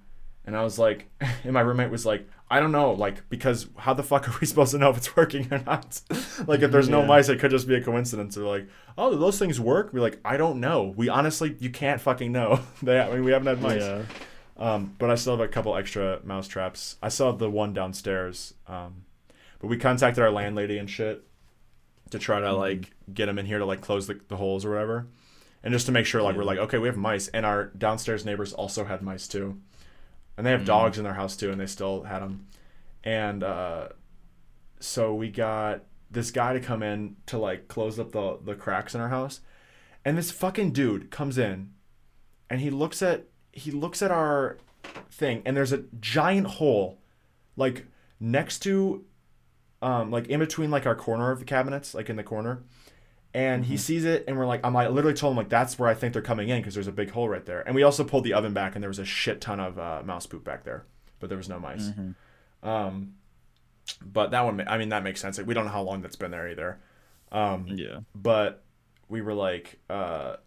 And 0.45 0.57
I 0.57 0.63
was 0.63 0.77
like, 0.79 1.07
and 1.43 1.53
my 1.53 1.61
roommate 1.61 1.91
was 1.91 2.05
like, 2.05 2.27
"I 2.49 2.59
don't 2.59 2.71
know, 2.71 2.91
like 2.93 3.29
because 3.29 3.67
how 3.77 3.93
the 3.93 4.03
fuck 4.03 4.27
are 4.27 4.37
we 4.41 4.47
supposed 4.47 4.71
to 4.71 4.77
know 4.79 4.89
if 4.89 4.97
it's 4.97 5.15
working 5.15 5.47
or 5.51 5.59
not? 5.65 6.01
like 6.47 6.61
if 6.61 6.71
there's 6.71 6.89
no 6.89 7.01
Yeah. 7.01 7.07
mice, 7.07 7.29
it 7.29 7.39
could 7.39 7.51
just 7.51 7.67
be 7.67 7.75
a 7.75 7.81
coincidence." 7.83 8.35
They're 8.35 8.43
like, 8.43 8.67
"Oh, 8.97 9.11
do 9.11 9.17
those 9.19 9.39
things 9.39 9.59
work?" 9.59 9.93
We're 9.93 10.01
like, 10.01 10.19
"I 10.25 10.35
don't 10.37 10.59
know. 10.59 10.93
We 10.97 11.07
honestly, 11.07 11.55
you 11.59 11.69
can't 11.69 12.01
fucking 12.01 12.31
know. 12.31 12.59
they, 12.83 12.99
I 12.99 13.09
mean, 13.13 13.23
we 13.23 13.31
haven't 13.31 13.47
had 13.47 13.61
mice." 13.61 13.81
Yeah. 13.83 14.01
Um, 14.57 14.93
but 14.99 15.09
I 15.09 15.15
still 15.15 15.37
have 15.37 15.39
a 15.39 15.47
couple 15.47 15.73
extra 15.77 16.19
mouse 16.25 16.45
traps. 16.47 16.97
I 17.01 17.07
still 17.07 17.27
have 17.27 17.39
the 17.39 17.49
one 17.49 17.73
downstairs. 17.73 18.55
Um, 18.67 19.05
but 19.59 19.67
we 19.67 19.77
contacted 19.77 20.21
our 20.21 20.31
landlady 20.31 20.77
and 20.77 20.89
shit 20.89 21.23
to 22.09 22.19
try 22.19 22.39
to 22.41 22.51
like 22.53 22.91
get 23.13 23.27
them 23.27 23.37
in 23.39 23.45
here 23.45 23.59
to 23.59 23.65
like 23.65 23.79
close 23.81 24.07
the, 24.07 24.19
the 24.27 24.35
holes 24.35 24.65
or 24.65 24.71
whatever, 24.71 25.07
and 25.63 25.73
just 25.73 25.85
to 25.85 25.91
make 25.91 26.05
sure 26.05 26.21
like 26.21 26.35
we're 26.35 26.43
like 26.43 26.57
okay 26.59 26.77
we 26.77 26.87
have 26.87 26.97
mice 26.97 27.27
and 27.29 27.45
our 27.45 27.65
downstairs 27.77 28.25
neighbors 28.25 28.53
also 28.53 28.85
had 28.85 29.01
mice 29.01 29.27
too, 29.27 29.59
and 30.37 30.45
they 30.45 30.51
have 30.51 30.61
Mhm. 30.61 30.65
dogs 30.65 30.97
in 30.97 31.03
their 31.03 31.13
house 31.13 31.35
too 31.35 31.51
and 31.51 31.59
they 31.59 31.65
still 31.67 32.03
had 32.03 32.19
them, 32.19 32.47
and 33.03 33.43
uh, 33.43 33.89
so 34.79 35.13
we 35.13 35.29
got 35.29 35.83
this 36.11 36.31
guy 36.31 36.53
to 36.53 36.59
come 36.59 36.81
in 36.81 37.15
to 37.27 37.37
like 37.37 37.67
close 37.67 37.99
up 37.99 38.11
the 38.11 38.37
the 38.43 38.55
cracks 38.55 38.95
in 38.95 39.01
our 39.01 39.09
house, 39.09 39.41
and 40.05 40.17
this 40.17 40.31
fucking 40.31 40.71
dude 40.71 41.11
comes 41.11 41.37
in, 41.37 41.71
and 42.49 42.61
he 42.61 42.69
looks 42.69 43.01
at 43.01 43.25
he 43.51 43.71
looks 43.71 44.01
at 44.01 44.11
our 44.11 44.57
thing 45.11 45.41
and 45.45 45.57
there's 45.57 45.73
a 45.73 45.83
giant 45.99 46.47
hole 46.47 46.99
like 47.57 47.85
next 48.19 48.59
to 48.59 49.03
um 49.81 50.09
like 50.09 50.27
in 50.27 50.39
between 50.39 50.71
like 50.71 50.85
our 50.85 50.95
corner 50.95 51.31
of 51.31 51.39
the 51.39 51.45
cabinets 51.45 51.93
like 51.93 52.09
in 52.09 52.15
the 52.15 52.23
corner 52.23 52.63
and 53.33 53.63
he 53.65 53.77
sees 53.77 54.05
it 54.05 54.23
and 54.27 54.37
we're 54.37 54.47
like 54.47 54.59
i'm 54.65 54.73
like 54.73 54.89
literally 54.89 55.15
told 55.15 55.31
him 55.33 55.37
like 55.37 55.49
that's 55.49 55.77
where 55.77 55.87
i 55.87 55.93
think 55.93 56.13
they're 56.13 56.21
coming 56.21 56.49
in 56.49 56.59
because 56.59 56.73
there's 56.73 56.87
a 56.87 56.91
big 56.91 57.11
hole 57.11 57.29
right 57.29 57.45
there. 57.45 57.61
And 57.61 57.75
we 57.75 57.83
also 57.83 58.03
pulled 58.03 58.23
the 58.23 58.33
oven 58.33 58.53
back 58.53 58.73
and 58.75 58.81
there 58.83 58.89
was 58.89 58.99
a 58.99 59.05
shit 59.05 59.39
ton 59.41 59.59
of 59.59 59.77
uh, 59.77 60.01
mouse 60.03 60.25
poop 60.25 60.43
back 60.43 60.63
there. 60.63 60.85
But 61.19 61.29
there 61.29 61.37
was 61.37 61.47
no 61.49 61.59
mice. 61.59 61.89
Mhm. 61.89 62.15
um 62.63 63.13
but 64.05 64.31
that 64.31 64.41
one 64.45 64.61
i 64.67 64.77
mean 64.77 64.89
that 64.89 65.03
makes 65.03 65.19
sense. 65.21 65.37
Like, 65.37 65.47
we 65.47 65.53
don't 65.53 65.65
know 65.65 65.71
how 65.71 65.81
long 65.81 66.01
that's 66.01 66.15
been 66.15 66.31
there 66.31 66.47
either. 66.49 66.79
Um 67.31 67.65
Yeah. 67.67 67.99
but 68.15 68.63
we 69.09 69.21
were 69.21 69.33
like 69.33 69.79
uh 69.89 70.37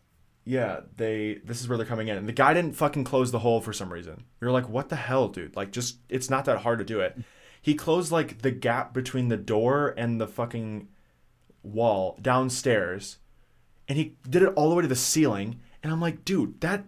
yeah 0.44 0.80
they 0.96 1.40
this 1.44 1.60
is 1.60 1.68
where 1.68 1.76
they're 1.78 1.86
coming 1.86 2.08
in. 2.08 2.16
And 2.18 2.28
the 2.28 2.32
guy 2.32 2.52
didn't 2.54 2.74
fucking 2.74 3.04
close 3.04 3.30
the 3.30 3.38
hole 3.40 3.60
for 3.60 3.72
some 3.72 3.92
reason. 3.92 4.24
We 4.40 4.46
were 4.46 4.52
like 4.52 4.68
what 4.68 4.88
the 4.88 4.96
hell 4.96 5.28
dude? 5.28 5.54
Like 5.56 5.70
just 5.70 5.98
it's 6.08 6.28
not 6.30 6.44
that 6.46 6.58
hard 6.58 6.78
to 6.80 6.84
do 6.84 7.00
it. 7.00 7.16
He 7.60 7.74
closed 7.76 8.10
like 8.10 8.42
the 8.42 8.50
gap 8.50 8.92
between 8.92 9.28
the 9.28 9.36
door 9.36 9.94
and 9.96 10.20
the 10.20 10.26
fucking 10.26 10.88
wall 11.62 12.18
downstairs 12.20 13.18
and 13.88 13.98
he 13.98 14.16
did 14.28 14.42
it 14.42 14.52
all 14.54 14.70
the 14.70 14.76
way 14.76 14.82
to 14.82 14.88
the 14.88 14.96
ceiling 14.96 15.60
and 15.82 15.92
i'm 15.92 16.00
like 16.00 16.24
dude 16.24 16.60
that 16.60 16.84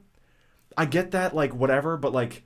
i 0.77 0.85
get 0.85 1.11
that 1.13 1.35
like 1.35 1.55
whatever 1.55 1.97
but 1.97 2.13
like 2.13 2.45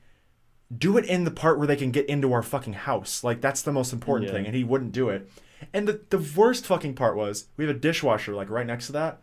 do 0.77 0.99
it 0.99 1.05
in 1.07 1.25
the 1.25 1.31
part 1.31 1.59
where 1.59 1.67
they 1.67 1.77
can 1.77 1.91
get 1.91 2.07
into 2.07 2.33
our 2.33 2.43
fucking 2.43 2.75
house. 2.75 3.25
Like 3.25 3.41
that's 3.41 3.63
the 3.63 3.73
most 3.73 3.93
important 3.93 4.29
Yeah. 4.29 4.37
thing 4.37 4.47
and 4.47 4.55
he 4.55 4.65
wouldn't 4.65 4.93
do 4.93 5.09
it. 5.09 5.31
And 5.73 5.89
the, 5.89 6.01
the 6.11 6.19
worst 6.19 6.67
fucking 6.67 6.95
part 6.95 7.17
was 7.17 7.47
we 7.57 7.67
have 7.67 7.75
a 7.75 7.79
dishwasher 7.79 8.35
like 8.35 8.51
right 8.51 8.67
next 8.67 8.87
to 8.87 8.93
that 8.93 9.23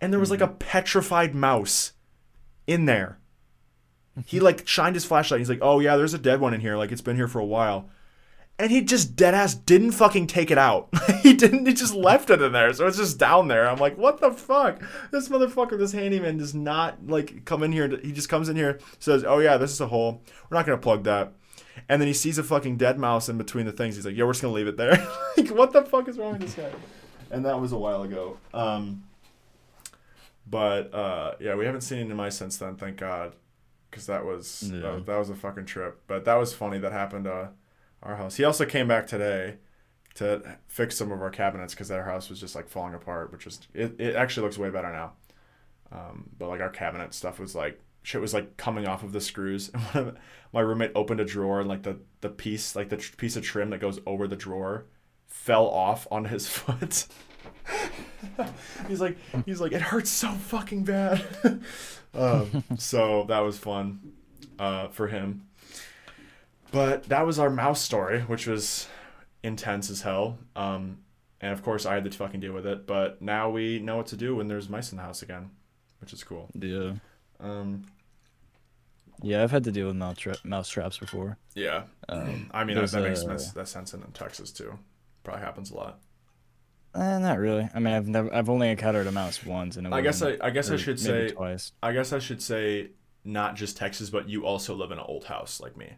and 0.00 0.12
there 0.12 0.20
was 0.20 0.30
like 0.30 0.40
a 0.40 0.48
mm-hmm. 0.48 0.58
petrified 0.58 1.34
mouse 1.34 1.92
in 2.66 2.86
there. 2.86 3.18
He 4.26 4.40
like 4.40 4.66
shined 4.66 4.96
his 4.96 5.04
flashlight 5.04 5.40
he's 5.40 5.48
like 5.48 5.60
oh 5.62 5.80
yeah 5.80 5.96
there's 5.96 6.14
a 6.14 6.18
dead 6.18 6.40
one 6.40 6.52
in 6.52 6.60
here 6.60 6.76
like 6.76 6.92
it's 6.92 7.00
been 7.00 7.16
here 7.16 7.28
for 7.28 7.38
a 7.38 7.46
while 7.46 7.88
and 8.62 8.70
he 8.70 8.80
just 8.80 9.16
dead 9.16 9.34
ass 9.34 9.56
didn't 9.56 9.90
fucking 9.90 10.28
take 10.28 10.52
it 10.52 10.56
out. 10.56 10.88
he 11.22 11.34
didn't. 11.34 11.66
He 11.66 11.74
just 11.74 11.94
left 11.94 12.30
it 12.30 12.40
in 12.40 12.52
there, 12.52 12.72
so 12.72 12.86
it's 12.86 12.96
just 12.96 13.18
down 13.18 13.48
there. 13.48 13.68
I'm 13.68 13.78
like, 13.78 13.98
what 13.98 14.20
the 14.20 14.30
fuck? 14.30 14.80
This 15.10 15.28
motherfucker, 15.28 15.76
this 15.76 15.90
handyman, 15.90 16.38
does 16.38 16.54
not 16.54 17.04
like 17.08 17.44
come 17.44 17.64
in 17.64 17.72
here. 17.72 17.88
To, 17.88 17.96
he 17.96 18.12
just 18.12 18.28
comes 18.28 18.48
in 18.48 18.54
here, 18.54 18.78
says, 19.00 19.24
"Oh 19.24 19.40
yeah, 19.40 19.56
this 19.56 19.72
is 19.72 19.80
a 19.80 19.88
hole. 19.88 20.22
We're 20.48 20.56
not 20.58 20.64
gonna 20.66 20.78
plug 20.78 21.02
that." 21.04 21.32
And 21.88 22.00
then 22.00 22.06
he 22.06 22.14
sees 22.14 22.38
a 22.38 22.44
fucking 22.44 22.76
dead 22.76 23.00
mouse 23.00 23.28
in 23.28 23.36
between 23.36 23.66
the 23.66 23.72
things. 23.72 23.96
He's 23.96 24.06
like, 24.06 24.14
"Yeah, 24.16 24.24
we're 24.26 24.32
just 24.32 24.42
gonna 24.42 24.54
leave 24.54 24.68
it 24.68 24.76
there." 24.76 24.92
like, 25.36 25.48
what 25.48 25.72
the 25.72 25.82
fuck 25.82 26.06
is 26.06 26.16
wrong 26.16 26.34
with 26.34 26.42
this 26.42 26.54
guy? 26.54 26.70
And 27.32 27.44
that 27.44 27.60
was 27.60 27.72
a 27.72 27.78
while 27.78 28.02
ago. 28.04 28.38
Um, 28.54 29.02
but 30.46 30.94
uh, 30.94 31.34
yeah, 31.40 31.56
we 31.56 31.64
haven't 31.64 31.80
seen 31.80 31.98
any 31.98 32.14
mice 32.14 32.36
since 32.36 32.58
then. 32.58 32.76
Thank 32.76 32.98
God, 32.98 33.34
because 33.90 34.06
that 34.06 34.24
was, 34.24 34.60
that 34.60 34.76
Yeah. 34.82 34.94
was 34.94 35.04
that 35.06 35.18
was 35.18 35.30
a 35.30 35.34
fucking 35.34 35.66
trip. 35.66 36.00
But 36.06 36.24
that 36.26 36.34
was 36.36 36.52
funny. 36.54 36.78
That 36.78 36.92
happened. 36.92 37.26
Uh, 37.26 37.48
our 38.02 38.16
house. 38.16 38.36
He 38.36 38.44
also 38.44 38.64
came 38.64 38.88
back 38.88 39.06
today 39.06 39.56
to 40.14 40.58
fix 40.66 40.96
some 40.96 41.10
of 41.10 41.22
our 41.22 41.30
cabinets 41.30 41.74
because 41.74 41.90
our 41.90 42.04
house 42.04 42.28
was 42.28 42.40
just 42.40 42.54
like 42.54 42.68
falling 42.68 42.94
apart, 42.94 43.32
which 43.32 43.44
was 43.44 43.60
it, 43.74 43.98
it 43.98 44.14
actually 44.16 44.44
looks 44.44 44.58
way 44.58 44.70
better 44.70 44.92
now. 44.92 45.12
Um, 45.90 46.30
but 46.38 46.48
like 46.48 46.60
our 46.60 46.70
cabinet 46.70 47.14
stuff 47.14 47.38
was 47.38 47.54
like 47.54 47.80
shit 48.02 48.20
was 48.20 48.34
like 48.34 48.56
coming 48.56 48.86
off 48.86 49.02
of 49.02 49.12
the 49.12 49.20
screws. 49.20 49.70
And 49.94 50.06
one 50.06 50.06
of 50.06 50.16
my 50.52 50.60
roommate 50.60 50.92
opened 50.94 51.20
a 51.20 51.24
drawer 51.24 51.60
and 51.60 51.68
like 51.68 51.82
the 51.82 51.98
the 52.20 52.28
piece 52.28 52.76
like 52.76 52.88
the 52.88 52.96
tr- 52.98 53.16
piece 53.16 53.36
of 53.36 53.42
trim 53.44 53.70
that 53.70 53.78
goes 53.80 54.00
over 54.06 54.26
the 54.28 54.36
drawer 54.36 54.86
fell 55.26 55.66
off 55.66 56.06
on 56.10 56.26
his 56.26 56.46
foot. 56.56 57.06
he's 58.88 59.00
like 59.00 59.16
he's 59.46 59.60
like 59.60 59.72
it 59.72 59.80
hurts 59.80 60.10
so 60.10 60.30
fucking 60.32 60.84
bad. 60.84 61.24
um, 62.14 62.64
so 62.76 63.24
that 63.28 63.40
was 63.40 63.58
fun 63.58 64.12
uh, 64.58 64.88
for 64.88 65.08
him. 65.08 65.46
But 66.72 67.04
that 67.04 67.26
was 67.26 67.38
our 67.38 67.50
mouse 67.50 67.80
story, 67.80 68.20
which 68.22 68.46
was 68.46 68.88
intense 69.42 69.90
as 69.90 70.00
hell. 70.02 70.38
Um, 70.56 70.98
and 71.40 71.52
of 71.52 71.62
course, 71.62 71.84
I 71.86 71.94
had 71.94 72.04
to 72.04 72.10
fucking 72.10 72.40
deal 72.40 72.52
with 72.52 72.66
it. 72.66 72.86
But 72.86 73.20
now 73.22 73.50
we 73.50 73.78
know 73.78 73.96
what 73.98 74.06
to 74.06 74.16
do 74.16 74.36
when 74.36 74.48
there's 74.48 74.68
mice 74.68 74.90
in 74.92 74.96
the 74.96 75.02
house 75.04 75.22
again, 75.22 75.50
which 76.00 76.12
is 76.12 76.24
cool. 76.24 76.48
Yeah. 76.58 76.94
Um, 77.40 77.84
Yeah, 79.22 79.42
I've 79.42 79.50
had 79.50 79.64
to 79.64 79.72
deal 79.72 79.86
with 79.88 79.96
mouse, 79.96 80.18
tra- 80.18 80.36
mouse 80.44 80.68
traps 80.68 80.98
before. 80.98 81.36
yeah. 81.54 81.84
Um, 82.08 82.50
I 82.52 82.64
mean, 82.64 82.76
that, 82.76 82.90
that 82.90 83.02
makes 83.02 83.20
sense, 83.22 83.52
that 83.52 83.68
sense 83.68 83.92
in 83.94 84.02
Texas 84.12 84.50
too. 84.50 84.78
Probably 85.24 85.42
happens 85.42 85.70
a 85.70 85.74
lot. 85.76 86.00
Eh, 86.94 87.18
not 87.18 87.38
really. 87.38 87.68
I 87.74 87.78
mean, 87.78 87.94
I've 87.94 88.08
never, 88.08 88.32
I've 88.34 88.50
only 88.50 88.68
encountered 88.70 89.06
a 89.06 89.12
mouse 89.12 89.44
once, 89.46 89.76
and 89.76 89.86
I 89.94 90.00
guess 90.02 90.20
I, 90.22 90.36
I 90.40 90.50
guess 90.50 90.70
I 90.70 90.76
should 90.76 91.00
say, 91.00 91.30
twice. 91.30 91.72
I 91.82 91.92
guess 91.92 92.12
I 92.12 92.18
should 92.18 92.42
say, 92.42 92.90
not 93.24 93.54
just 93.56 93.76
Texas, 93.76 94.10
but 94.10 94.28
you 94.28 94.44
also 94.44 94.74
live 94.74 94.90
in 94.90 94.98
an 94.98 95.04
old 95.06 95.24
house 95.24 95.60
like 95.60 95.76
me. 95.76 95.92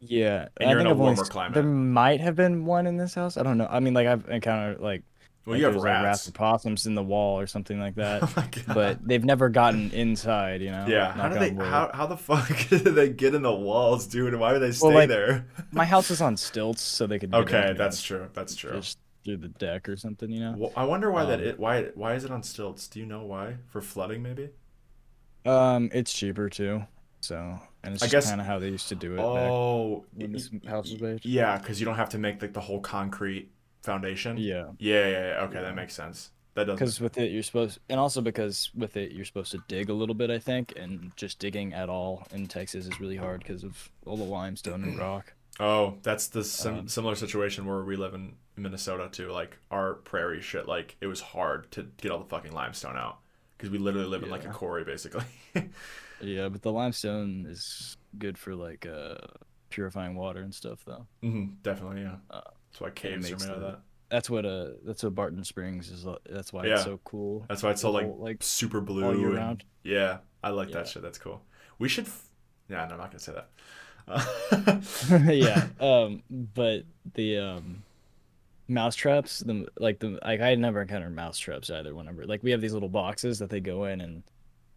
Yeah, 0.00 0.48
And 0.58 0.70
I 0.70 0.70
you're 0.70 0.80
in 0.80 0.86
think 0.86 0.88
a 0.88 0.94
I've 0.94 0.98
warmer 0.98 1.22
s- 1.22 1.28
climate. 1.28 1.54
There 1.54 1.62
might 1.62 2.20
have 2.20 2.36
been 2.36 2.64
one 2.64 2.86
in 2.86 2.96
this 2.96 3.14
house. 3.14 3.36
I 3.36 3.42
don't 3.42 3.58
know. 3.58 3.66
I 3.70 3.80
mean, 3.80 3.94
like 3.94 4.06
I've 4.06 4.28
encountered 4.28 4.80
like, 4.80 5.02
Well, 5.44 5.54
like 5.54 5.58
you 5.58 5.64
have 5.66 5.74
there's, 5.74 5.84
like, 5.84 5.98
rats 6.00 6.04
rats. 6.04 6.28
or 6.28 6.32
possums 6.32 6.86
in 6.86 6.94
the 6.94 7.02
wall 7.02 7.38
or 7.38 7.46
something 7.46 7.78
like 7.78 7.94
that. 7.96 8.24
oh 8.24 8.48
but 8.66 9.06
they've 9.06 9.24
never 9.24 9.48
gotten 9.50 9.90
inside. 9.92 10.62
You 10.62 10.70
know. 10.70 10.86
yeah, 10.88 11.12
how 11.12 11.28
do 11.28 11.38
they? 11.38 11.50
How 11.54 11.90
how 11.92 12.06
the 12.06 12.16
fuck 12.16 12.48
did 12.68 12.84
they 12.84 13.10
get 13.10 13.34
in 13.34 13.42
the 13.42 13.54
walls, 13.54 14.06
dude? 14.06 14.32
And 14.32 14.40
why 14.40 14.52
would 14.52 14.60
they 14.60 14.72
stay 14.72 14.86
Well, 14.88 14.94
like, 14.94 15.08
there? 15.08 15.46
My 15.72 15.84
house 15.86 16.10
is 16.10 16.20
on 16.22 16.36
stilts, 16.36 16.82
so 16.82 17.06
they 17.06 17.18
could. 17.18 17.30
get 17.32 17.40
Okay, 17.42 17.70
in, 17.70 17.76
that's 17.76 18.02
true. 18.02 18.28
That's 18.32 18.54
true. 18.54 18.72
just 18.72 18.98
through 19.24 19.38
the 19.38 19.48
deck 19.48 19.88
or 19.88 19.96
something. 19.96 20.30
You 20.30 20.40
know. 20.40 20.54
Well, 20.56 20.72
I 20.76 20.84
wonder 20.84 21.10
why 21.10 21.24
that 21.26 21.40
Um, 21.40 21.40
it 21.40 21.58
why 21.58 21.84
why 21.94 22.14
is 22.14 22.24
it 22.24 22.30
on 22.30 22.42
stilts? 22.42 22.88
Do 22.88 23.00
you 23.00 23.06
know 23.06 23.24
why? 23.24 23.56
For 23.68 23.80
flooding, 23.80 24.22
maybe? 24.22 24.50
Um, 25.44 25.90
it's 25.92 26.12
cheaper 26.12 26.48
too. 26.48 26.86
So, 27.20 27.60
and 27.82 27.94
it's 27.94 28.02
I 28.02 28.06
just 28.06 28.12
guess- 28.12 28.28
kind 28.30 28.40
of 28.40 28.46
how 28.46 28.58
they 28.58 28.68
used 28.68 28.88
to 28.88 28.94
do 28.94 29.14
it 29.14 29.16
back 29.16 29.24
Oh, 29.26 30.04
when 30.14 30.32
this 30.32 30.50
house 30.66 30.90
was 30.90 31.00
made. 31.00 31.24
yeah, 31.24 31.58
because 31.58 31.80
you 31.80 31.86
don't 31.86 31.96
have 31.96 32.10
to 32.10 32.18
make 32.18 32.40
like 32.42 32.52
the 32.52 32.60
whole 32.60 32.80
concrete 32.80 33.50
foundation. 33.82 34.36
Yeah, 34.36 34.66
Yeah, 34.78 35.08
yeah, 35.08 35.10
yeah. 35.10 35.40
Okay, 35.44 35.54
Yeah. 35.54 35.62
that 35.62 35.74
makes 35.74 35.94
sense. 35.94 36.30
That 36.54 36.66
does. 36.66 36.74
because 36.74 37.00
with 37.00 37.16
it 37.16 37.30
you're 37.30 37.44
supposed, 37.44 37.78
and 37.88 38.00
also 38.00 38.20
because 38.20 38.70
with 38.74 38.96
it 38.96 39.12
you're 39.12 39.24
supposed 39.24 39.52
to 39.52 39.62
dig 39.68 39.88
a 39.88 39.94
little 39.94 40.16
bit, 40.16 40.30
I 40.30 40.38
think, 40.40 40.72
and 40.76 41.12
just 41.16 41.38
digging 41.38 41.72
at 41.72 41.88
all 41.88 42.26
in 42.32 42.48
Texas 42.48 42.86
is 42.86 43.00
really 43.00 43.16
hard 43.16 43.40
because 43.40 43.62
of 43.62 43.90
all 44.04 44.16
the 44.16 44.24
limestone 44.24 44.82
and 44.84 44.98
rock. 44.98 45.32
Oh, 45.58 45.98
that's 46.02 46.28
the 46.28 46.42
sim- 46.42 46.78
Um, 46.78 46.88
similar 46.88 47.14
situation 47.14 47.66
where 47.66 47.82
we 47.84 47.94
live 47.94 48.14
in 48.14 48.36
Minnesota 48.56 49.10
too. 49.12 49.30
Like 49.30 49.58
our 49.70 49.92
prairie 49.94 50.40
shit, 50.40 50.66
like 50.66 50.96
it 51.02 51.06
was 51.06 51.20
hard 51.20 51.70
to 51.72 51.82
get 52.00 52.10
all 52.10 52.18
the 52.18 52.24
fucking 52.24 52.52
limestone 52.52 52.96
out 52.96 53.18
because 53.58 53.68
we 53.70 53.76
literally 53.76 54.06
live 54.08 54.22
in 54.22 54.30
like 54.30 54.46
a 54.46 54.48
quarry 54.50 54.84
basically. 54.84 55.24
Yeah, 56.20 56.48
but 56.48 56.62
the 56.62 56.72
limestone 56.72 57.46
is 57.48 57.96
good 58.18 58.36
for 58.38 58.54
like 58.54 58.86
uh 58.86 59.16
purifying 59.70 60.14
water 60.16 60.40
and 60.40 60.54
stuff, 60.54 60.80
though. 60.84 61.06
hmm 61.22 61.46
definitely, 61.62 62.02
yeah. 62.02 62.16
Uh, 62.30 62.40
That's 62.70 62.80
why 62.80 62.90
caves 62.90 63.30
are 63.30 63.36
made 63.38 63.48
of 63.56 63.60
that. 63.62 63.80
That's 64.10 64.28
what 64.28 64.44
uh 64.44 64.70
that's 64.84 65.02
what 65.04 65.14
Barton 65.14 65.44
Springs 65.44 65.90
is. 65.90 66.06
uh, 66.06 66.16
That's 66.28 66.52
why 66.52 66.66
Yeah. 66.66 66.74
it's 66.74 66.84
so 66.84 66.98
cool. 67.04 67.44
That's 67.48 67.62
why 67.62 67.70
it's 67.70 67.80
so 67.82 67.90
like, 67.90 68.08
like, 68.18 68.42
super 68.42 68.80
blue. 68.80 69.04
all 69.04 69.16
year 69.16 69.28
and- 69.28 69.36
round. 69.36 69.64
Yeah, 69.82 70.18
I 70.42 70.50
like 70.50 70.68
Yeah. 70.70 70.78
that 70.78 70.88
shit. 70.88 71.02
That's 71.02 71.18
cool. 71.18 71.42
We 71.78 71.88
should. 71.88 72.06
F- 72.06 72.26
yeah, 72.68 72.84
no, 72.86 72.92
I'm 72.94 72.98
not 73.00 73.10
gonna 73.10 73.18
say 73.20 73.32
that. 73.32 73.48
Uh, 74.08 74.80
yeah 75.32 75.66
um 75.78 76.22
but 76.30 76.84
the 77.14 77.38
um 77.38 77.82
mouse 78.66 78.96
traps 78.96 79.40
the 79.40 79.68
like 79.78 79.98
the 80.00 80.18
like 80.24 80.40
i 80.40 80.54
never 80.56 80.80
encountered 80.82 81.14
mouse 81.14 81.38
traps 81.38 81.70
either 81.70 81.94
whenever 81.94 82.24
like 82.26 82.42
we 82.42 82.50
have 82.50 82.60
these 82.60 82.72
little 82.72 82.88
boxes 82.88 83.38
that 83.38 83.50
they 83.50 83.60
go 83.60 83.84
in 83.84 84.00
and 84.00 84.22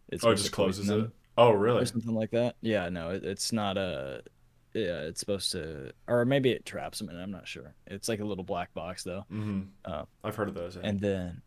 it's 0.10 0.23
oh, 0.23 0.32
it 0.32 0.36
just 0.36 0.51
closes 0.51 0.88
it. 0.89 1.10
Oh, 1.38 1.50
or 1.52 1.58
really? 1.58 1.86
something 1.86 2.13
like 2.13 2.32
that 2.32 2.56
yeah 2.62 2.89
no 2.89 3.10
it, 3.10 3.24
it's 3.24 3.52
not 3.52 3.78
a 3.78 4.22
yeah 4.74 5.02
it's 5.02 5.19
supposed 5.19 5.52
to 5.54 5.91
or 6.08 6.26
maybe 6.26 6.52
it 6.52 6.65
traps 6.65 7.00
them 7.00 7.10
and 7.10 7.19
i'm 7.19 7.32
not 7.32 7.48
sure 7.48 7.76
it's 7.88 8.08
like 8.10 8.19
a 8.19 8.26
little 8.26 8.43
black 8.43 8.74
box 8.74 9.04
though 9.04 9.22
hmm 9.30 9.62
Uh, 9.86 10.04
I've 10.24 10.36
heard 10.36 10.50
of 10.50 10.56
those. 10.56 10.76
Yeah. 10.76 10.82
and 10.89 11.00
then 11.00 11.41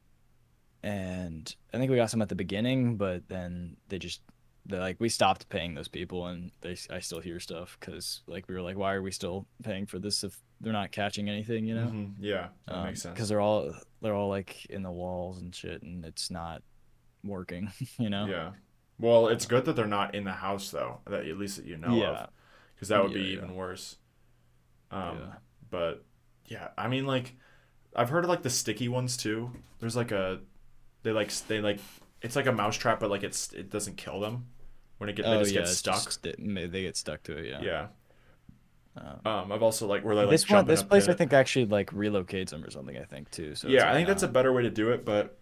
and 0.82 1.54
i 1.72 1.78
think 1.78 1.90
we 1.90 1.96
got 1.96 2.10
some 2.10 2.22
at 2.22 2.28
the 2.28 2.34
beginning 2.34 2.96
but 2.96 3.28
then 3.28 3.76
they 3.88 3.98
just 3.98 4.20
they 4.66 4.78
like 4.78 4.96
we 5.00 5.08
stopped 5.08 5.48
paying 5.48 5.74
those 5.74 5.88
people 5.88 6.26
and 6.26 6.50
they 6.60 6.76
i 6.90 6.98
still 7.00 7.20
hear 7.20 7.40
stuff 7.40 7.76
because 7.80 8.22
like 8.26 8.48
we 8.48 8.54
were 8.54 8.62
like 8.62 8.76
why 8.76 8.94
are 8.94 9.02
we 9.02 9.10
still 9.10 9.46
paying 9.62 9.86
for 9.86 9.98
this 9.98 10.22
if 10.24 10.36
they're 10.60 10.72
not 10.72 10.90
catching 10.92 11.28
anything 11.28 11.66
you 11.66 11.74
know 11.74 11.86
Mhm, 11.88 12.14
Yeah, 12.18 12.48
that 12.66 12.84
makes 12.84 13.02
sense. 13.02 13.14
because 13.14 13.28
they're 13.28 13.40
all 13.40 13.72
they're 14.02 14.14
all 14.14 14.28
like 14.28 14.64
in 14.66 14.82
the 14.82 14.90
walls 14.90 15.40
and 15.40 15.54
shit 15.54 15.82
and 15.82 16.04
it's 16.04 16.30
not 16.30 16.62
working 17.24 17.70
you 17.98 18.10
know 18.10 18.26
Yeah. 18.26 18.50
Well, 18.98 19.28
it's 19.28 19.46
good 19.46 19.64
that 19.66 19.76
they're 19.76 19.86
not 19.86 20.14
in 20.14 20.24
the 20.24 20.32
house 20.32 20.70
though. 20.70 21.00
That 21.06 21.26
at 21.26 21.36
least 21.38 21.56
that 21.56 21.66
you 21.66 21.76
know 21.76 21.96
yeah 21.96 22.10
of, 22.22 22.28
because 22.74 22.88
that 22.88 23.02
would 23.02 23.12
Yeah, 23.12 23.18
be 23.18 23.28
even 23.32 23.54
worse. 23.54 23.96
Um, 24.90 25.18
Yeah. 25.18 25.32
but 25.70 26.04
yeah, 26.46 26.68
I 26.78 26.88
mean, 26.88 27.06
like, 27.06 27.34
I've 27.96 28.10
heard 28.10 28.24
of 28.24 28.30
like 28.30 28.42
the 28.42 28.50
sticky 28.50 28.88
ones 28.88 29.16
too. 29.16 29.50
There's 29.80 29.96
like 29.96 30.12
a, 30.12 30.40
they 31.02 31.12
like 31.12 31.32
they 31.48 31.60
like, 31.60 31.80
it's 32.22 32.36
like 32.36 32.46
a 32.46 32.52
mouse 32.52 32.76
trap, 32.76 33.00
but 33.00 33.10
like 33.10 33.24
it's 33.24 33.52
it 33.52 33.70
doesn't 33.70 33.96
kill 33.96 34.20
them 34.20 34.46
when 34.98 35.10
it 35.10 35.16
get 35.16 35.30
they 35.30 35.36
oh 35.36 35.38
just 35.38 35.54
yeah 35.54 35.60
get 35.60 35.68
stuck. 35.68 36.04
just- 36.04 36.22
they 36.22 36.82
get 36.82 36.96
stuck 36.96 37.22
to 37.24 37.36
it 37.36 37.46
yeah 37.46 37.60
yeah. 37.60 37.88
Um, 38.96 39.20
Um, 39.24 39.52
I've 39.52 39.62
also 39.62 39.86
like 39.86 40.04
where 40.04 40.14
they 40.14 40.24
like 40.24 40.30
this 40.30 40.48
one 40.48 40.66
this 40.66 40.82
place 40.82 41.08
i 41.08 41.12
think 41.14 41.32
actually 41.32 41.66
like 41.66 41.90
relocates 41.90 42.50
them 42.50 42.64
or 42.64 42.70
something 42.70 42.96
i 42.96 43.04
think 43.04 43.30
too 43.30 43.54
so 43.54 43.68
yeah, 43.68 43.88
I 43.90 43.92
think 43.92 44.08
that's 44.08 44.22
a 44.22 44.28
better 44.28 44.52
way 44.52 44.62
to 44.62 44.70
do 44.70 44.90
it, 44.90 45.04
but 45.04 45.38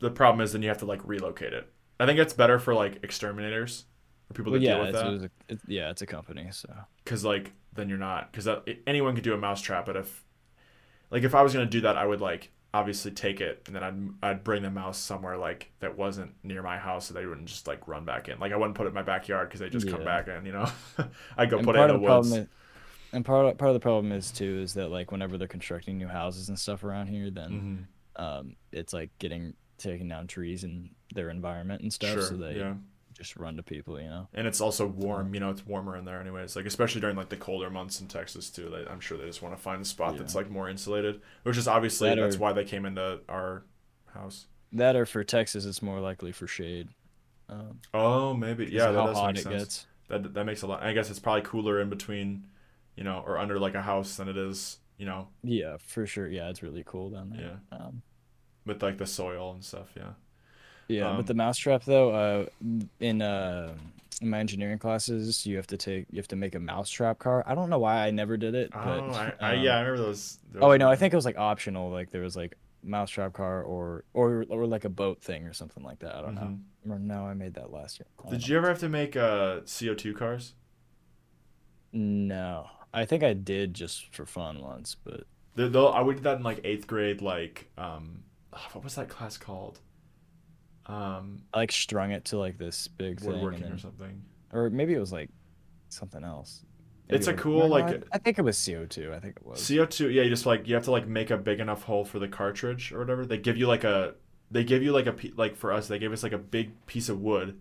the 0.00 0.10
problem 0.10 0.40
is 0.42 0.52
then 0.52 0.62
you 0.62 0.68
have 0.68 0.78
to 0.78 0.86
like 0.86 1.06
relocate 1.06 1.52
it. 1.52 1.72
I 2.00 2.06
think 2.06 2.18
it's 2.18 2.32
better 2.32 2.58
for 2.58 2.74
like 2.74 3.02
exterminators 3.04 3.84
or 4.30 4.34
people 4.34 4.52
well, 4.52 4.60
that 4.60 4.66
yeah 4.66 4.74
deal 4.74 4.86
with 4.86 4.94
it's, 4.94 5.02
that. 5.02 5.30
a, 5.50 5.52
it, 5.52 5.60
yeah 5.68 5.90
it's 5.90 6.02
a 6.02 6.06
company 6.06 6.48
so. 6.50 6.72
Because 7.04 7.24
like 7.24 7.52
then 7.74 7.88
you're 7.88 7.98
not 7.98 8.32
because 8.32 8.48
anyone 8.86 9.14
could 9.14 9.24
do 9.24 9.34
a 9.34 9.38
mouse 9.38 9.60
trap 9.60 9.86
but 9.86 9.96
if 9.96 10.22
like 11.10 11.22
if 11.24 11.34
i 11.34 11.42
was 11.42 11.52
going 11.52 11.66
to 11.66 11.70
do 11.70 11.80
that 11.80 11.96
i 11.96 12.06
would 12.06 12.20
like 12.20 12.50
obviously 12.72 13.12
take 13.12 13.40
it 13.40 13.62
and 13.66 13.76
then 13.76 13.84
I'd, 14.22 14.28
I'd 14.30 14.44
bring 14.44 14.62
the 14.62 14.70
mouse 14.70 14.98
somewhere 14.98 15.36
like 15.36 15.70
that 15.78 15.96
wasn't 15.96 16.32
near 16.42 16.60
my 16.60 16.76
house 16.76 17.06
so 17.06 17.14
they 17.14 17.24
wouldn't 17.24 17.46
just 17.46 17.68
like 17.68 17.86
run 17.86 18.04
back 18.04 18.28
in. 18.28 18.40
Like 18.40 18.52
i 18.52 18.56
wouldn't 18.56 18.74
put 18.74 18.86
it 18.86 18.88
in 18.88 18.94
my 18.94 19.02
backyard 19.02 19.48
because 19.48 19.60
they 19.60 19.68
just 19.70 19.88
come 19.88 20.02
back 20.02 20.26
in 20.26 20.44
you 20.44 20.52
know? 20.52 20.68
I'd 21.36 21.50
go 21.50 21.58
and 21.58 21.64
put 21.64 21.76
it 21.76 21.82
in 21.82 21.86
the 21.86 21.92
the 21.92 21.98
woods. 22.00 22.28
problem 22.28 22.42
is, 22.42 22.48
and 23.12 23.24
part 23.24 23.46
of, 23.46 23.56
part 23.58 23.68
of 23.68 23.74
the 23.74 23.80
problem 23.80 24.10
is 24.10 24.32
too 24.32 24.58
is 24.60 24.74
that 24.74 24.88
like 24.88 25.12
whenever 25.12 25.38
they're 25.38 25.46
constructing 25.46 25.98
new 25.98 26.08
houses 26.08 26.48
and 26.48 26.58
stuff 26.58 26.82
around 26.82 27.06
here 27.06 27.30
then 27.30 27.86
Mhm. 28.18 28.22
um 28.22 28.56
it's 28.72 28.92
like 28.92 29.10
getting 29.20 29.54
taking 29.78 30.08
down 30.08 30.26
trees 30.26 30.64
in 30.64 30.90
their 31.14 31.30
environment 31.30 31.80
and 31.82 31.92
stuff 31.92 32.10
sure 32.10 32.22
so 32.22 32.36
they 32.36 32.56
yeah 32.56 32.74
just 33.16 33.36
run 33.36 33.56
to 33.56 33.62
people 33.62 34.00
you 34.00 34.08
know 34.08 34.26
and 34.34 34.46
it's 34.46 34.60
also 34.60 34.86
warm 34.86 35.32
you 35.34 35.38
know 35.40 35.48
it's 35.50 35.64
warmer 35.64 35.96
in 35.96 36.04
there 36.04 36.20
anyways 36.20 36.56
like 36.56 36.66
especially 36.66 37.00
during 37.00 37.14
like 37.16 37.28
the 37.28 37.36
colder 37.36 37.70
months 37.70 38.00
in 38.00 38.08
texas 38.08 38.50
too 38.50 38.68
they, 38.70 38.84
i'm 38.90 38.98
sure 38.98 39.16
they 39.16 39.24
just 39.26 39.40
want 39.40 39.54
to 39.56 39.62
find 39.62 39.80
a 39.80 39.84
spot 39.84 40.14
Yeah. 40.14 40.18
that's 40.18 40.34
like 40.34 40.50
more 40.50 40.68
insulated 40.68 41.20
which 41.44 41.56
is 41.56 41.68
obviously 41.68 42.08
That 42.08 42.16
that's 42.20 42.36
or- 42.36 42.40
why 42.40 42.52
they 42.52 42.64
came 42.64 42.84
into 42.84 43.20
our 43.28 43.64
house 44.12 44.46
that 44.72 44.96
or 44.96 45.06
for 45.06 45.22
texas 45.22 45.64
it's 45.64 45.80
more 45.80 46.00
likely 46.00 46.32
for 46.32 46.48
shade 46.48 46.88
um, 47.48 47.78
oh 47.92 48.34
maybe 48.34 48.66
yeah 48.66 48.90
that 48.90 48.98
how 49.00 49.06
does 49.06 49.16
hot 49.16 49.34
make 49.34 49.40
it 49.40 49.42
sense 49.44 49.62
gets 49.62 49.86
That 50.08 50.34
that 50.34 50.44
makes 50.44 50.62
a 50.62 50.66
lot. 50.66 50.82
I 50.82 50.92
guess 50.92 51.08
it's 51.10 51.18
probably 51.20 51.42
cooler 51.42 51.80
in 51.80 51.88
between, 51.90 52.46
you 52.96 53.04
know, 53.04 53.22
or 53.26 53.38
under 53.38 53.58
like 53.58 53.74
a 53.74 53.82
house 53.82 54.16
than 54.16 54.28
it 54.28 54.36
is, 54.36 54.78
you 54.98 55.06
know, 55.06 55.28
yeah 55.42 55.76
for 55.78 56.06
sure 56.06 56.26
yeah 56.28 56.48
it's 56.50 56.62
really 56.62 56.82
cool 56.84 57.10
down 57.10 57.30
there 57.30 57.60
um, 57.70 58.02
with 58.66 58.82
like 58.82 58.98
the 58.98 59.06
soil 59.06 59.52
and 59.52 59.62
stuff. 59.64 59.88
Yeah. 59.96 60.12
Yeah 60.88 61.10
Um, 61.10 61.16
but 61.16 61.26
the 61.26 61.34
mousetrap 61.34 61.84
though 61.84 62.10
uh 62.10 62.46
in 63.00 63.22
uh 63.22 63.74
in 64.20 64.30
my 64.30 64.38
engineering 64.38 64.78
classes 64.78 65.44
you 65.44 65.56
have 65.56 65.66
to 65.68 65.76
take 65.76 66.06
you 66.10 66.18
have 66.18 66.28
to 66.28 66.36
make 66.36 66.54
a 66.54 66.60
mousetrap 66.60 67.18
car 67.18 67.42
i 67.46 67.54
don't 67.54 67.68
know 67.68 67.78
why 67.78 68.06
i 68.06 68.10
never 68.10 68.36
did 68.36 68.54
it 68.54 68.70
but 68.70 69.00
oh, 69.00 69.10
I, 69.12 69.32
I, 69.40 69.56
um, 69.56 69.62
yeah, 69.64 69.76
I 69.76 69.80
remember 69.80 70.02
those. 70.04 70.38
those 70.52 70.62
Oh 70.62 70.68
wait, 70.68 70.78
no, 70.78 70.88
I 70.88 70.96
think 70.96 71.12
it 71.12 71.16
was 71.16 71.24
like 71.24 71.38
optional. 71.38 71.90
Like 71.90 72.10
there 72.10 72.22
was 72.22 72.36
like 72.36 72.56
mousetrap 72.82 73.32
car 73.32 73.62
or 73.62 74.04
or 74.12 74.44
or 74.48 74.66
like 74.66 74.84
a 74.84 74.88
boat 74.88 75.22
thing 75.22 75.46
or 75.46 75.52
something 75.52 75.82
like 75.82 75.98
that. 76.00 76.14
I 76.14 76.20
don't 76.20 76.34
know. 76.34 76.58
Mhm. 76.86 76.92
Or 76.92 76.98
no, 76.98 77.24
I 77.24 77.34
made 77.34 77.54
that 77.54 77.72
last 77.72 77.98
year. 77.98 78.06
Did 78.30 78.40
know. 78.42 78.46
you 78.46 78.56
ever 78.58 78.68
have 78.68 78.78
to 78.80 78.88
make 78.88 79.16
uh 79.16 79.60
CO 79.60 79.94
two 79.94 80.14
cars? 80.14 80.54
No, 81.92 82.68
I 82.92 83.04
think 83.04 83.22
I 83.22 83.32
did 83.32 83.74
just 83.74 84.14
for 84.14 84.26
fun 84.26 84.60
once, 84.60 84.96
but 85.02 85.24
the, 85.54 85.66
I 85.80 86.02
we 86.02 86.14
did 86.14 86.24
that 86.24 86.38
in 86.38 86.42
like 86.42 86.60
eighth 86.64 86.86
grade. 86.86 87.22
Like, 87.22 87.70
um, 87.78 88.24
ah, 88.52 88.68
what 88.72 88.84
was 88.84 88.96
that 88.96 89.08
class 89.08 89.36
called? 89.38 89.80
Um, 90.86 91.42
I 91.54 91.58
like 91.58 91.72
strung 91.72 92.10
it 92.10 92.26
to 92.26 92.38
like 92.38 92.58
this 92.58 92.88
big 92.88 93.20
thing, 93.20 93.28
woodworking 93.32 93.64
or 93.64 93.78
something. 93.78 94.22
or 94.52 94.68
maybe 94.70 94.92
it 94.94 94.98
was 95.00 95.12
like 95.12 95.30
something 95.88 96.22
else. 96.24 96.62
It's 97.08 97.26
a 97.26 97.34
cool, 97.34 97.68
like- 97.68 97.86
I, 98.12 98.16
I 98.16 98.18
think 98.18 98.38
it 98.38 98.42
was 98.42 98.62
CO 98.64 98.86
two. 98.86 99.12
I 99.12 99.18
think 99.20 99.36
it 99.36 99.46
was. 99.46 99.66
CO 99.66 99.84
two, 99.86 100.10
yeah, 100.10 100.22
you 100.22 100.30
just 100.30 100.46
like 100.46 100.66
you 100.68 100.74
have 100.74 100.84
to 100.84 100.90
like 100.90 101.06
make 101.06 101.30
a 101.30 101.36
big 101.36 101.60
enough 101.60 101.82
hole 101.84 102.04
for 102.04 102.18
the 102.18 102.28
cartridge 102.28 102.92
or 102.92 102.98
whatever. 102.98 103.24
They 103.26 103.38
give 103.38 103.56
you 103.56 103.66
like 103.66 103.84
a, 103.84 104.14
they 104.50 104.64
give 104.64 104.82
you 104.82 104.92
like 104.92 105.06
a 105.06 105.14
like 105.36 105.56
for 105.56 105.72
us 105.72 105.88
they 105.88 105.98
gave 105.98 106.12
us 106.12 106.22
like 106.22 106.32
a 106.32 106.38
big 106.38 106.86
piece 106.86 107.08
of 107.08 107.20
wood, 107.20 107.60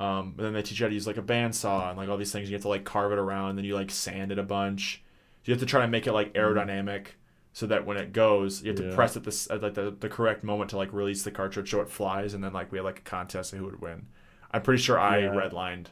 um, 0.00 0.34
and 0.36 0.46
then 0.46 0.52
they 0.54 0.62
teach 0.62 0.80
you 0.80 0.84
how 0.84 0.88
to 0.88 0.94
use 0.94 1.06
like 1.06 1.18
a 1.18 1.22
bandsaw 1.22 1.88
and 1.90 1.98
like 1.98 2.08
all 2.08 2.16
these 2.16 2.32
things. 2.32 2.48
You 2.50 2.54
have 2.54 2.62
to 2.62 2.68
like 2.68 2.84
carve 2.84 3.12
it 3.12 3.18
around, 3.18 3.50
and 3.50 3.58
then 3.58 3.64
you 3.64 3.74
like 3.74 3.90
sand 3.90 4.32
it 4.32 4.38
a 4.38 4.42
bunch. 4.42 5.02
You 5.44 5.52
have 5.52 5.60
to 5.60 5.66
try 5.66 5.82
to 5.82 5.88
make 5.88 6.06
it 6.06 6.12
like 6.12 6.32
aerodynamic, 6.34 7.06
so 7.52 7.66
that 7.66 7.84
when 7.86 7.96
it 7.98 8.12
goes, 8.12 8.62
you 8.62 8.68
have 8.68 8.76
to 8.78 8.84
Yeah. 8.84 8.94
press 8.94 9.16
at 9.16 9.24
this 9.24 9.50
at 9.50 9.62
like 9.62 9.74
the, 9.74 9.90
the 9.90 10.08
correct 10.08 10.42
moment 10.44 10.70
to 10.70 10.76
like 10.76 10.92
release 10.92 11.22
the 11.22 11.30
cartridge 11.30 11.70
so 11.70 11.80
it 11.80 11.88
flies, 11.90 12.34
and 12.34 12.42
then 12.42 12.52
like 12.52 12.72
we 12.72 12.78
had 12.78 12.84
like 12.84 12.98
a 13.00 13.02
contest 13.02 13.52
of 13.52 13.58
who 13.58 13.64
would 13.66 13.80
win. 13.80 14.06
I'm 14.50 14.62
pretty 14.62 14.82
sure 14.82 14.98
I 14.98 15.20
Yeah. 15.20 15.30
redlined, 15.30 15.86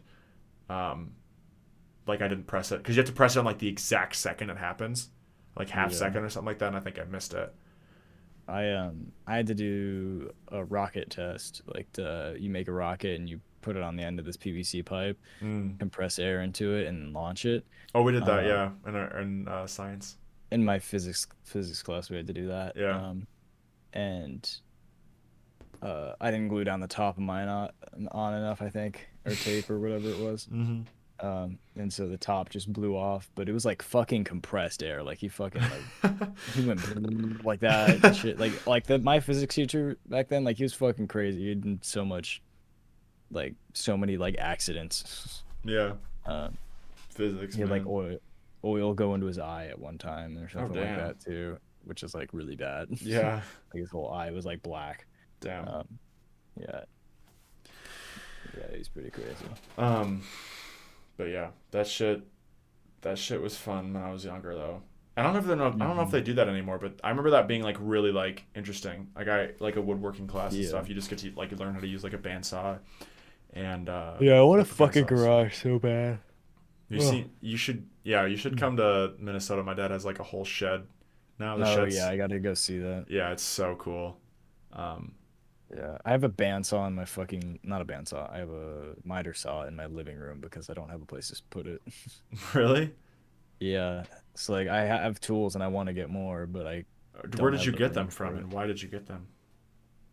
um, 0.68 1.12
like 2.06 2.22
I 2.22 2.28
didn't 2.28 2.46
press 2.46 2.72
it 2.72 2.78
because 2.78 2.96
you 2.96 3.00
have 3.00 3.08
to 3.10 3.14
press 3.16 3.36
it 3.36 3.40
on 3.40 3.44
like 3.44 3.58
the 3.58 3.68
exact 3.68 4.16
second 4.16 4.50
it 4.50 4.56
happens, 4.58 5.10
like 5.56 5.70
half 5.70 5.92
Yeah. 5.92 5.98
second 5.98 6.24
or 6.24 6.28
something 6.30 6.46
like 6.46 6.58
that, 6.60 6.68
and 6.68 6.76
I 6.76 6.80
think 6.80 6.98
I 6.98 7.04
missed 7.04 7.34
it. 7.34 7.54
I 8.48 8.70
um 8.70 9.12
I 9.26 9.36
had 9.36 9.46
to 9.48 9.54
do 9.54 10.30
a 10.48 10.64
rocket 10.64 11.10
test. 11.10 11.62
Like 11.66 11.92
to, 11.94 12.36
you 12.38 12.50
make 12.50 12.68
a 12.68 12.72
rocket 12.72 13.18
and 13.20 13.28
you 13.28 13.40
put 13.60 13.76
it 13.76 13.82
on 13.82 13.96
the 13.96 14.02
end 14.02 14.18
of 14.18 14.24
this 14.24 14.36
PVC 14.36 14.82
pipe, 14.84 15.18
Mm. 15.42 15.78
compress 15.78 16.18
air 16.18 16.42
into 16.42 16.74
it, 16.74 16.86
and 16.86 17.12
launch 17.12 17.44
it. 17.44 17.64
Oh, 17.94 18.02
we 18.02 18.12
did 18.12 18.24
that, 18.26 18.40
Uh, 18.40 18.48
yeah, 18.48 18.70
in 18.86 18.96
our, 18.96 19.18
in 19.20 19.48
uh, 19.48 19.66
science. 19.66 20.16
In 20.50 20.64
my 20.64 20.78
physics 20.78 21.26
physics 21.44 21.82
class, 21.82 22.10
we 22.10 22.16
had 22.16 22.26
to 22.26 22.32
do 22.32 22.48
that. 22.48 22.76
Yeah. 22.76 22.96
Um, 22.96 23.26
and 23.92 24.48
uh, 25.82 26.12
I 26.20 26.30
didn't 26.30 26.48
glue 26.48 26.64
down 26.64 26.80
the 26.80 26.86
top 26.88 27.16
of 27.16 27.22
mine 27.22 27.48
on, 27.48 27.70
on 28.12 28.34
enough, 28.34 28.60
I 28.62 28.68
think, 28.68 29.08
or 29.24 29.32
tape 29.32 29.70
or 29.70 29.78
whatever 29.78 30.08
it 30.08 30.18
was. 30.18 30.48
Mm-hmm. 30.52 30.82
Um, 31.22 31.58
and 31.76 31.92
so 31.92 32.08
the 32.08 32.16
top 32.16 32.48
just 32.48 32.72
blew 32.72 32.96
off, 32.96 33.28
but 33.34 33.46
it 33.46 33.52
was 33.52 33.66
like 33.66 33.82
fucking 33.82 34.24
compressed 34.24 34.82
air. 34.82 35.02
Like 35.02 35.18
he 35.18 35.28
fucking 35.28 35.60
like 35.60 36.32
he 36.54 36.64
went 36.66 37.44
like 37.44 37.60
that 37.60 38.16
shit. 38.16 38.40
Like 38.40 38.66
like 38.66 38.86
the 38.86 38.98
my 38.98 39.20
physics 39.20 39.54
teacher 39.54 39.98
back 40.08 40.28
then, 40.28 40.44
like 40.44 40.56
he 40.56 40.62
was 40.62 40.72
fucking 40.72 41.08
crazy. 41.08 41.48
He 41.48 41.54
did 41.56 41.84
so 41.84 42.06
much, 42.06 42.40
like 43.30 43.54
so 43.74 43.98
many 43.98 44.16
like 44.16 44.36
accidents. 44.38 45.42
yeah, 45.62 45.92
Um, 46.24 46.56
physics. 47.10 47.54
he 47.54 47.60
had 47.60 47.68
like 47.70 47.86
oil 47.86 48.16
oil 48.64 48.94
go 48.94 49.14
into 49.14 49.26
his 49.26 49.38
eye 49.38 49.66
at 49.66 49.78
one 49.78 49.98
time 49.98 50.36
or 50.38 50.48
something 50.48 50.80
like 50.80 50.96
that 50.96 51.20
too, 51.20 51.58
which 51.84 52.02
is 52.02 52.14
like 52.14 52.30
really 52.32 52.56
bad. 52.56 52.88
yeah, 53.00 53.42
like 53.72 53.80
his 53.80 53.90
whole 53.90 54.10
eye 54.10 54.30
was 54.30 54.44
like 54.44 54.62
black. 54.62 55.06
damn. 55.40 55.66
Um, 55.68 55.98
yeah. 56.58 56.80
Yeah, 58.56 58.76
he's 58.76 58.88
pretty 58.88 59.10
crazy. 59.10 59.46
Um, 59.78 60.22
but 61.16 61.24
yeah, 61.28 61.50
that 61.70 61.86
shit, 61.86 62.22
that 63.02 63.18
shit 63.18 63.40
was 63.40 63.56
fun 63.56 63.94
when 63.94 64.02
I 64.02 64.10
was 64.12 64.24
younger 64.24 64.54
though. 64.54 64.82
I 65.16 65.22
don't 65.22 65.34
know 65.34 65.38
if 65.40 65.46
they 65.46 65.54
know, 65.54 65.66
I 65.66 65.86
don't 65.86 65.96
know 65.96 66.02
if 66.02 66.10
they 66.10 66.20
do 66.22 66.34
that 66.34 66.48
anymore, 66.48 66.78
but 66.78 66.98
I 67.04 67.10
remember 67.10 67.30
that 67.30 67.46
being 67.46 67.62
like 67.62 67.76
really 67.78 68.10
like 68.12 68.44
interesting. 68.54 69.08
Like 69.14 69.28
I 69.28 69.50
like 69.60 69.76
a 69.76 69.82
woodworking 69.82 70.26
class 70.26 70.54
and 70.54 70.64
stuff. 70.64 70.88
You 70.88 70.94
just 70.94 71.10
get 71.10 71.18
to 71.20 71.32
like 71.36 71.52
learn 71.52 71.74
how 71.74 71.80
to 71.80 71.86
use 71.86 72.02
like 72.02 72.14
a 72.14 72.18
bandsaw, 72.18 72.78
and 73.52 73.88
uh, 73.88 74.14
Yeah, 74.20 74.34
I 74.34 74.42
want 74.42 74.62
a 74.62 74.64
fucking 74.64 75.04
garage 75.04 75.62
so 75.62 75.78
bad. 75.78 76.18
You 76.90 77.00
see, 77.00 77.30
you 77.40 77.56
should 77.56 77.86
yeah, 78.02 78.26
you 78.26 78.36
should 78.36 78.56
come 78.56 78.76
to 78.76 79.14
Minnesota. 79.18 79.62
My 79.62 79.74
dad 79.74 79.90
has 79.90 80.04
like 80.04 80.18
a 80.18 80.24
whole 80.24 80.44
shed 80.44 80.86
now. 81.38 81.56
The 81.56 81.64
Oh 81.64 81.66
shed's 81.66 81.94
yeah, 81.94 82.08
I 82.08 82.16
gotta 82.16 82.40
go 82.40 82.54
see 82.54 82.78
that. 82.78 83.06
yeah, 83.08 83.32
it's 83.32 83.42
so 83.42 83.76
cool. 83.76 84.18
Um, 84.72 85.14
Yeah, 85.74 85.98
I 86.04 86.10
have 86.10 86.24
a 86.24 86.28
bandsaw 86.28 86.88
in 86.88 86.94
my 86.94 87.04
fucking 87.04 87.60
not 87.62 87.80
a 87.80 87.84
bandsaw. 87.84 88.32
I 88.32 88.38
have 88.38 88.50
a 88.50 88.94
miter 89.04 89.32
saw 89.34 89.64
in 89.64 89.76
my 89.76 89.86
living 89.86 90.16
room 90.18 90.40
because 90.40 90.68
I 90.68 90.74
don't 90.74 90.90
have 90.90 91.02
a 91.02 91.06
place 91.06 91.28
to 91.28 91.42
put 91.50 91.66
it. 91.68 91.80
really, 92.54 92.92
yeah, 93.60 94.04
it's 94.32 94.48
like 94.48 94.68
I 94.68 94.82
have 94.84 95.20
tools 95.20 95.54
and 95.54 95.62
I 95.64 95.68
want 95.68 95.88
to 95.88 95.92
get 95.92 96.08
more, 96.10 96.46
but 96.46 96.66
I 96.66 96.84
where 97.38 97.50
did 97.50 97.64
you 97.64 97.72
get 97.72 97.94
them 97.94 98.08
from, 98.08 98.36
and 98.36 98.52
why 98.52 98.66
did 98.66 98.82
you 98.82 98.88
get 98.88 99.06
them? 99.06 99.28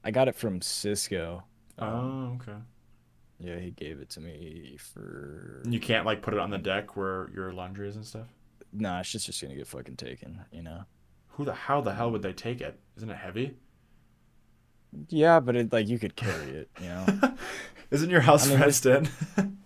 I 0.04 0.12
got 0.12 0.28
it 0.28 0.36
from 0.36 0.62
Cisco. 0.62 1.44
Um, 1.78 2.16
Oh, 2.30 2.36
okay. 2.36 2.58
Yeah, 3.40 3.60
he 3.60 3.72
gave 3.72 4.00
it 4.00 4.10
to 4.12 4.20
me 4.22 4.78
for. 4.80 5.62
You 5.70 5.80
can't 5.80 6.06
like 6.06 6.22
put 6.22 6.34
it 6.34 6.40
on 6.40 6.50
the 6.50 6.58
deck 6.58 6.96
where 6.98 7.30
your 7.34 7.52
laundry 7.54 7.88
is 7.90 7.96
and 7.96 8.06
stuff. 8.06 8.28
Nah, 8.74 9.00
it's 9.00 9.12
just 9.12 9.26
just 9.26 9.42
gonna 9.42 9.56
get 9.56 9.68
fucking 9.68 9.96
taken, 9.96 10.42
you 10.52 10.62
know. 10.64 10.84
Who 11.30 11.46
the 11.46 11.54
how 11.54 11.82
the 11.82 11.94
hell 11.94 12.12
would 12.12 12.22
they 12.22 12.34
take 12.34 12.62
it? 12.62 12.80
Isn't 12.98 13.10
it 13.10 13.18
heavy? 13.18 13.56
Yeah, 15.10 15.40
but 15.40 15.56
it 15.56 15.72
like 15.72 15.88
you 15.88 16.00
could 16.00 16.16
carry 16.16 16.50
it, 16.52 16.70
you 16.82 16.88
know. 16.88 17.06
Isn't 17.92 18.10
your 18.10 18.22
house 18.22 18.48
I 18.48 18.50
mean, 18.52 18.60
fenced 18.60 18.86
in? 18.86 19.10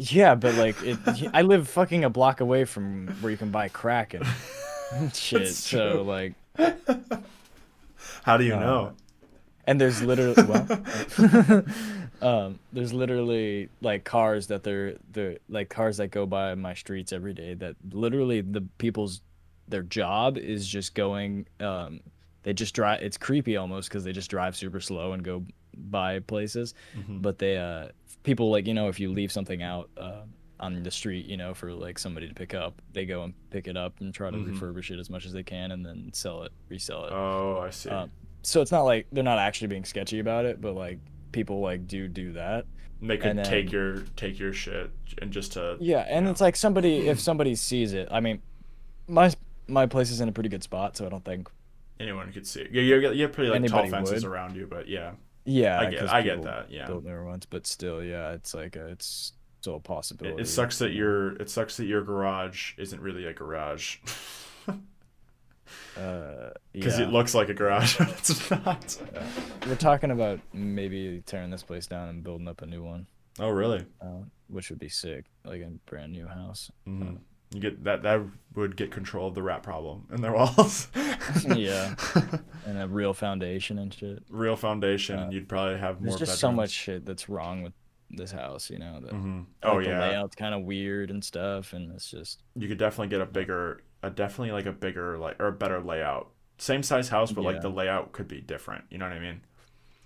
Yeah, 0.00 0.36
but 0.36 0.54
like 0.54 0.76
it, 0.84 0.96
I 1.34 1.42
live 1.42 1.68
fucking 1.68 2.04
a 2.04 2.08
block 2.10 2.40
away 2.40 2.64
from 2.66 3.08
where 3.20 3.32
you 3.32 3.36
can 3.36 3.50
buy 3.50 3.68
crack 3.68 4.14
and 4.14 4.24
shit. 5.12 5.48
So 5.48 6.02
like, 6.02 6.34
how 8.22 8.36
do 8.36 8.44
you 8.44 8.54
Uh, 8.54 8.60
know? 8.60 8.92
and 9.66 9.80
there's 9.80 10.00
literally 10.00 10.40
well, 10.44 11.64
um, 12.20 12.58
there's 12.72 12.92
literally 12.92 13.68
like 13.80 14.04
cars 14.04 14.46
that 14.48 14.62
they're 14.64 14.96
they're 15.12 15.38
like 15.48 15.68
cars 15.68 15.98
that 15.98 16.08
go 16.10 16.26
by 16.26 16.54
my 16.54 16.74
streets 16.74 17.12
every 17.12 17.34
day. 17.34 17.54
That 17.54 17.76
literally 17.92 18.40
the 18.40 18.62
people's 18.78 19.20
their 19.68 19.82
job 19.82 20.38
is 20.38 20.66
just 20.66 20.94
going. 20.94 21.46
Um, 21.60 22.00
they 22.42 22.52
just 22.54 22.74
drive. 22.74 23.02
It's 23.02 23.16
creepy 23.18 23.56
almost 23.56 23.88
because 23.88 24.04
they 24.04 24.12
just 24.12 24.30
drive 24.30 24.56
super 24.56 24.80
slow 24.80 25.12
and 25.12 25.22
go 25.22 25.44
by 25.76 26.18
places. 26.20 26.74
Mhm. 26.96 27.22
but 27.22 27.38
they 27.38 27.56
uh 27.56 27.88
people 28.24 28.50
like 28.50 28.66
you 28.66 28.74
know 28.74 28.88
if 28.88 28.98
you 28.98 29.12
leave 29.12 29.30
something 29.30 29.62
out 29.62 29.88
uh, 29.96 30.22
on 30.58 30.82
the 30.82 30.90
street 30.90 31.24
you 31.26 31.36
know 31.36 31.54
for 31.54 31.72
like 31.72 31.98
somebody 32.00 32.26
to 32.26 32.34
pick 32.34 32.52
up 32.52 32.82
they 32.92 33.06
go 33.06 33.22
and 33.22 33.32
pick 33.50 33.68
it 33.68 33.76
up 33.76 34.00
and 34.00 34.12
try 34.12 34.28
to 34.28 34.36
Mhm. 34.36 34.58
refurbish 34.58 34.90
it 34.90 34.98
as 34.98 35.08
much 35.08 35.24
as 35.24 35.32
they 35.32 35.44
can 35.44 35.70
and 35.70 35.86
then 35.86 36.10
sell 36.12 36.42
it 36.42 36.50
resell 36.68 37.04
it 37.04 37.12
Oh, 37.12 37.60
I 37.64 37.70
see. 37.70 37.90
um, 37.90 38.10
so 38.42 38.60
it's 38.60 38.72
not 38.72 38.82
like 38.82 39.06
they're 39.12 39.22
not 39.22 39.38
actually 39.38 39.68
being 39.68 39.84
sketchy 39.84 40.18
about 40.18 40.46
it 40.46 40.60
but 40.60 40.74
like 40.74 40.98
people 41.32 41.60
like 41.60 41.86
do 41.86 42.08
do 42.08 42.32
that 42.32 42.66
they 43.00 43.16
could 43.16 43.36
and 43.38 43.44
take 43.44 43.70
your 43.70 43.98
take 44.16 44.38
your 44.38 44.52
shit 44.52 44.90
and 45.22 45.30
just 45.30 45.52
to 45.52 45.76
yeah 45.80 46.00
and 46.08 46.26
Yeah. 46.26 46.32
it's 46.32 46.40
like 46.40 46.56
somebody 46.56 47.08
if 47.08 47.20
somebody 47.20 47.54
sees 47.54 47.92
it 47.92 48.08
i 48.10 48.20
mean 48.20 48.42
my 49.06 49.32
my 49.68 49.86
place 49.86 50.10
is 50.10 50.20
in 50.20 50.28
a 50.28 50.32
pretty 50.32 50.48
good 50.48 50.62
spot 50.62 50.96
so 50.96 51.06
i 51.06 51.08
don't 51.08 51.24
think 51.24 51.48
anyone 52.00 52.32
could 52.32 52.46
see. 52.46 52.60
it. 52.60 52.70
Yeah, 52.70 52.82
you 52.82 53.12
you 53.12 53.22
have 53.22 53.32
pretty 53.32 53.50
like 53.50 53.64
tall 53.66 53.88
fences 53.88 54.22
would. 54.22 54.30
around 54.32 54.54
you, 54.54 54.66
but 54.66 54.88
yeah, 54.88 55.12
yeah 55.44 55.80
I 55.80 55.90
get 55.90 56.08
I 56.08 56.22
get 56.22 56.42
that. 56.42 56.70
Yeah, 56.70 56.86
built 56.86 57.04
newer 57.04 57.24
ones 57.24 57.46
but 57.46 57.66
still 57.66 58.02
yeah 58.02 58.32
it's 58.32 58.54
like 58.54 58.76
a, 58.76 58.86
it's 58.86 59.32
still 59.60 59.74
a 59.74 59.76
it, 59.76 59.84
possibility 59.84 60.42
it 60.42 60.46
sucks 60.46 60.78
that 60.78 60.92
your 60.92 61.32
it 61.36 61.50
sucks 61.50 61.76
that 61.78 61.86
your 61.86 62.02
garage 62.02 62.74
isn't 62.78 63.00
really 63.00 63.26
a 63.26 63.32
garage 63.32 63.98
uh 65.96 66.50
because 66.72 66.98
yeah. 66.98 67.06
it 67.06 67.10
looks 67.10 67.34
like 67.34 67.48
a 67.48 67.54
garage, 67.54 67.96
but 67.98 68.08
it's 68.10 68.50
not. 68.50 68.98
We're 69.66 69.74
talking 69.76 70.10
about 70.10 70.40
maybe 70.52 71.22
tearing 71.26 71.50
this 71.50 71.62
place 71.62 71.86
down 71.86 72.08
and 72.08 72.22
building 72.22 72.48
up 72.48 72.62
a 72.62 72.66
new 72.66 72.82
one, 72.84 73.06
Oh, 73.40 73.50
really? 73.50 73.84
uh, 74.00 74.22
which 74.48 74.70
would 74.70 74.78
be 74.78 74.88
sick, 74.88 75.24
like 75.44 75.60
a 75.62 75.70
brand 75.86 76.12
new 76.12 76.26
house. 76.26 76.70
hmm 76.84 77.16
You 77.52 77.60
get 77.60 77.84
that 77.84 78.02
that 78.02 78.20
would 78.54 78.76
get 78.76 78.90
control 78.90 79.28
of 79.28 79.34
the 79.34 79.42
rat 79.42 79.62
problem 79.62 80.06
in 80.12 80.20
their 80.22 80.32
walls. 80.38 80.88
Yeah. 81.46 81.94
And 82.64 82.78
a 82.80 82.88
real 82.88 83.12
foundation 83.12 83.78
and 83.78 83.92
shit. 83.92 84.22
Real 84.30 84.56
foundation, 84.56 85.18
Uh, 85.18 85.22
and 85.24 85.32
you'd 85.32 85.48
probably 85.48 85.78
have 85.78 86.00
more. 86.00 86.16
There's 86.16 86.28
just 86.28 86.40
so 86.40 86.50
much 86.52 86.70
shit 86.70 87.04
that's 87.04 87.28
wrong 87.28 87.62
with 87.62 87.72
this 88.10 88.32
house, 88.32 88.70
you 88.70 88.78
know. 88.78 89.00
That, 89.00 89.12
hmm 89.12 89.38
like, 89.38 89.46
Oh 89.62 89.80
the 89.82 89.88
yeah, 89.90 90.00
layout's 90.00 90.34
kind 90.36 90.54
of 90.54 90.62
weird 90.62 91.10
and 91.10 91.22
stuff, 91.22 91.74
and 91.74 91.92
it's 91.92 92.10
just 92.10 92.42
you 92.56 92.66
could 92.68 92.78
definitely 92.78 93.08
get 93.08 93.20
a 93.20 93.26
bigger, 93.26 93.82
a 94.02 94.10
definitely 94.10 94.52
like 94.52 94.66
a 94.66 94.72
bigger 94.72 95.18
like 95.18 95.40
or 95.40 95.48
a 95.48 95.52
better 95.52 95.80
layout. 95.80 96.30
Same 96.58 96.82
size 96.82 97.08
house, 97.08 97.30
but 97.32 97.42
like 97.44 97.60
the 97.60 97.68
layout 97.70 98.12
could 98.12 98.28
be 98.28 98.40
different. 98.40 98.84
You 98.90 98.98
know 98.98 99.06
what 99.06 99.14
I 99.16 99.20
mean? 99.20 99.40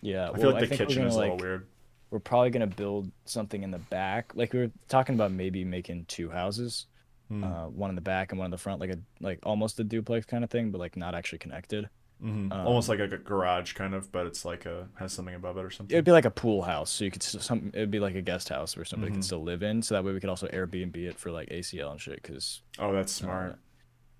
yeah. 0.01 0.26
I 0.26 0.30
well, 0.32 0.40
feel 0.40 0.51
like 0.53 0.68
the 0.68 0.76
kitchen 0.76 1.07
is 1.07 1.14
a 1.16 1.18
little 1.20 1.36
weird. 1.36 1.66
We're 2.11 2.18
probably 2.18 2.51
gonna 2.51 2.66
build 2.66 3.11
something 3.24 3.62
in 3.62 3.70
the 3.70 3.78
back. 3.78 4.32
Like 4.34 4.53
we 4.53 4.59
were 4.59 4.70
talking 4.88 5.14
about, 5.14 5.32
maybe 5.32 5.64
making 5.64 6.05
two 6.07 6.28
houses, 6.30 6.86
Hmm. 7.28 7.45
uh, 7.45 7.68
one 7.68 7.88
in 7.88 7.95
the 7.95 8.03
back 8.03 8.32
and 8.32 8.38
one 8.38 8.47
in 8.47 8.51
the 8.51 8.59
front, 8.59 8.80
like 8.80 8.90
a 8.90 8.99
like 9.20 9.38
almost 9.45 9.80
a 9.80 9.84
duplex 9.84 10.26
kind 10.26 10.45
of 10.45 10.51
thing, 10.51 10.70
but 10.70 10.78
like 10.78 10.97
not 10.97 11.14
actually 11.14 11.38
connected. 11.38 11.88
hmm 12.20 12.53
um, 12.53 12.66
Almost 12.66 12.90
like 12.90 12.99
a 13.01 13.09
garage 13.09 13.72
kind 13.72 13.95
of, 13.95 14.12
but 14.12 14.26
it's 14.26 14.45
like 14.45 14.66
a 14.66 14.88
has 14.97 15.12
something 15.14 15.34
above 15.34 15.57
it 15.57 15.64
or 15.64 15.70
something. 15.70 15.95
It'd 15.95 16.05
be 16.05 16.12
like 16.12 16.26
a 16.26 16.30
pool 16.30 16.61
house, 16.62 16.90
so 16.90 17.05
you 17.05 17.11
could 17.11 17.22
s- 17.22 17.36
some. 17.40 17.70
It'd 17.72 17.90
be 17.90 18.01
like 18.01 18.14
a 18.14 18.20
guest 18.22 18.51
house 18.51 18.76
where 18.76 18.84
somebody 18.84 19.12
Mhm. 19.12 19.14
could 19.16 19.24
still 19.24 19.43
live 19.43 19.62
in. 19.62 19.80
So 19.80 19.95
that 19.95 20.05
way 20.05 20.12
we 20.12 20.20
could 20.20 20.28
also 20.28 20.49
Airbnb 20.49 20.97
it 20.97 21.18
for 21.18 21.30
like 21.30 21.49
ACL 21.51 21.90
and 21.93 22.01
shit, 22.01 22.20
because 22.22 22.61
oh, 22.78 22.93
that's 22.93 23.12
smart. 23.12 23.59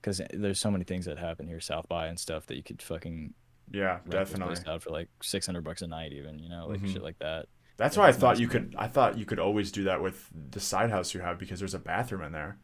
Because 0.03 0.21
there's 0.35 0.61
so 0.61 0.71
many 0.71 0.85
things 0.85 1.07
that 1.07 1.19
happen 1.19 1.47
here, 1.47 1.61
South 1.61 1.89
by 1.89 2.09
and 2.09 2.19
stuff 2.21 2.47
that 2.47 2.57
you 2.57 2.63
could 2.63 2.83
fucking 2.83 3.33
yeah, 3.71 4.01
definitely. 4.09 4.57
out 4.67 4.83
for 4.83 4.91
like 4.91 5.09
six 5.23 5.47
hundred 5.47 5.63
bucks 5.65 5.81
a 5.83 5.87
night, 5.87 6.13
even 6.13 6.39
you 6.41 6.49
know, 6.51 6.67
like 6.69 6.81
Mhm. 6.83 6.93
shit 6.93 7.03
like 7.03 7.19
that. 7.21 7.47
That's 7.79 7.97
Yeah, 7.97 8.03
why 8.03 8.09
I 8.09 8.13
thought 8.13 8.31
nice 8.35 8.41
you 8.41 8.49
could. 8.49 8.75
I 8.77 8.89
thought 8.89 9.17
you 9.17 9.25
could 9.25 9.39
always 9.39 9.73
do 9.73 9.85
that 9.85 10.03
with 10.03 10.29
the 10.51 10.61
side 10.61 10.91
house 10.91 11.15
you 11.15 11.21
have 11.21 11.39
because 11.39 11.59
there's 11.61 11.75
a 11.75 11.79
bathroom 11.79 12.23
in 12.23 12.33
there. 12.33 12.59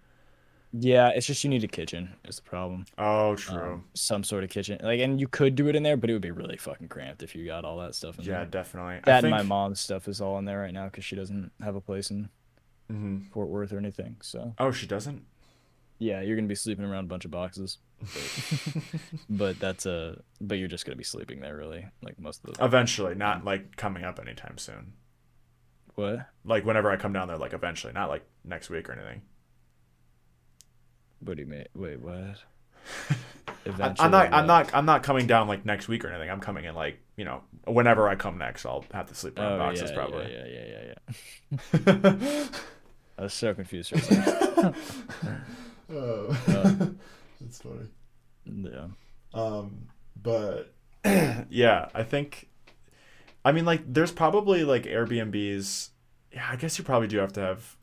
Yeah, 0.71 1.09
it's 1.09 1.27
just 1.27 1.43
you 1.45 1.49
need 1.49 1.65
a 1.65 1.69
kitchen 1.69 2.17
is 2.27 2.37
the 2.37 2.43
problem. 2.43 2.85
Oh, 2.99 3.35
true. 3.37 3.59
Um, 3.75 3.85
some 3.95 4.23
sort 4.23 4.45
of 4.45 4.51
kitchen, 4.51 4.79
like, 4.83 5.01
and 5.01 5.19
you 5.19 5.27
could 5.27 5.55
do 5.55 5.67
it 5.69 5.75
in 5.77 5.83
there, 5.83 5.97
but 5.97 6.11
it 6.11 6.13
would 6.13 6.21
be 6.21 6.31
really 6.31 6.59
fucking 6.59 6.89
cramped 6.89 7.23
if 7.23 7.35
you 7.35 7.47
got 7.47 7.65
all 7.65 7.79
that 7.79 7.95
stuff 7.95 8.19
in 8.19 8.27
yeah, 8.27 8.41
there. 8.41 8.47
definitely. 8.47 8.97
I 8.97 9.01
That 9.07 9.23
think, 9.23 9.25
and 9.25 9.31
my 9.31 9.43
mom's 9.43 9.81
stuff 9.81 10.09
is 10.09 10.21
all 10.21 10.39
in 10.39 10.45
there 10.45 10.59
right 10.61 10.75
now 10.75 10.85
because 10.85 11.07
she 11.07 11.17
doesn't 11.17 11.53
have 11.63 11.75
a 11.75 11.81
place 11.81 12.11
in 12.11 12.29
Mhm. 12.93 13.31
Fort 13.31 13.49
Worth 13.49 13.73
or 13.73 13.79
anything. 13.79 14.17
So 14.21 14.55
Oh, 14.59 14.71
she 14.71 14.87
doesn't. 14.87 15.25
Yeah, 15.99 16.21
you're 16.21 16.37
gonna 16.37 16.49
be 16.49 16.55
sleeping 16.55 16.85
around 16.85 17.05
a 17.05 17.09
bunch 17.09 17.25
of 17.25 17.31
boxes. 17.31 17.79
but 19.29 19.59
that's 19.59 19.85
a 19.87 20.21
but 20.41 20.57
you're 20.59 20.69
just 20.69 20.87
gonna 20.87 20.97
be 20.97 21.05
sleeping 21.05 21.41
there 21.41 21.57
really 21.57 21.85
like 22.03 22.19
most 22.21 22.45
of 22.45 22.55
the 22.55 22.65
Eventually, 22.65 23.15
not 23.15 23.45
like 23.45 23.77
coming 23.77 24.05
up 24.05 24.21
anytime 24.21 24.57
soon. 24.59 24.93
what 25.97 26.27
Like 26.45 26.65
whenever 26.65 26.91
I 26.91 26.97
come 26.97 27.13
down 27.13 27.29
there, 27.29 27.37
like 27.39 27.53
eventually, 27.53 27.93
not 27.93 28.09
like 28.09 28.25
next 28.45 28.71
week 28.71 28.89
or 28.89 28.93
anything. 28.93 29.23
what 31.21 31.37
do 31.37 31.43
you 31.43 31.49
mean 31.49 31.65
wait 31.75 32.01
what 32.01 32.15
eventually. 33.65 34.05
I'm 34.05 34.11
not. 34.13 34.33
I'm 34.33 34.47
not. 34.47 34.75
I'm 34.75 34.87
not 34.87 35.03
coming 35.03 35.27
down 35.27 35.49
like 35.49 35.65
next 35.67 35.89
week 35.89 36.05
or 36.05 36.09
anything. 36.09 36.31
I'm 36.31 36.41
coming 36.41 36.65
in 36.65 36.75
like 36.75 37.01
you 37.17 37.25
know 37.25 37.43
whenever 37.67 38.09
I 38.09 38.15
come 38.15 38.39
next. 38.39 38.65
I'll 38.65 38.85
have 38.93 39.09
to 39.09 39.15
sleep 39.15 39.39
around 39.39 39.55
Oh, 39.55 39.59
boxes 39.59 39.91
yeah, 39.91 39.97
probably. 39.97 40.33
Yeah, 40.33 40.47
yeah, 40.47 40.65
yeah, 40.71 40.95
yeah, 41.75 41.93
yeah. 41.97 42.45
I 43.19 43.23
was 43.23 43.35
so 43.35 43.53
confused 43.53 43.93
for 45.89 46.29
a 46.31 46.35
second. 46.47 46.99
Oh. 46.99 47.05
That's 47.41 47.63
funny. 47.63 47.89
yeah. 48.47 48.87
Um, 49.35 49.89
but 50.21 50.75
yeah, 51.05 51.89
I 51.95 52.03
think. 52.03 52.49
I 53.45 53.53
mean, 53.53 53.65
like, 53.65 53.83
there's 53.93 54.13
probably 54.13 54.65
like 54.65 54.85
Airbnbs. 54.85 55.91
Yeah, 56.33 56.47
I 56.51 56.57
guess 56.57 56.77
you 56.79 56.85
probably 56.85 57.09
do 57.09 57.19
have 57.19 57.33
to 57.35 57.41
have 57.41 57.77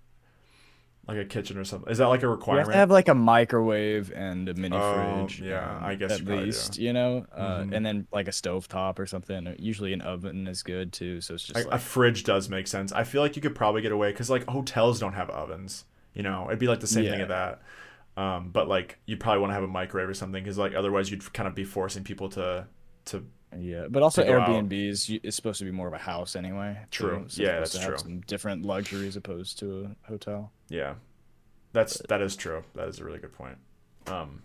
like 1.07 1.17
a 1.17 1.25
kitchen 1.25 1.57
or 1.57 1.63
something. 1.63 1.89
Is 1.91 1.99
that 1.99 2.07
like 2.07 2.19
a 2.21 2.23
You 2.23 2.29
have 2.29 2.37
requirement? 2.39 2.71
to 2.71 2.77
have 2.77 2.91
like 2.91 3.07
a 3.07 3.13
microwave 3.15 4.11
and 4.11 4.49
a 4.49 4.53
mini 4.55 4.75
Oh, 4.75 5.27
fridge. 5.27 5.39
yeah, 5.41 5.77
um, 5.77 5.83
I 5.83 5.95
guess 5.95 6.11
at 6.13 6.19
you 6.19 6.25
probably 6.25 6.41
do. 6.41 6.45
least 6.47 6.77
you 6.79 6.93
know, 6.93 7.25
uh, 7.33 7.59
Mhm. 7.59 7.75
and 7.75 7.85
then 7.85 8.07
like 8.11 8.27
a 8.27 8.31
stove 8.31 8.67
top 8.67 8.97
or 8.99 9.05
something. 9.05 9.55
Usually 9.59 9.93
an 9.93 10.01
oven 10.01 10.47
is 10.47 10.61
good 10.63 10.91
too. 10.91 11.21
So 11.21 11.35
it's 11.35 11.43
just 11.43 11.55
Like, 11.55 11.65
like 11.65 11.75
a 11.75 11.79
fridge 11.79 12.23
does 12.23 12.49
make 12.49 12.67
sense. 12.67 12.91
I 12.91 13.03
feel 13.03 13.21
like 13.21 13.35
you 13.35 13.41
could 13.41 13.55
probably 13.55 13.81
get 13.83 13.91
away 13.91 14.11
because 14.11 14.29
like 14.31 14.47
hotels 14.49 14.99
don't 14.99 15.13
have 15.13 15.29
ovens. 15.29 15.85
You 16.15 16.23
know, 16.23 16.47
it'd 16.47 16.59
be 16.59 16.67
like 16.67 16.79
the 16.79 16.87
same 16.87 17.05
thing 17.05 17.19
Yeah. 17.19 17.23
at 17.23 17.27
that. 17.29 17.61
Um, 18.17 18.49
but 18.51 18.67
like 18.67 18.97
you 19.05 19.17
probably 19.17 19.41
want 19.41 19.51
to 19.51 19.55
have 19.55 19.63
a 19.63 19.67
microwave 19.67 20.07
or 20.07 20.13
something 20.13 20.43
because 20.43 20.57
like 20.57 20.73
otherwise 20.73 21.11
you'd 21.11 21.33
kind 21.33 21.47
of 21.47 21.55
be 21.55 21.65
forcing 21.65 22.03
people 22.03 22.29
to 22.29 22.67
to 23.05 23.25
yeah, 23.57 23.87
but 23.89 24.03
also. 24.03 24.23
Airbnbs 24.23 25.21
is 25.23 25.35
supposed 25.35 25.59
to 25.59 25.65
be 25.65 25.71
more 25.71 25.87
of 25.87 25.93
a 25.93 25.97
house 25.97 26.35
anyway. 26.35 26.77
True. 26.91 27.25
so 27.27 27.41
Yeah, 27.41 27.59
that's 27.59 27.77
true. 27.77 27.97
Some 27.97 28.21
different 28.21 28.65
luxuries 28.65 29.15
opposed 29.15 29.59
to 29.59 29.95
a 30.03 30.07
hotel. 30.07 30.51
Yeah, 30.69 30.95
that's 31.73 32.01
that 32.09 32.21
is 32.21 32.35
true. 32.35 32.63
That 32.75 32.87
is 32.87 32.99
a 32.99 33.05
really 33.05 33.19
good 33.19 33.33
point. 33.33 33.57
Um, 34.07 34.43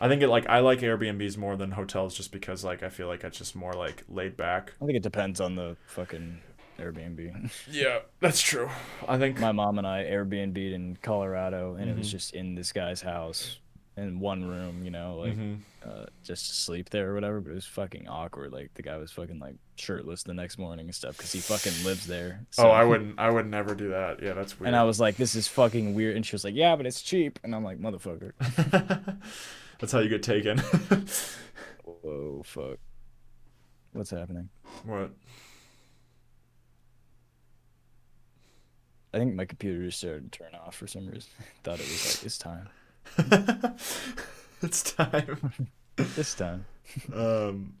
I 0.00 0.08
think 0.08 0.22
it 0.22 0.28
like 0.28 0.48
I 0.48 0.60
like 0.60 0.80
Airbnbs 0.80 1.36
more 1.36 1.56
than 1.56 1.72
hotels 1.72 2.14
just 2.14 2.32
because 2.32 2.64
like 2.64 2.82
I 2.82 2.88
feel 2.88 3.08
like 3.08 3.24
it's 3.24 3.38
just 3.38 3.56
more 3.56 3.72
like 3.72 4.04
laid 4.08 4.36
back. 4.36 4.74
I 4.80 4.86
think 4.86 4.96
it 4.96 5.02
depends 5.02 5.40
on 5.40 5.56
the 5.56 5.76
fucking 5.86 6.40
Airbnb. 6.78 7.50
Yeah, 7.70 8.00
that's 8.20 8.40
true. 8.40 8.68
I 9.06 9.18
think 9.18 9.38
My 9.40 9.52
mom 9.52 9.78
and 9.78 9.86
I 9.86 10.04
Airbnb'd 10.04 10.56
in 10.72 10.96
Colorado, 11.02 11.74
and 11.74 11.90
it 11.90 11.96
was 11.96 12.08
Mhm. 12.08 12.10
just 12.12 12.34
in 12.34 12.54
this 12.54 12.72
guy's 12.72 13.02
house 13.02 13.58
in 13.96 14.20
one 14.20 14.44
room, 14.44 14.84
you 14.84 14.90
know, 14.92 15.16
like 15.16 15.36
Mhm. 15.36 15.58
uh, 15.84 16.06
just 16.22 16.46
to 16.46 16.54
sleep 16.54 16.90
there 16.90 17.10
or 17.10 17.14
whatever. 17.14 17.40
But 17.40 17.50
it 17.50 17.54
was 17.54 17.66
fucking 17.66 18.06
awkward. 18.06 18.52
Like 18.52 18.72
the 18.74 18.82
guy 18.82 18.96
was 18.96 19.10
fucking 19.10 19.40
like 19.40 19.56
shirtless 19.74 20.22
the 20.22 20.34
next 20.34 20.56
morning 20.56 20.86
and 20.86 20.94
stuff 20.94 21.16
because 21.16 21.32
he 21.32 21.40
fucking 21.40 21.84
lives 21.84 22.06
there. 22.06 22.46
Oh, 22.58 22.68
I 22.70 22.84
wouldn't. 22.90 23.18
I 23.18 23.28
would 23.28 23.46
never 23.46 23.74
do 23.74 23.88
that. 23.88 24.22
Yeah, 24.22 24.34
that's 24.34 24.58
weird. 24.60 24.68
And 24.68 24.76
I 24.76 24.84
was 24.84 25.00
like, 25.00 25.16
"This 25.16 25.34
is 25.34 25.48
fucking 25.48 25.94
weird," 25.94 26.14
and 26.14 26.24
she 26.24 26.34
was 26.36 26.44
like, 26.44 26.54
"Yeah, 26.54 26.76
but 26.76 26.86
it's 26.86 27.02
cheap," 27.02 27.40
and 27.42 27.54
I'm 27.56 27.64
like, 27.64 27.80
"Motherfucker." 27.80 28.32
that's 29.80 29.90
how 29.92 29.98
you 29.98 30.08
get 30.08 30.22
taken. 30.22 30.58
Whoa, 31.84 32.42
fuck. 32.44 32.78
What's 33.92 34.10
happening? 34.10 34.48
what? 34.84 35.10
I 39.12 39.18
think 39.18 39.34
my 39.34 39.44
computer 39.46 39.84
just 39.86 39.98
started 39.98 40.30
to 40.30 40.38
turn 40.38 40.54
off 40.54 40.74
for 40.76 40.86
some 40.86 41.06
reason. 41.06 41.30
Thought 41.64 41.80
it 41.80 41.86
was 41.88 42.16
like 42.16 42.26
it's 42.26 42.38
time. 42.38 42.68
it's 44.62 44.92
time. 44.92 45.52
it's 45.98 46.34
time. 46.34 46.64
um, 47.14 47.74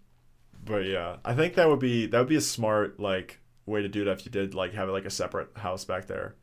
but 0.64 0.84
yeah, 0.86 1.16
I 1.24 1.34
think 1.34 1.54
that 1.54 1.68
would 1.68 1.80
be 1.80 2.06
that 2.06 2.18
would 2.18 2.28
be 2.28 2.36
a 2.36 2.40
smart 2.40 2.98
like 3.00 3.40
way 3.66 3.82
to 3.82 3.88
do 3.88 4.02
it 4.02 4.08
if 4.08 4.24
you 4.24 4.30
did 4.32 4.54
like 4.54 4.72
have 4.74 4.88
like 4.88 5.04
a 5.04 5.10
separate 5.10 5.50
house 5.56 5.84
back 5.84 6.06
there. 6.06 6.34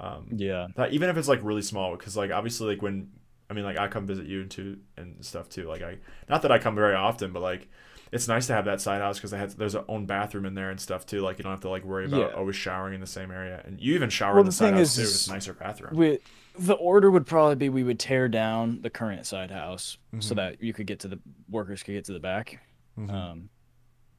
Um, 0.00 0.28
Yeah. 0.32 0.66
that 0.76 0.92
even 0.92 1.08
if 1.08 1.16
it's 1.16 1.28
like 1.28 1.40
really 1.42 1.62
small, 1.62 1.92
because 1.96 2.16
like 2.16 2.30
obviously 2.32 2.68
like 2.74 2.82
when 2.82 3.10
I 3.48 3.54
mean 3.54 3.64
like 3.64 3.78
I 3.78 3.88
come 3.88 4.06
visit 4.06 4.26
you 4.26 4.44
too 4.46 4.78
and 4.96 5.24
stuff 5.24 5.48
too. 5.48 5.68
Like 5.68 5.82
I 5.82 5.98
not 6.28 6.42
that 6.42 6.52
I 6.52 6.58
come 6.58 6.74
very 6.74 6.94
often, 6.94 7.32
but 7.32 7.40
like 7.42 7.68
it's 8.12 8.28
nice 8.28 8.46
to 8.48 8.52
have 8.54 8.64
that 8.66 8.80
side 8.80 9.00
house 9.00 9.18
because 9.18 9.32
I 9.32 9.38
had 9.38 9.50
there's 9.52 9.74
a 9.74 9.84
own 9.88 10.06
bathroom 10.06 10.46
in 10.46 10.54
there 10.54 10.70
and 10.70 10.80
stuff 10.80 11.04
too. 11.06 11.20
Like 11.20 11.38
you 11.38 11.42
don't 11.44 11.52
have 11.52 11.60
to 11.62 11.68
like 11.68 11.84
worry 11.84 12.06
about 12.06 12.30
Yeah. 12.30 12.36
always 12.36 12.56
showering 12.56 12.94
in 12.94 13.00
the 13.00 13.06
same 13.06 13.30
area, 13.30 13.62
and 13.64 13.80
you 13.80 13.94
even 13.94 14.10
shower 14.10 14.34
Well, 14.34 14.40
in 14.40 14.46
the, 14.46 14.50
the 14.50 14.56
side 14.56 14.74
house 14.74 14.96
too. 14.96 15.02
It's 15.02 15.26
a 15.28 15.32
nicer 15.32 15.52
bathroom. 15.54 15.96
We, 15.96 16.18
the 16.58 16.74
order 16.74 17.10
would 17.10 17.26
probably 17.26 17.56
be 17.56 17.68
we 17.68 17.82
would 17.82 17.98
tear 17.98 18.28
down 18.28 18.80
the 18.82 18.90
current 18.90 19.26
side 19.26 19.50
house 19.50 19.98
so 20.20 20.34
Mhm. 20.34 20.36
that 20.36 20.62
you 20.62 20.72
could 20.72 20.86
get 20.86 21.00
to 21.00 21.08
the 21.08 21.18
workers 21.50 21.82
could 21.82 21.92
get 21.92 22.04
to 22.06 22.12
the 22.12 22.20
back, 22.20 22.60
Mhm. 22.98 23.10
um, 23.10 23.48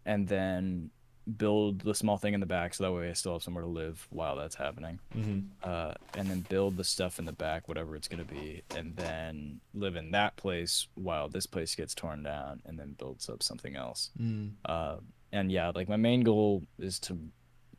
and 0.06 0.28
then 0.28 0.92
build 1.38 1.80
the 1.82 1.95
small 1.95 2.17
thing 2.17 2.34
in 2.34 2.39
the 2.39 2.45
back 2.45 2.73
so 2.73 2.84
that 2.84 2.91
way 2.91 3.09
I 3.09 3.13
still 3.13 3.34
have 3.34 3.43
somewhere 3.43 3.63
to 3.63 3.69
live 3.69 4.05
while 4.11 4.36
that's 4.36 4.55
happening. 4.55 4.99
Mhm. 5.15 5.47
Uh, 5.63 5.93
and 6.15 6.30
then 6.30 6.41
build 6.41 6.78
the 6.78 6.84
stuff 6.84 7.17
in 7.19 7.26
the 7.26 7.34
back, 7.34 7.67
whatever 7.67 7.95
it's 7.95 8.07
gonna 8.07 8.23
be, 8.26 8.61
and 8.76 8.95
then 8.95 9.59
live 9.73 9.95
in 9.95 10.11
that 10.11 10.36
place 10.36 10.88
while 10.95 11.28
this 11.30 11.45
place 11.47 11.73
gets 11.76 11.95
torn 11.95 12.21
down, 12.23 12.61
and 12.65 12.78
then 12.80 12.93
builds 12.97 13.28
up 13.30 13.41
something 13.41 13.76
else. 13.76 14.11
Mm. 14.19 14.51
Uh, 14.65 14.97
and 15.32 15.51
yeah, 15.51 15.71
like 15.73 15.89
my 15.89 15.97
main 15.97 16.21
goal 16.21 16.63
is 16.78 16.99
to 16.99 17.17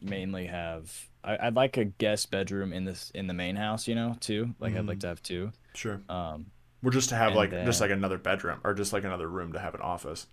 mainly 0.01 0.47
have 0.47 1.09
I, 1.24 1.47
I'd 1.49 1.55
like 1.57 1.76
a 1.76 1.84
guest 1.84 2.30
bedroom 2.30 2.72
in 2.72 2.84
this 2.84 3.11
in 3.11 3.26
the 3.26 3.34
main 3.34 3.57
house, 3.57 3.88
you 3.88 3.94
know, 3.94 4.16
too. 4.20 4.55
Like 4.61 4.74
I'd 4.76 4.86
like 4.86 4.99
Mhm. 4.99 5.03
to 5.03 5.07
have 5.09 5.22
two. 5.22 5.53
Sure. 5.74 6.01
Um, 6.09 6.47
Well, 6.82 6.92
just 6.92 7.09
to 7.09 7.16
have 7.16 7.34
like 7.34 7.51
just 7.51 7.80
like 7.80 7.90
another 7.90 8.18
bedroom 8.18 8.61
or 8.62 8.74
just 8.74 8.92
like 8.92 9.05
another 9.05 9.26
room 9.28 9.53
to 9.55 9.59
have 9.59 9.74
an 9.74 9.80
office. 9.80 10.26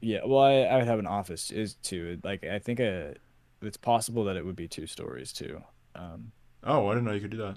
Yeah, 0.00 0.20
well, 0.24 0.40
I, 0.40 0.54
I 0.62 0.76
would 0.78 0.86
have 0.86 0.98
an 0.98 1.06
office 1.06 1.50
is 1.50 1.74
too. 1.74 2.18
Like 2.22 2.44
I 2.44 2.58
think 2.58 2.80
uh 2.80 3.14
it's 3.62 3.76
possible 3.76 4.24
that 4.24 4.36
it 4.36 4.44
would 4.44 4.56
be 4.56 4.68
two 4.68 4.86
stories 4.86 5.32
too. 5.32 5.62
Um, 5.94 6.32
Oh, 6.64 6.86
I 6.88 6.94
didn't 6.94 7.04
know 7.06 7.12
you 7.12 7.20
could 7.20 7.30
do 7.30 7.36
that. 7.38 7.56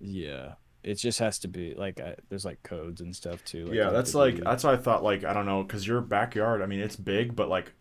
yeah, 0.00 0.54
it 0.82 0.94
just 0.94 1.18
has 1.18 1.38
to 1.40 1.48
be 1.48 1.74
like 1.74 2.00
I, 2.00 2.16
there's 2.28 2.44
like 2.44 2.62
codes 2.62 3.00
and 3.00 3.14
stuff 3.14 3.44
too. 3.44 3.66
Like, 3.66 3.74
yeah, 3.74 3.90
that's 3.90 4.14
like 4.14 4.36
do- 4.36 4.42
that's 4.42 4.64
why 4.64 4.72
I 4.72 4.76
thought 4.76 5.02
like 5.02 5.24
I 5.24 5.32
don't 5.32 5.46
know 5.46 5.62
because 5.62 5.86
your 5.86 6.00
backyard. 6.00 6.62
I 6.62 6.66
mean, 6.66 6.80
it's 6.80 6.96
big, 6.96 7.36
but 7.36 7.48
like 7.48 7.72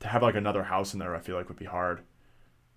to 0.00 0.08
have 0.08 0.22
like 0.22 0.34
another 0.34 0.62
house 0.64 0.92
in 0.94 0.98
there, 1.00 1.14
I 1.14 1.20
feel 1.20 1.36
like 1.36 1.48
would 1.48 1.58
be 1.58 1.64
hard. 1.66 2.02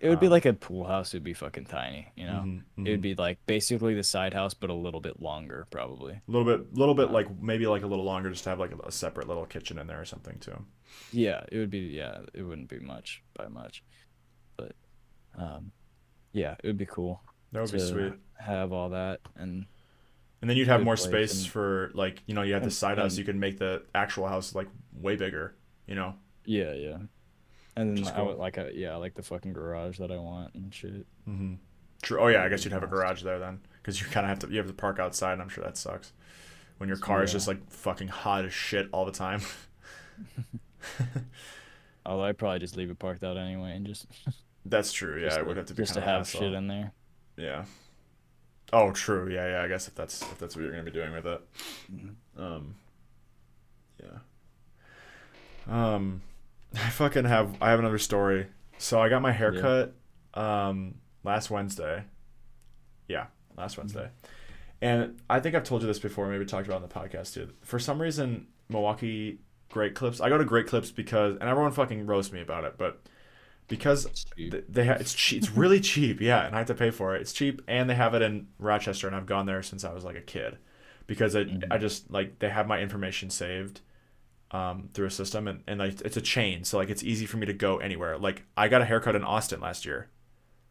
It 0.00 0.08
would 0.08 0.18
be 0.20 0.26
um, 0.26 0.32
like 0.32 0.46
a 0.46 0.52
pool 0.54 0.84
house. 0.86 1.12
It 1.12 1.18
would 1.18 1.24
be 1.24 1.34
fucking 1.34 1.66
tiny, 1.66 2.08
you 2.16 2.24
know. 2.26 2.42
Mhm, 2.44 2.62
It 2.76 2.80
mhm. 2.80 2.90
would 2.90 3.02
be 3.02 3.14
like 3.14 3.38
basically 3.46 3.94
the 3.94 4.02
side 4.02 4.32
house, 4.34 4.54
but 4.54 4.70
a 4.70 4.74
little 4.74 5.00
bit 5.00 5.20
longer, 5.20 5.66
probably. 5.70 6.14
a 6.14 6.22
little 6.26 6.44
bit, 6.44 6.74
little 6.74 6.94
bit 6.94 7.10
like 7.10 7.28
maybe 7.40 7.66
like 7.66 7.82
a 7.82 7.86
little 7.86 8.04
longer, 8.04 8.30
just 8.30 8.44
to 8.44 8.50
have 8.50 8.58
like 8.58 8.72
a, 8.72 8.78
a 8.88 8.92
separate 8.92 9.28
little 9.28 9.46
kitchen 9.46 9.78
in 9.78 9.86
there 9.86 10.00
or 10.00 10.04
something 10.04 10.38
too. 10.38 10.64
Yeah, 11.12 11.44
it 11.52 11.58
would 11.58 11.70
be. 11.70 11.80
Yeah, 11.80 12.20
it 12.34 12.42
wouldn't 12.42 12.68
be 12.68 12.80
much 12.80 13.22
by 13.34 13.48
much, 13.48 13.84
but 14.56 14.72
um, 15.36 15.72
yeah, 16.32 16.56
it 16.62 16.66
would 16.66 16.78
be 16.78 16.86
cool 16.86 17.20
That 17.52 17.62
would 17.62 17.72
be 17.72 17.78
sweet. 17.78 18.14
have 18.38 18.72
all 18.72 18.88
that 18.90 19.20
and 19.36 19.66
And 20.40 20.48
then 20.48 20.56
you'd 20.56 20.68
have 20.68 20.82
more 20.82 20.96
space 20.96 21.42
and- 21.42 21.52
for 21.52 21.90
like 21.94 22.22
you 22.26 22.34
know 22.34 22.42
you 22.42 22.54
have 22.54 22.62
the 22.62 22.66
and- 22.66 22.72
side 22.72 22.98
house. 22.98 23.18
You 23.18 23.24
can 23.24 23.38
make 23.38 23.58
the 23.58 23.82
actual 23.94 24.26
house 24.28 24.54
like 24.54 24.68
way 24.92 25.16
bigger. 25.16 25.54
You 25.86 25.94
know. 25.96 26.14
yeah, 26.44 26.72
yeah, 26.72 26.98
and 27.76 27.90
Which 27.94 28.04
then 28.04 28.12
is 28.14 28.18
I 28.18 28.22
would 28.22 28.36
like 28.38 28.56
a 28.58 28.70
yeah, 28.74 28.96
like 28.96 29.14
the 29.14 29.22
fucking 29.22 29.52
garage 29.52 29.98
that 29.98 30.10
I 30.10 30.16
want 30.16 30.54
and 30.54 30.74
shit. 30.74 31.06
Mm-hmm. 31.28 31.54
True. 32.02 32.20
Oh 32.20 32.28
yeah, 32.28 32.44
I 32.44 32.48
guess 32.48 32.64
you'd 32.64 32.72
have 32.72 32.82
a 32.82 32.86
garage 32.88 33.22
there 33.22 33.38
then, 33.38 33.60
because 33.82 34.00
you 34.00 34.06
kind 34.08 34.24
of 34.26 34.30
have 34.30 34.38
to 34.40 34.48
you 34.48 34.58
have 34.58 34.66
to 34.66 34.72
park 34.72 34.98
outside. 34.98 35.34
and 35.34 35.42
I'm 35.42 35.48
sure 35.48 35.62
that 35.64 35.76
sucks 35.76 36.12
when 36.78 36.88
your 36.88 36.98
car 36.98 37.22
is 37.22 37.30
Yeah. 37.30 37.34
just 37.36 37.48
like 37.48 37.70
fucking 37.70 38.08
hot 38.08 38.44
as 38.44 38.52
shit 38.52 38.88
all 38.92 39.04
the 39.04 39.12
time. 39.12 39.40
Although 42.06 42.24
I'd 42.24 42.38
probably 42.38 42.58
just 42.58 42.76
leave 42.76 42.90
it 42.90 42.98
parked 42.98 43.22
out 43.22 43.36
anyway 43.36 43.72
and 43.76 43.86
just 43.86 44.06
That's 44.66 44.92
true. 44.92 45.18
Yeah, 45.20 45.28
just, 45.28 45.38
it 45.40 45.46
would 45.46 45.56
have 45.56 45.66
to 45.66 45.74
be 45.74 45.82
just 45.82 45.94
to 45.94 46.00
kind 46.00 46.10
of 46.12 46.16
have 46.18 46.28
shit 46.28 46.52
in 46.52 46.66
there. 46.66 46.92
Yeah. 47.36 47.64
Oh, 48.72 48.92
true. 48.92 49.28
Yeah, 49.32 49.48
yeah. 49.50 49.62
I 49.62 49.68
guess 49.68 49.88
if 49.88 49.94
that's 49.94 50.22
if 50.22 50.38
that's 50.38 50.54
what 50.54 50.62
you're 50.62 50.70
gonna 50.70 50.82
be 50.84 50.90
doing 50.90 51.12
with 51.12 51.26
it. 51.26 51.40
Mhm. 51.92 52.14
Um. 52.38 52.74
Yeah. 54.02 54.18
Um, 55.94 56.22
I 56.74 56.90
fucking 56.90 57.24
have. 57.24 57.56
I 57.60 57.70
have 57.70 57.78
another 57.78 57.98
story. 57.98 58.46
So 58.78 59.00
I 59.00 59.08
got 59.08 59.22
my 59.22 59.32
haircut, 59.32 59.94
um, 60.34 60.94
last 61.24 61.50
Wednesday. 61.50 62.04
Yeah, 63.08 63.26
last 63.56 63.76
Wednesday. 63.76 64.08
And 64.80 65.20
I 65.28 65.40
think 65.40 65.54
I've 65.54 65.64
told 65.64 65.82
you 65.82 65.88
this 65.88 65.98
before. 65.98 66.26
Maybe 66.28 66.44
talked 66.46 66.66
about 66.66 66.80
it 66.80 66.84
on 66.84 66.88
the 66.88 66.94
podcast 67.08 67.34
too. 67.34 67.50
For 67.62 67.78
some 67.78 68.00
reason, 68.00 68.46
Milwaukee 68.68 69.40
Great 69.68 69.94
Clips. 69.94 70.20
I 70.20 70.28
go 70.28 70.38
to 70.38 70.44
Great 70.44 70.66
Clips 70.66 70.90
because, 70.90 71.36
and 71.36 71.48
everyone 71.48 71.72
fucking 71.72 72.06
roasts 72.06 72.32
me 72.32 72.40
about 72.40 72.64
it, 72.64 72.74
but 72.78 73.00
because 73.68 74.24
they 74.68 74.86
ha- 74.86 74.96
it's 74.98 75.12
cheap. 75.12 75.38
It's 75.42 75.50
really 75.56 75.80
cheap. 75.80 76.20
Yeah, 76.20 76.46
and 76.46 76.54
I 76.54 76.58
have 76.58 76.66
to 76.68 76.74
pay 76.74 76.90
for 76.90 77.14
it. 77.14 77.20
It's 77.20 77.32
cheap, 77.32 77.60
and 77.68 77.90
they 77.90 77.94
have 77.94 78.14
it 78.14 78.22
in 78.22 78.46
Rochester, 78.58 79.06
and 79.06 79.14
I've 79.14 79.26
gone 79.26 79.46
there 79.46 79.62
since 79.62 79.84
I 79.84 79.92
was 79.92 80.04
like 80.04 80.16
a 80.16 80.20
kid, 80.22 80.56
because 81.06 81.36
I 81.36 81.44
Mhm. 81.44 81.64
I 81.70 81.76
just 81.78 82.10
like 82.10 82.38
they 82.38 82.48
have 82.48 82.66
my 82.66 82.80
information 82.80 83.28
saved, 83.28 83.80
um, 84.52 84.88
through 84.94 85.06
a 85.06 85.10
system, 85.10 85.46
and 85.48 85.62
and 85.66 85.78
like 85.80 86.00
it's 86.02 86.16
a 86.16 86.20
chain, 86.20 86.64
so 86.64 86.78
like 86.78 86.90
it's 86.90 87.02
easy 87.02 87.26
for 87.26 87.36
me 87.36 87.46
to 87.46 87.52
go 87.52 87.78
anywhere. 87.78 88.18
Like 88.18 88.42
I 88.56 88.68
got 88.68 88.82
a 88.82 88.84
haircut 88.84 89.14
in 89.16 89.24
Austin 89.24 89.60
last 89.60 89.84
year, 89.86 90.08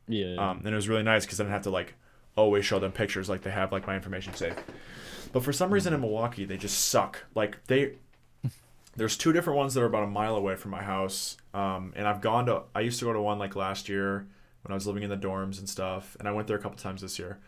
Yeah. 0.08 0.36
um, 0.36 0.60
and 0.60 0.68
it 0.68 0.76
was 0.76 0.90
really 0.90 1.04
nice 1.04 1.26
because 1.26 1.40
I 1.40 1.44
didn't 1.44 1.54
have 1.54 1.64
to 1.64 1.70
like 1.70 1.94
always 2.36 2.66
show 2.66 2.80
them 2.80 2.92
pictures. 2.92 3.30
Like 3.30 3.42
they 3.42 3.52
have 3.52 3.72
like 3.72 3.88
my 3.88 3.96
information 3.96 4.34
saved. 4.34 4.60
But 5.32 5.44
for 5.44 5.54
some 5.54 5.72
reason 5.72 5.94
in 5.94 6.02
Milwaukee, 6.02 6.46
they 6.46 6.58
just 6.58 6.88
suck. 6.88 7.20
Like 7.36 7.64
they, 7.68 7.94
there's 8.96 9.16
two 9.16 9.32
different 9.32 9.58
ones 9.58 9.74
that 9.76 9.82
are 9.82 9.86
about 9.86 10.04
a 10.04 10.08
mile 10.08 10.36
away 10.36 10.56
from 10.56 10.72
my 10.72 10.82
house. 10.82 11.38
Um, 11.54 11.94
and 11.96 12.08
I've 12.08 12.22
gone 12.22 12.48
to. 12.48 12.64
I 12.74 12.82
used 12.82 13.00
to 13.00 13.06
go 13.06 13.14
to 13.14 13.22
one 13.22 13.40
like 13.40 13.56
last 13.56 13.88
year 13.90 14.28
when 14.64 14.72
I 14.72 14.74
was 14.74 14.88
living 14.88 15.04
in 15.04 15.10
the 15.10 15.18
dorms 15.18 15.60
and 15.60 15.70
stuff, 15.70 16.18
and 16.20 16.28
I 16.28 16.32
went 16.32 16.48
there 16.48 16.58
a 16.58 16.62
couple 16.62 16.78
times 16.78 17.02
this 17.02 17.18
year. 17.20 17.40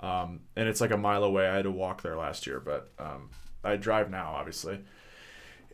Um, 0.00 0.40
and 0.56 0.68
it's 0.68 0.80
like 0.80 0.90
a 0.92 0.96
mile 0.96 1.24
away. 1.24 1.46
I 1.48 1.56
had 1.56 1.64
to 1.64 1.70
walk 1.70 2.02
there 2.02 2.16
last 2.16 2.46
year, 2.46 2.60
but 2.60 2.90
um, 2.98 3.30
I 3.62 3.76
drive 3.76 4.10
now, 4.10 4.32
obviously. 4.36 4.80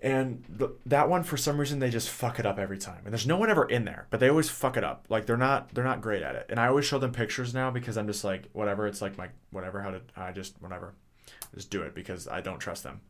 And 0.03 0.45
the, 0.49 0.71
that 0.87 1.11
one, 1.11 1.25
for 1.25 1.37
some 1.37 1.59
reason, 1.59 1.79
they 1.79 1.91
just 1.91 2.09
fuck 2.09 2.39
it 2.39 2.47
up 2.47 2.59
every 2.59 2.79
time. 2.79 3.03
And 3.05 3.13
there's 3.13 3.27
no 3.27 3.37
one 3.37 3.51
ever 3.51 3.65
in 3.65 3.85
there, 3.85 4.07
but 4.09 4.19
they 4.19 4.31
always 4.31 4.49
fuck 4.49 4.79
it 4.79 4.85
up. 4.85 5.05
Like 5.11 5.27
they're 5.27 5.37
not 5.37 5.75
they're 5.75 5.85
not 5.85 6.01
great 6.01 6.23
at 6.23 6.35
it. 6.35 6.47
And 6.49 6.59
I 6.59 6.69
always 6.69 6.87
show 6.87 6.99
them 6.99 7.13
pictures 7.13 7.53
now 7.53 7.71
because 7.71 7.99
I'm 7.99 8.07
just 8.07 8.25
like 8.25 8.49
whatever. 8.53 8.87
It's 8.87 9.03
like 9.03 9.19
my 9.19 9.29
whatever. 9.51 9.83
How 9.83 9.91
to 9.91 10.01
I 10.17 10.33
just 10.33 10.61
whatever, 10.61 10.95
just 11.55 11.71
do 11.71 11.83
it 11.83 11.95
because 11.95 12.27
I 12.27 12.41
don't 12.41 12.59
trust 12.59 12.83
them. 12.83 13.03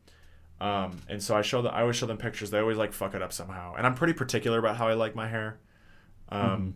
Um, 0.59 0.97
and 1.07 1.23
so 1.23 1.35
I 1.35 1.41
show 1.41 1.61
them. 1.61 1.73
I 1.73 1.81
always 1.81 1.95
show 1.95 2.07
them 2.07 2.17
pictures. 2.17 2.51
They 2.51 2.59
always 2.59 2.77
like 2.77 2.91
fuck 2.91 3.15
it 3.15 3.21
up 3.21 3.31
somehow. 3.31 3.75
And 3.75 3.87
I'm 3.87 3.95
pretty 3.95 4.13
particular 4.13 4.59
about 4.59 4.75
how 4.75 4.89
I 4.89 4.93
like 4.93 5.15
my 5.15 5.29
hair. 5.29 5.59
Um, 6.27 6.75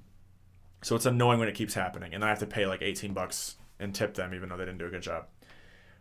so 0.82 0.95
it's 0.95 1.05
annoying 1.05 1.39
when 1.39 1.49
it 1.49 1.55
keeps 1.55 1.74
happening, 1.74 2.13
and 2.13 2.24
then 2.24 2.28
I 2.28 2.30
have 2.30 2.39
to 2.39 2.45
pay 2.45 2.66
like 2.66 2.82
18 2.82 3.13
bucks 3.13 3.55
and 3.80 3.93
tip 3.93 4.13
them 4.13 4.34
even 4.34 4.49
though 4.49 4.57
they 4.57 4.66
didn't 4.66 4.78
do 4.78 4.86
a 4.86 4.89
good 4.89 5.01
job. 5.01 5.26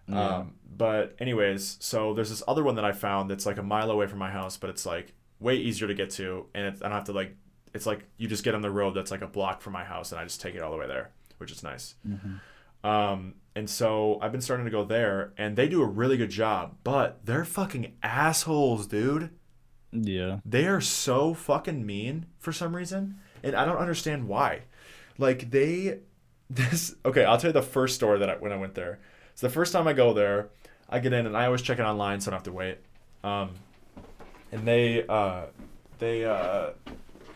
Yeah. 0.09 0.36
Um, 0.38 0.55
but 0.76 1.14
anyways, 1.18 1.76
so 1.80 2.14
there's 2.14 2.30
this 2.30 2.42
other 2.48 2.62
one 2.64 2.74
that 2.76 2.84
I 2.84 2.92
found 2.92 3.30
that's 3.30 3.46
like 3.46 3.59
a 3.59 3.62
mile 3.62 3.90
away 3.90 4.07
from 4.07 4.18
my 4.18 4.30
house, 4.30 4.57
but 4.57 4.70
it's 4.70 4.84
like 4.84 5.14
way 5.40 5.57
easier 5.57 5.86
to 5.88 5.94
get 5.94 6.11
to, 6.11 6.46
and 6.55 6.66
it's, 6.66 6.82
I 6.82 6.86
don't 6.86 6.96
have 6.96 7.05
to 7.05 7.12
like. 7.12 7.36
It's 7.72 7.86
like 7.86 8.05
you 8.18 8.28
just 8.28 8.44
get 8.44 8.55
on 8.55 8.62
the 8.62 8.70
road 8.70 8.94
that's 8.94 9.11
like 9.11 9.22
a 9.22 9.26
block 9.26 9.61
from 9.61 9.72
my 9.72 9.84
house, 9.84 10.12
and 10.12 10.20
I 10.20 10.24
just 10.24 10.40
take 10.40 10.55
it 10.55 10.62
all 10.62 10.70
the 10.70 10.76
way 10.76 10.86
there, 10.86 11.11
which 11.38 11.50
is 11.50 11.62
nice. 11.62 11.94
Mhm. 12.07 12.40
Um, 12.88 13.34
and 13.57 13.68
so 13.68 14.18
I've 14.20 14.30
been 14.32 14.40
starting 14.40 14.64
to 14.66 14.70
go 14.70 14.84
there, 14.84 15.32
and 15.38 15.57
they 15.57 15.68
do 15.68 15.80
a 15.82 15.86
really 15.86 16.16
good 16.16 16.30
job, 16.30 16.76
but 16.84 17.24
they're 17.24 17.44
fucking 17.44 17.94
assholes, 18.02 18.86
dude. 18.86 19.30
Yeah. 19.92 20.40
They 20.44 20.66
are 20.66 20.80
so 20.80 21.34
fucking 21.34 21.86
mean 21.86 22.26
for 22.38 22.52
some 22.52 22.74
reason, 22.76 23.18
and 23.42 23.55
I 23.55 23.64
don't 23.64 23.78
understand 23.78 24.28
why. 24.28 24.62
Like 25.18 25.50
they, 25.50 26.00
this 26.50 26.94
okay. 27.05 27.24
I'll 27.24 27.38
tell 27.38 27.48
you 27.50 27.52
the 27.55 27.62
first 27.62 27.94
story 27.94 28.18
that 28.18 28.28
I, 28.28 28.34
when 28.34 28.52
I 28.52 28.57
went 28.57 28.74
there. 28.74 29.00
It's 29.35 29.41
the 29.43 29.51
first 29.51 29.72
time 29.72 29.87
I 29.87 29.93
go 29.93 30.12
there. 30.14 30.49
I 30.89 30.99
get 31.01 31.12
in 31.12 31.26
and 31.26 31.37
I 31.37 31.45
always 31.47 31.61
check 31.62 31.78
it 31.78 31.82
online, 31.82 32.20
so 32.20 32.28
I 32.28 32.32
don't 32.32 32.39
have 32.39 32.45
to 32.45 32.53
wait. 32.53 32.78
Um, 33.22 33.51
and 34.53 34.66
they, 34.66 35.05
uh, 35.07 35.43
they, 35.99 36.24
uh, 36.24 36.70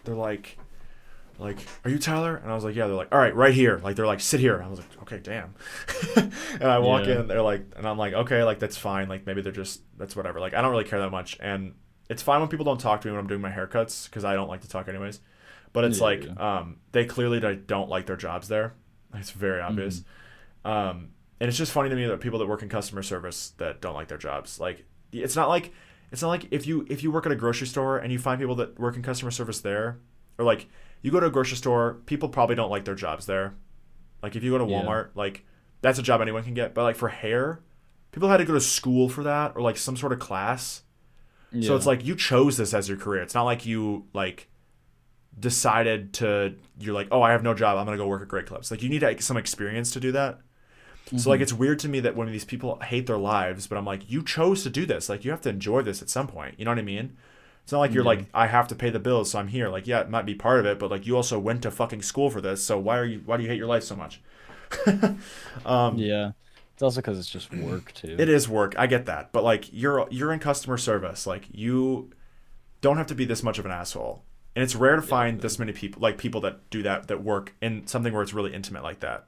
they're 0.04 0.14
like, 0.14 0.56
like, 1.38 1.58
are 1.84 1.90
you 1.90 1.98
Tyler? 1.98 2.36
And 2.36 2.50
I 2.50 2.54
was 2.54 2.64
like, 2.64 2.74
yeah. 2.74 2.86
They're 2.88 2.96
like, 2.96 3.12
all 3.12 3.18
right, 3.18 3.34
right 3.34 3.54
here. 3.54 3.78
Like 3.82 3.94
they're 3.96 4.06
like, 4.06 4.20
sit 4.20 4.40
here. 4.40 4.60
I 4.62 4.68
was 4.68 4.78
like, 4.80 4.88
okay, 5.02 5.18
damn. 5.18 5.54
and 6.16 6.64
I 6.64 6.78
walk 6.80 7.06
Yeah. 7.06 7.20
in, 7.20 7.28
they're 7.28 7.42
like, 7.42 7.62
and 7.76 7.86
I'm 7.86 7.98
like, 7.98 8.12
okay, 8.12 8.42
like 8.42 8.58
that's 8.58 8.76
fine. 8.76 9.08
Like 9.08 9.24
maybe 9.26 9.40
they're 9.42 9.52
just 9.52 9.82
that's 9.96 10.16
whatever. 10.16 10.40
Like 10.40 10.54
I 10.54 10.62
don't 10.62 10.70
really 10.72 10.84
care 10.84 10.98
that 11.00 11.10
much, 11.10 11.36
and 11.40 11.74
it's 12.08 12.22
fine 12.22 12.40
when 12.40 12.48
people 12.48 12.64
don't 12.64 12.80
talk 12.80 13.00
to 13.02 13.06
me 13.08 13.12
when 13.12 13.20
I'm 13.20 13.26
doing 13.28 13.40
my 13.40 13.50
haircuts 13.52 14.06
because 14.10 14.24
I 14.24 14.34
don't 14.34 14.48
like 14.48 14.62
to 14.62 14.68
talk 14.68 14.88
anyways. 14.88 15.20
But 15.72 15.84
it's 15.84 15.98
Yeah, 15.98 16.04
like 16.04 16.24
yeah. 16.24 16.58
um, 16.58 16.78
they 16.92 17.04
clearly 17.04 17.38
don't 17.66 17.88
like 17.88 18.06
their 18.06 18.16
jobs 18.16 18.48
there. 18.48 18.74
It's 19.14 19.30
very 19.30 19.60
obvious. 19.60 20.02
Um, 20.64 21.10
and 21.40 21.48
it's 21.48 21.58
just 21.58 21.72
funny 21.72 21.88
to 21.88 21.96
me 21.96 22.06
that 22.06 22.20
people 22.20 22.38
that 22.38 22.46
work 22.46 22.62
in 22.62 22.68
customer 22.68 23.02
service 23.02 23.50
that 23.58 23.80
don't 23.80 23.94
like 23.94 24.08
their 24.08 24.18
jobs. 24.18 24.58
Like 24.58 24.84
it's 25.12 25.36
not 25.36 25.48
like 25.48 25.72
it's 26.10 26.22
not 26.22 26.28
like 26.28 26.48
if 26.50 26.66
you 26.66 26.86
if 26.88 27.02
you 27.02 27.10
work 27.10 27.26
at 27.26 27.32
a 27.32 27.36
grocery 27.36 27.66
store 27.66 27.98
and 27.98 28.12
you 28.12 28.18
find 28.18 28.40
people 28.40 28.54
that 28.56 28.78
work 28.78 28.96
in 28.96 29.02
customer 29.02 29.30
service 29.30 29.60
there, 29.60 29.98
or 30.38 30.44
like 30.44 30.68
you 31.02 31.10
go 31.10 31.20
to 31.20 31.26
a 31.26 31.30
grocery 31.30 31.56
store, 31.56 31.98
people 32.06 32.28
probably 32.28 32.56
don't 32.56 32.70
like 32.70 32.84
their 32.84 32.94
jobs 32.94 33.26
there. 33.26 33.54
Like 34.22 34.34
if 34.36 34.42
you 34.42 34.50
go 34.50 34.58
to 34.58 34.70
Yeah. 34.70 34.82
Walmart, 34.82 35.08
like 35.14 35.44
that's 35.80 35.98
a 35.98 36.02
job 36.02 36.20
anyone 36.20 36.42
can 36.42 36.54
get. 36.54 36.74
But 36.74 36.82
like 36.82 36.96
for 36.96 37.08
hair, 37.08 37.60
people 38.10 38.28
had 38.28 38.38
to 38.38 38.44
go 38.44 38.54
to 38.54 38.60
school 38.60 39.08
for 39.08 39.22
that 39.22 39.52
or 39.54 39.62
like 39.62 39.76
some 39.76 39.96
sort 39.96 40.12
of 40.12 40.18
class. 40.18 40.82
So 41.62 41.76
it's 41.76 41.86
like 41.86 42.04
you 42.04 42.14
chose 42.14 42.58
this 42.58 42.74
as 42.74 42.90
your 42.90 42.98
career. 42.98 43.22
It's 43.22 43.34
not 43.34 43.44
like 43.44 43.64
you 43.64 44.04
like 44.12 44.50
decided 45.38 46.12
to 46.14 46.54
you're 46.78 46.94
like, 46.94 47.08
"Oh, 47.10 47.22
I 47.22 47.30
have 47.32 47.42
no 47.42 47.54
job. 47.54 47.78
I'm 47.78 47.86
going 47.86 47.96
to 47.96 48.02
go 48.02 48.06
work 48.06 48.20
at 48.20 48.28
Great 48.28 48.44
Clips." 48.44 48.70
Like 48.70 48.82
you 48.82 48.90
need 48.90 49.02
like, 49.02 49.22
some 49.22 49.38
experience 49.38 49.90
to 49.92 50.00
do 50.00 50.12
that. 50.12 50.40
So 51.16 51.30
Mm-hmm. 51.30 51.30
like 51.30 51.40
it's 51.40 51.52
weird 51.52 51.78
to 51.80 51.88
me 51.88 52.00
that 52.00 52.16
when 52.16 52.30
these 52.30 52.44
people 52.44 52.78
hate 52.80 53.06
their 53.06 53.18
lives, 53.18 53.66
but 53.66 53.78
I'm 53.78 53.84
like, 53.86 54.10
"You 54.10 54.22
chose 54.22 54.62
to 54.64 54.70
do 54.70 54.86
this. 54.86 55.08
Like 55.08 55.24
you 55.24 55.30
have 55.30 55.40
to 55.42 55.48
enjoy 55.50 55.82
this 55.82 56.02
at 56.02 56.10
some 56.10 56.26
point." 56.28 56.54
You 56.58 56.64
know 56.64 56.70
what 56.72 56.78
I 56.78 56.82
mean? 56.82 57.16
It's 57.62 57.72
not 57.72 57.80
like 57.80 57.92
you're 57.94 58.04
Yeah. 58.04 58.08
like, 58.12 58.26
"I 58.34 58.46
have 58.46 58.68
to 58.68 58.74
pay 58.74 58.90
the 58.90 58.98
bills, 58.98 59.30
so 59.30 59.38
I'm 59.38 59.48
here." 59.48 59.68
Like, 59.68 59.86
yeah, 59.86 60.00
it 60.00 60.10
might 60.10 60.26
be 60.26 60.34
part 60.34 60.60
of 60.60 60.66
it, 60.66 60.78
but 60.78 60.90
like 60.90 61.06
you 61.06 61.16
also 61.16 61.38
went 61.38 61.62
to 61.62 61.70
fucking 61.70 62.02
school 62.02 62.30
for 62.30 62.40
this. 62.40 62.64
So 62.64 62.78
why 62.78 62.98
are 62.98 63.04
you 63.04 63.22
why 63.24 63.36
do 63.36 63.42
you 63.42 63.48
hate 63.48 63.58
your 63.58 63.66
life 63.68 63.84
so 63.84 63.96
much? 63.96 64.20
um 65.64 65.96
Yeah. 65.98 66.32
It's 66.74 66.82
also 66.82 67.00
because 67.00 67.18
it's 67.18 67.28
just 67.30 67.52
work 67.52 67.92
too. 67.94 68.16
it 68.18 68.28
is 68.28 68.48
work. 68.48 68.74
I 68.78 68.86
get 68.86 69.06
that, 69.06 69.32
but 69.32 69.44
like 69.44 69.72
you're 69.72 70.06
you're 70.10 70.32
in 70.32 70.38
customer 70.38 70.76
service. 70.78 71.26
Like 71.26 71.48
you 71.52 72.10
don't 72.80 72.96
have 72.98 73.08
to 73.08 73.14
be 73.14 73.24
this 73.24 73.42
much 73.42 73.58
of 73.58 73.66
an 73.66 73.72
asshole, 73.72 74.24
and 74.56 74.62
it's 74.62 74.74
rare 74.76 74.96
to 74.96 75.02
find 75.02 75.40
this 75.40 75.58
many 75.58 75.72
people 75.72 76.00
like 76.02 76.18
people 76.18 76.40
that 76.42 76.68
do 76.70 76.82
that 76.84 77.08
that 77.08 77.22
work 77.24 77.54
in 77.62 77.86
something 77.86 78.12
where 78.12 78.22
it's 78.22 78.34
really 78.34 78.54
intimate 78.54 78.82
like 78.82 79.00
that. 79.00 79.26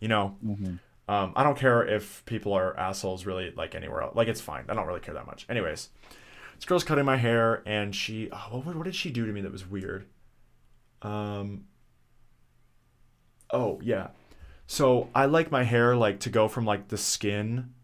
You 0.00 0.08
know, 0.08 0.36
Mhm. 0.42 0.78
Um, 1.06 1.32
I 1.36 1.42
don't 1.42 1.58
care 1.58 1.86
if 1.86 2.24
people 2.24 2.52
are 2.54 2.76
assholes 2.78 3.26
really 3.26 3.52
like 3.56 3.74
anywhere 3.74 4.02
else. 4.02 4.16
Like 4.16 4.28
it's 4.28 4.40
fine. 4.40 4.64
I 4.68 4.74
don't 4.74 4.86
really 4.86 5.00
care 5.00 5.14
that 5.14 5.26
much. 5.26 5.46
Anyways, 5.48 5.90
this 6.54 6.64
girl's 6.64 6.84
cutting 6.84 7.04
my 7.04 7.16
hair, 7.16 7.62
and 7.66 7.94
she 7.94 8.30
oh, 8.32 8.60
what 8.62 8.74
what 8.74 8.84
did 8.84 8.94
she 8.94 9.10
do 9.10 9.26
to 9.26 9.32
me 9.32 9.40
that 9.42 9.52
was 9.52 9.66
weird? 9.66 10.06
Um. 11.02 11.64
Oh 13.50 13.78
yeah, 13.82 14.08
so 14.66 15.08
I 15.14 15.26
like 15.26 15.50
my 15.50 15.62
hair 15.62 15.94
like 15.94 16.20
to 16.20 16.30
go 16.30 16.48
from 16.48 16.64
like 16.64 16.88
the 16.88 16.96
skin, 16.96 17.74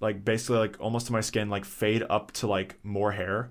like 0.00 0.24
basically 0.24 0.58
like 0.58 0.76
almost 0.80 1.06
to 1.06 1.12
my 1.12 1.20
skin, 1.20 1.50
like 1.50 1.64
fade 1.64 2.04
up 2.08 2.32
to 2.32 2.46
like 2.46 2.78
more 2.82 3.12
hair. 3.12 3.50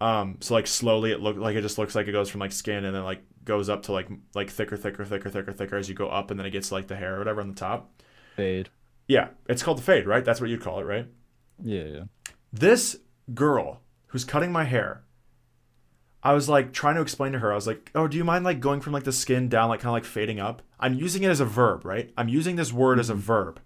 Um, 0.00 0.38
so 0.40 0.54
like 0.54 0.66
slowly 0.66 1.12
it 1.12 1.20
look 1.20 1.36
like 1.36 1.56
it 1.56 1.62
just 1.62 1.76
looks 1.76 1.94
like 1.94 2.08
it 2.08 2.12
goes 2.12 2.30
from 2.30 2.40
like 2.40 2.52
skin 2.52 2.84
and 2.84 2.94
then 2.96 3.04
like 3.04 3.22
goes 3.44 3.68
up 3.68 3.82
to 3.84 3.92
like 3.92 4.08
like 4.34 4.50
thicker, 4.50 4.76
thicker, 4.76 5.04
thicker, 5.04 5.28
thicker, 5.28 5.52
thicker 5.52 5.76
as 5.76 5.88
you 5.88 5.94
go 5.94 6.08
up, 6.08 6.30
and 6.30 6.38
then 6.38 6.46
it 6.46 6.50
gets 6.50 6.68
to, 6.68 6.74
like 6.74 6.86
the 6.86 6.96
hair 6.96 7.16
or 7.16 7.18
whatever 7.18 7.40
on 7.40 7.48
the 7.48 7.54
top. 7.54 8.02
Fade. 8.36 8.70
Yeah, 9.08 9.28
it's 9.48 9.62
called 9.62 9.78
the 9.78 9.82
fade, 9.82 10.06
right? 10.06 10.24
That's 10.24 10.40
what 10.40 10.50
you'd 10.50 10.62
call 10.62 10.80
it, 10.80 10.84
right? 10.84 11.06
Yeah, 11.62 11.84
yeah. 11.84 12.04
This 12.52 12.96
girl 13.34 13.80
who's 14.08 14.24
cutting 14.24 14.52
my 14.52 14.64
hair, 14.64 15.04
I 16.22 16.32
was 16.32 16.48
like 16.48 16.72
trying 16.72 16.94
to 16.96 17.02
explain 17.02 17.32
to 17.32 17.38
her. 17.40 17.52
I 17.52 17.56
was 17.56 17.66
like, 17.66 17.90
"Oh, 17.94 18.08
do 18.08 18.16
you 18.16 18.24
mind 18.24 18.44
like 18.44 18.60
going 18.60 18.80
from 18.80 18.92
like 18.92 19.04
the 19.04 19.12
skin 19.12 19.48
down, 19.48 19.68
like 19.68 19.80
kind 19.80 19.90
of 19.90 19.94
like 19.94 20.04
fading 20.04 20.40
up?" 20.40 20.62
I'm 20.78 20.94
using 20.94 21.22
it 21.22 21.28
as 21.30 21.40
a 21.40 21.44
verb, 21.44 21.84
right? 21.84 22.10
I'm 22.16 22.28
using 22.28 22.56
this 22.56 22.72
word 22.72 22.98
as 22.98 23.10
a 23.10 23.14
verb, 23.14 23.60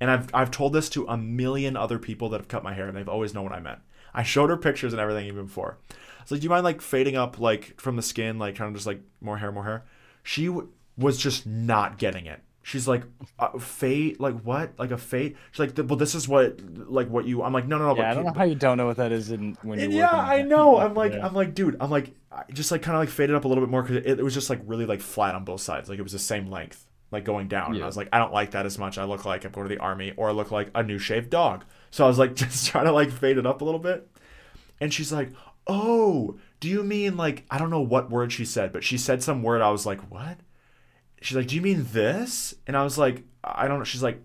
and 0.00 0.10
I've 0.10 0.28
I've 0.34 0.50
told 0.50 0.72
this 0.72 0.88
to 0.90 1.06
a 1.06 1.16
million 1.16 1.76
other 1.76 1.98
people 1.98 2.28
that 2.30 2.40
have 2.40 2.48
cut 2.48 2.62
my 2.62 2.74
hair, 2.74 2.88
and 2.88 2.96
they've 2.96 3.08
always 3.08 3.34
known 3.34 3.44
what 3.44 3.52
I 3.52 3.60
meant. 3.60 3.80
I 4.18 4.22
showed 4.24 4.50
her 4.50 4.56
pictures 4.56 4.92
and 4.92 5.00
everything 5.00 5.26
even 5.28 5.46
before. 5.46 5.78
I 5.90 6.22
was 6.22 6.32
like, 6.32 6.40
"Do 6.40 6.44
you 6.44 6.50
mind 6.50 6.64
like 6.64 6.80
fading 6.82 7.16
up, 7.16 7.38
like 7.38 7.80
from 7.80 7.96
the 7.96 8.02
skin, 8.02 8.38
like 8.38 8.56
kind 8.56 8.68
of 8.68 8.74
just 8.74 8.86
like 8.86 9.00
more 9.20 9.38
hair, 9.38 9.50
more 9.52 9.64
hair?" 9.64 9.84
She 10.22 10.46
w- 10.46 10.68
was 10.98 11.16
just 11.18 11.46
not 11.46 11.96
getting 11.98 12.26
it. 12.26 12.40
She's 12.62 12.86
like, 12.86 13.04
uh, 13.38 13.56
fade, 13.58 14.20
like 14.20 14.42
what? 14.42 14.72
Like 14.78 14.90
a 14.90 14.98
fade? 14.98 15.36
She's 15.52 15.60
like, 15.60 15.72
well, 15.88 15.96
this 15.96 16.14
is 16.14 16.28
what, 16.28 16.60
like 16.90 17.08
what 17.08 17.24
you. 17.24 17.42
I'm 17.42 17.54
like, 17.54 17.66
no, 17.66 17.78
no, 17.78 17.86
no. 17.86 17.90
Yeah, 17.96 18.02
but 18.02 18.04
I 18.10 18.14
don't 18.14 18.24
know 18.24 18.32
how 18.34 18.44
you 18.44 18.54
don't 18.56 18.76
know 18.76 18.84
what 18.84 18.98
that 18.98 19.10
is 19.10 19.30
in 19.30 19.56
when 19.62 19.78
you're 19.78 19.90
yeah, 19.90 20.10
I 20.10 20.42
know. 20.42 20.76
I'm 20.76 20.92
like, 20.92 21.14
Yeah. 21.14 21.24
I'm 21.24 21.32
like, 21.32 21.54
dude, 21.54 21.76
I'm 21.80 21.88
like, 21.90 22.12
I 22.30 22.42
just 22.52 22.70
like 22.70 22.82
kind 22.82 22.94
of 22.94 23.00
like 23.00 23.08
faded 23.08 23.34
up 23.36 23.46
a 23.46 23.48
little 23.48 23.64
bit 23.64 23.70
more 23.70 23.82
because 23.82 23.96
it, 24.04 24.18
it 24.18 24.22
was 24.22 24.34
just 24.34 24.50
like 24.50 24.60
really 24.66 24.84
like 24.84 25.00
flat 25.00 25.34
on 25.34 25.44
both 25.44 25.62
sides. 25.62 25.88
Like 25.88 25.98
it 25.98 26.02
was 26.02 26.12
the 26.12 26.18
same 26.18 26.50
length, 26.50 26.84
like 27.10 27.24
going 27.24 27.48
down. 27.48 27.74
And 27.74 27.82
I 27.82 27.86
was 27.86 27.96
like, 27.96 28.10
I 28.12 28.18
don't 28.18 28.34
like 28.34 28.50
that 28.50 28.66
as 28.66 28.76
much. 28.78 28.98
I 28.98 29.04
look 29.04 29.24
like 29.24 29.46
I'm 29.46 29.52
going 29.52 29.66
to 29.66 29.74
the 29.74 29.80
army, 29.80 30.12
or 30.18 30.28
I 30.28 30.32
look 30.32 30.50
like 30.50 30.70
a 30.74 30.82
new 30.82 30.98
shaved 30.98 31.30
dog. 31.30 31.64
So 31.90 32.04
I 32.04 32.08
was 32.08 32.18
like, 32.18 32.34
just 32.36 32.66
trying 32.66 32.86
to 32.86 32.92
like 32.92 33.10
fade 33.10 33.38
it 33.38 33.46
up 33.46 33.60
a 33.60 33.64
little 33.64 33.80
bit. 33.80 34.08
And 34.80 34.92
she's 34.92 35.12
like, 35.12 35.30
oh, 35.66 36.38
do 36.60 36.68
you 36.68 36.82
mean 36.82 37.16
like 37.16 37.44
I 37.50 37.58
don't 37.58 37.70
know 37.70 37.80
what 37.80 38.10
word 38.10 38.32
she 38.32 38.44
said, 38.44 38.72
but 38.72 38.84
she 38.84 38.98
said 38.98 39.22
some 39.22 39.42
word. 39.42 39.62
I 39.62 39.70
was 39.70 39.86
like, 39.86 40.00
what? 40.10 40.38
She's 41.20 41.36
like, 41.36 41.48
do 41.48 41.56
you 41.56 41.62
mean 41.62 41.86
this? 41.92 42.54
And 42.66 42.76
I 42.76 42.84
was 42.84 42.96
like, 42.96 43.24
I 43.42 43.66
don't 43.66 43.78
know. 43.78 43.84
She's 43.84 44.02
like, 44.02 44.20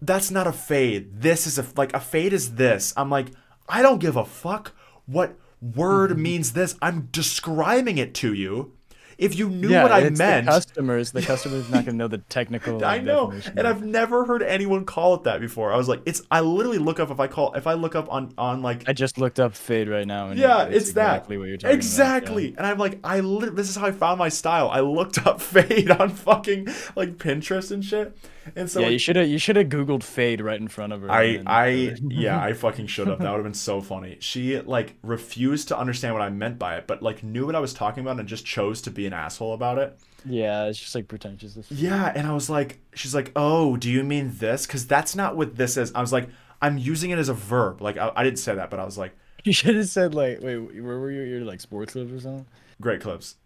that's 0.00 0.30
not 0.30 0.46
a 0.46 0.52
fade. 0.52 1.20
This 1.22 1.46
is 1.46 1.58
a 1.58 1.66
like 1.76 1.94
a 1.94 2.00
fade 2.00 2.32
is 2.32 2.54
this. 2.54 2.92
I'm 2.96 3.10
like, 3.10 3.28
I 3.68 3.82
don't 3.82 3.98
give 3.98 4.16
a 4.16 4.24
fuck 4.24 4.72
what 5.06 5.36
word 5.60 6.10
mm-hmm. 6.10 6.22
means 6.22 6.52
this. 6.52 6.76
I'm 6.82 7.08
describing 7.12 7.98
it 7.98 8.14
to 8.16 8.32
you. 8.32 8.72
If 9.18 9.38
you 9.38 9.48
knew 9.48 9.70
yeah, 9.70 9.82
what 9.82 9.92
I 9.92 10.00
it's 10.00 10.18
meant, 10.18 10.46
The 10.46 10.52
customers, 10.52 11.12
the 11.12 11.22
customers 11.32 11.70
not 11.70 11.84
gonna 11.84 11.96
know 11.96 12.08
the 12.08 12.18
technical. 12.18 12.84
I 12.84 12.98
know, 12.98 13.32
and 13.56 13.66
I've 13.66 13.82
never 13.82 14.24
heard 14.24 14.42
anyone 14.42 14.84
call 14.84 15.14
it 15.14 15.24
that 15.24 15.40
before. 15.40 15.72
I 15.72 15.76
was 15.76 15.88
like, 15.88 16.02
it's. 16.06 16.22
I 16.30 16.40
literally 16.40 16.78
look 16.78 17.00
up 17.00 17.10
if 17.10 17.20
I 17.20 17.26
call 17.26 17.54
if 17.54 17.66
I 17.66 17.74
look 17.74 17.94
up 17.94 18.10
on 18.12 18.34
on 18.38 18.62
like 18.62 18.88
I 18.88 18.92
just 18.92 19.18
looked 19.18 19.40
up 19.40 19.54
fade 19.54 19.88
right 19.88 20.06
now. 20.06 20.28
And 20.28 20.38
yeah, 20.38 20.64
it's, 20.64 20.88
exactly 20.88 21.36
that. 21.36 21.40
what 21.40 21.48
you're 21.48 21.58
talking 21.58 21.76
exactly. 21.76 22.48
about. 22.48 22.58
And 22.58 22.66
I'm 22.66 22.78
like, 22.78 23.00
I 23.04 23.20
lit- 23.20 23.56
this 23.56 23.68
is 23.68 23.76
how 23.76 23.86
I 23.86 23.92
found 23.92 24.18
my 24.18 24.28
style. 24.28 24.68
I 24.70 24.80
looked 24.80 25.26
up 25.26 25.40
fade 25.40 25.90
on 25.90 26.10
fucking 26.10 26.68
like 26.96 27.16
Pinterest 27.18 27.70
and 27.70 27.84
shit. 27.84 28.16
And 28.56 28.70
so 28.70 28.80
Yeah, 28.80 28.86
like, 28.86 28.92
you 28.92 28.98
should 28.98 29.16
have 29.16 29.28
you 29.28 29.38
should 29.38 29.56
have 29.56 29.68
googled 29.68 30.02
fade 30.02 30.40
right 30.40 30.60
in 30.60 30.68
front 30.68 30.92
of 30.92 31.02
her. 31.02 31.10
I 31.10 31.42
I 31.46 31.96
yeah, 32.08 32.40
I 32.40 32.52
fucking 32.52 32.86
should 32.86 33.06
have. 33.08 33.18
That 33.18 33.30
would 33.30 33.38
have 33.38 33.44
been 33.44 33.54
so 33.54 33.80
funny. 33.80 34.16
She 34.20 34.58
like 34.60 34.94
refused 35.02 35.68
to 35.68 35.78
understand 35.78 36.14
what 36.14 36.22
I 36.22 36.28
meant 36.28 36.58
by 36.58 36.76
it, 36.76 36.86
but 36.86 37.02
like 37.02 37.22
knew 37.22 37.46
what 37.46 37.54
I 37.54 37.60
was 37.60 37.72
talking 37.72 38.02
about 38.02 38.18
and 38.18 38.28
just 38.28 38.44
chose 38.44 38.80
to 38.82 38.90
be 38.90 39.06
an 39.06 39.12
asshole 39.12 39.54
about 39.54 39.78
it. 39.78 39.98
yeah, 40.24 40.64
it's 40.66 40.78
just 40.78 40.94
like 40.94 41.08
pretentious. 41.08 41.56
Yeah, 41.70 42.12
and 42.14 42.26
I 42.26 42.32
was 42.32 42.48
like, 42.48 42.80
she's 42.94 43.14
like, 43.14 43.32
oh, 43.36 43.76
do 43.76 43.90
you 43.90 44.02
mean 44.04 44.32
this? 44.38 44.66
Because 44.66 44.86
that's 44.86 45.14
not 45.14 45.36
what 45.36 45.56
this 45.56 45.76
is. 45.76 45.92
I 45.94 46.00
was 46.00 46.12
like, 46.12 46.28
I'm 46.62 46.78
using 46.78 47.10
it 47.10 47.18
as 47.18 47.28
a 47.28 47.34
verb. 47.34 47.80
Like 47.82 47.96
I, 47.98 48.10
I 48.16 48.24
didn't 48.24 48.38
say 48.38 48.54
that, 48.54 48.70
but 48.70 48.80
I 48.80 48.84
was 48.84 48.96
like, 48.98 49.14
You 49.44 49.52
should 49.52 49.76
have 49.76 49.88
said 49.88 50.14
like, 50.14 50.40
wait, 50.40 50.56
where 50.58 50.98
were 50.98 51.10
you? 51.10 51.22
You're 51.22 51.44
like 51.44 51.60
sports 51.60 51.92
clips 51.92 52.10
or 52.12 52.20
something. 52.20 52.46
great 52.80 53.00
clips. 53.02 53.36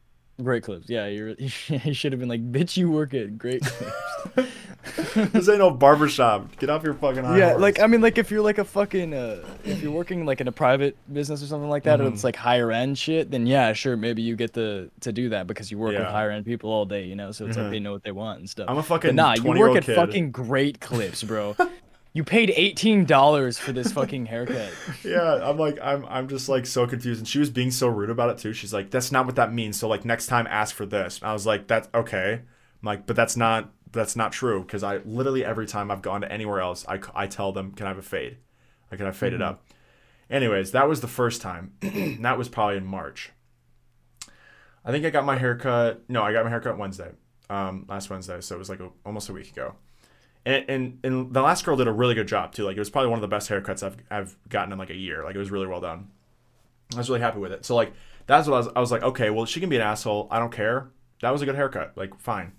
Great 0.42 0.62
clips. 0.62 0.88
Yeah, 0.88 1.06
you're. 1.06 1.30
You 1.30 1.48
should 1.94 2.12
have 2.12 2.20
been 2.20 2.28
like, 2.28 2.52
bitch, 2.52 2.76
you 2.76 2.90
work 2.90 3.12
at 3.14 3.36
Great 3.38 3.62
Clips. 3.62 4.50
this 5.32 5.48
ain't 5.48 5.58
no 5.58 5.70
barbershop. 5.72 6.56
Get 6.58 6.70
off 6.70 6.84
your 6.84 6.94
fucking 6.94 7.24
high 7.24 7.38
Yeah, 7.38 7.48
horse. 7.50 7.60
like 7.60 7.80
I 7.80 7.86
mean, 7.88 8.00
like 8.00 8.18
if 8.18 8.30
you're 8.30 8.40
like 8.42 8.58
a 8.58 8.64
fucking, 8.64 9.12
uh, 9.14 9.44
if 9.64 9.82
you're 9.82 9.90
working 9.90 10.24
like 10.24 10.40
in 10.40 10.46
a 10.46 10.52
private 10.52 10.96
business 11.12 11.42
or 11.42 11.46
something 11.46 11.68
like 11.68 11.82
that, 11.84 12.00
or 12.00 12.04
Mhm. 12.04 12.12
it's 12.12 12.22
like 12.24 12.36
higher 12.36 12.70
end 12.70 12.96
shit, 12.96 13.30
then 13.32 13.46
yeah, 13.46 13.72
sure, 13.72 13.96
maybe 13.96 14.22
you 14.22 14.36
get 14.36 14.54
to 14.54 14.90
to 15.00 15.12
do 15.12 15.30
that 15.30 15.48
because 15.48 15.70
you 15.72 15.78
work 15.78 15.96
with 15.98 16.06
higher 16.06 16.30
end 16.30 16.44
people 16.46 16.70
all 16.70 16.84
day, 16.86 17.04
you 17.04 17.16
know. 17.16 17.32
So 17.32 17.44
it's 17.46 17.56
Mhm. 17.56 17.62
like 17.62 17.70
they 17.72 17.80
know 17.80 17.92
what 17.92 18.04
they 18.04 18.12
want 18.12 18.38
and 18.38 18.48
stuff. 18.48 18.66
I'm 18.68 18.78
a 18.78 18.82
fucking 18.82 19.08
But 19.10 19.14
nah, 19.16 19.34
you 19.34 19.58
work 19.58 19.76
at 19.76 19.82
kid. 19.84 19.96
fucking 19.96 20.30
great 20.30 20.80
clips, 20.80 21.24
bro. 21.24 21.56
you 22.12 22.24
paid 22.24 22.50
eighteen 22.56 23.04
dollars 23.04 23.58
for 23.58 23.72
this 23.72 23.92
fucking 23.92 24.26
haircut. 24.26 24.72
yeah, 25.04 25.40
I'm 25.42 25.58
like, 25.58 25.78
I'm, 25.82 26.04
I'm 26.06 26.28
just 26.28 26.48
like 26.48 26.66
so 26.66 26.86
confused. 26.86 27.20
And 27.20 27.28
she 27.28 27.38
was 27.38 27.50
being 27.50 27.70
so 27.70 27.88
rude 27.88 28.10
about 28.10 28.30
it 28.30 28.38
too. 28.38 28.52
She's 28.52 28.72
like, 28.72 28.90
that's 28.90 29.12
not 29.12 29.26
what 29.26 29.36
that 29.36 29.52
means. 29.52 29.78
So 29.78 29.88
like 29.88 30.04
next 30.04 30.26
time, 30.26 30.46
ask 30.48 30.74
for 30.74 30.86
this. 30.86 31.18
And 31.18 31.28
I 31.28 31.32
was 31.32 31.46
like, 31.46 31.66
that's 31.66 31.88
okay. 31.94 32.32
I'm 32.32 32.86
like, 32.86 33.06
but 33.06 33.16
that's 33.16 33.36
not, 33.36 33.70
that's 33.92 34.16
not 34.16 34.32
true. 34.32 34.62
Because 34.62 34.82
I 34.82 34.98
literally 34.98 35.44
every 35.44 35.66
time 35.66 35.90
I've 35.90 36.02
gone 36.02 36.22
to 36.22 36.32
anywhere 36.32 36.60
else, 36.60 36.84
I, 36.88 37.00
I 37.14 37.26
tell 37.26 37.52
them, 37.52 37.72
can 37.72 37.86
I 37.86 37.90
have 37.90 37.98
a 37.98 38.02
fade? 38.02 38.38
I 38.90 38.96
can 38.96 39.06
I 39.06 39.12
fade 39.12 39.32
it 39.34 39.42
up? 39.42 39.64
Anyways, 40.30 40.72
that 40.72 40.88
was 40.88 41.00
the 41.00 41.08
first 41.08 41.40
time. 41.40 41.72
that 42.20 42.38
was 42.38 42.48
probably 42.48 42.76
in 42.76 42.86
March. 42.86 43.32
I 44.84 44.90
think 44.90 45.04
I 45.04 45.10
got 45.10 45.24
my 45.24 45.36
haircut. 45.36 46.02
No, 46.08 46.22
I 46.22 46.32
got 46.32 46.44
my 46.44 46.50
haircut 46.50 46.78
Wednesday, 46.78 47.10
um, 47.50 47.84
last 47.88 48.08
Wednesday. 48.08 48.40
So 48.40 48.54
it 48.54 48.58
was 48.58 48.70
like 48.70 48.80
a, 48.80 48.90
almost 49.04 49.28
a 49.28 49.32
week 49.32 49.50
ago. 49.50 49.74
And, 50.48 50.64
and 50.70 50.98
and 51.02 51.34
the 51.34 51.42
last 51.42 51.64
girl 51.64 51.76
did 51.76 51.88
a 51.88 51.92
really 51.92 52.14
good 52.14 52.26
job 52.28 52.52
too. 52.52 52.64
Like 52.64 52.76
it 52.76 52.80
was 52.80 52.90
probably 52.90 53.10
one 53.10 53.18
of 53.18 53.22
the 53.22 53.28
best 53.28 53.50
haircuts 53.50 53.82
I've 53.82 53.96
I've 54.10 54.36
gotten 54.48 54.72
in 54.72 54.78
like 54.78 54.90
a 54.90 54.96
year. 54.96 55.22
Like 55.24 55.34
it 55.34 55.38
was 55.38 55.50
really 55.50 55.66
well 55.66 55.80
done. 55.80 56.08
I 56.94 56.98
was 56.98 57.08
really 57.10 57.20
happy 57.20 57.38
with 57.38 57.52
it. 57.52 57.64
So 57.64 57.76
like 57.76 57.92
that's 58.26 58.48
what 58.48 58.54
I 58.54 58.58
was. 58.58 58.68
I 58.76 58.80
was 58.80 58.90
like, 58.90 59.02
okay, 59.02 59.30
well 59.30 59.44
she 59.44 59.60
can 59.60 59.68
be 59.68 59.76
an 59.76 59.82
asshole. 59.82 60.26
I 60.30 60.38
don't 60.38 60.52
care. 60.52 60.90
That 61.20 61.30
was 61.30 61.42
a 61.42 61.44
good 61.44 61.54
haircut. 61.54 61.92
Like 61.96 62.18
fine. 62.18 62.52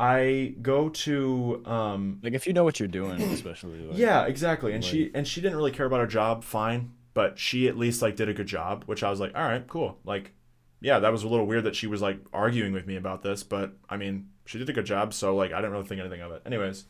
I 0.00 0.54
go 0.62 0.88
to 0.88 1.62
um 1.66 2.20
Like 2.22 2.32
if 2.34 2.46
you 2.46 2.52
know 2.52 2.64
what 2.64 2.78
you're 2.78 2.88
doing, 2.88 3.20
especially. 3.22 3.80
Like, 3.80 3.98
yeah 3.98 4.24
exactly 4.26 4.72
and 4.72 4.84
she 4.84 5.10
and 5.14 5.26
she 5.26 5.40
didn't 5.40 5.56
really 5.56 5.72
care 5.72 5.86
about 5.86 6.00
her 6.00 6.06
job 6.06 6.44
fine 6.44 6.92
but 7.14 7.38
she 7.38 7.68
at 7.68 7.76
least 7.76 8.00
like 8.02 8.14
did 8.16 8.28
a 8.28 8.32
good 8.34 8.46
job 8.46 8.84
which 8.86 9.02
i 9.02 9.10
was 9.10 9.18
like 9.18 9.32
all 9.34 9.42
right 9.42 9.66
cool 9.66 9.98
like 10.04 10.32
yeah 10.80 11.00
that 11.00 11.10
was 11.10 11.24
a 11.24 11.28
little 11.28 11.46
weird 11.46 11.64
that 11.64 11.74
she 11.74 11.88
was 11.88 12.00
like 12.00 12.20
arguing 12.32 12.72
with 12.72 12.86
me 12.86 12.94
about 12.94 13.22
this 13.22 13.42
but 13.42 13.72
i 13.90 13.96
mean 13.96 14.28
she 14.48 14.58
did 14.58 14.70
a 14.70 14.72
good 14.72 14.86
job 14.86 15.12
so 15.12 15.36
like 15.36 15.52
i 15.52 15.56
didn't 15.56 15.72
really 15.72 15.84
think 15.84 16.00
anything 16.00 16.22
of 16.22 16.32
it. 16.32 16.42
Anyways 16.46 16.84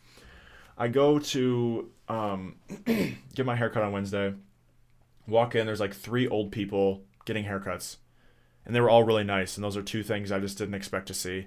i 0.77 0.87
go 0.87 1.19
to 1.19 1.91
um 2.09 2.55
get 3.35 3.45
my 3.45 3.57
haircut 3.57 3.83
on 3.83 3.93
wednesday. 3.93 4.33
Walk 5.27 5.55
in 5.55 5.67
there's 5.67 5.81
like 5.81 5.95
three 5.95 6.29
old 6.29 6.53
people 6.53 7.03
getting 7.25 7.45
haircuts 7.45 7.97
and 8.65 8.75
they 8.75 8.81
were 8.81 8.89
all 8.89 9.03
really 9.03 9.25
nice 9.25 9.57
and 9.57 9.65
those 9.65 9.77
are 9.77 9.83
two 9.83 10.03
things 10.03 10.31
i 10.31 10.39
just 10.39 10.57
didn't 10.57 10.75
expect 10.75 11.09
to 11.09 11.15
see. 11.15 11.47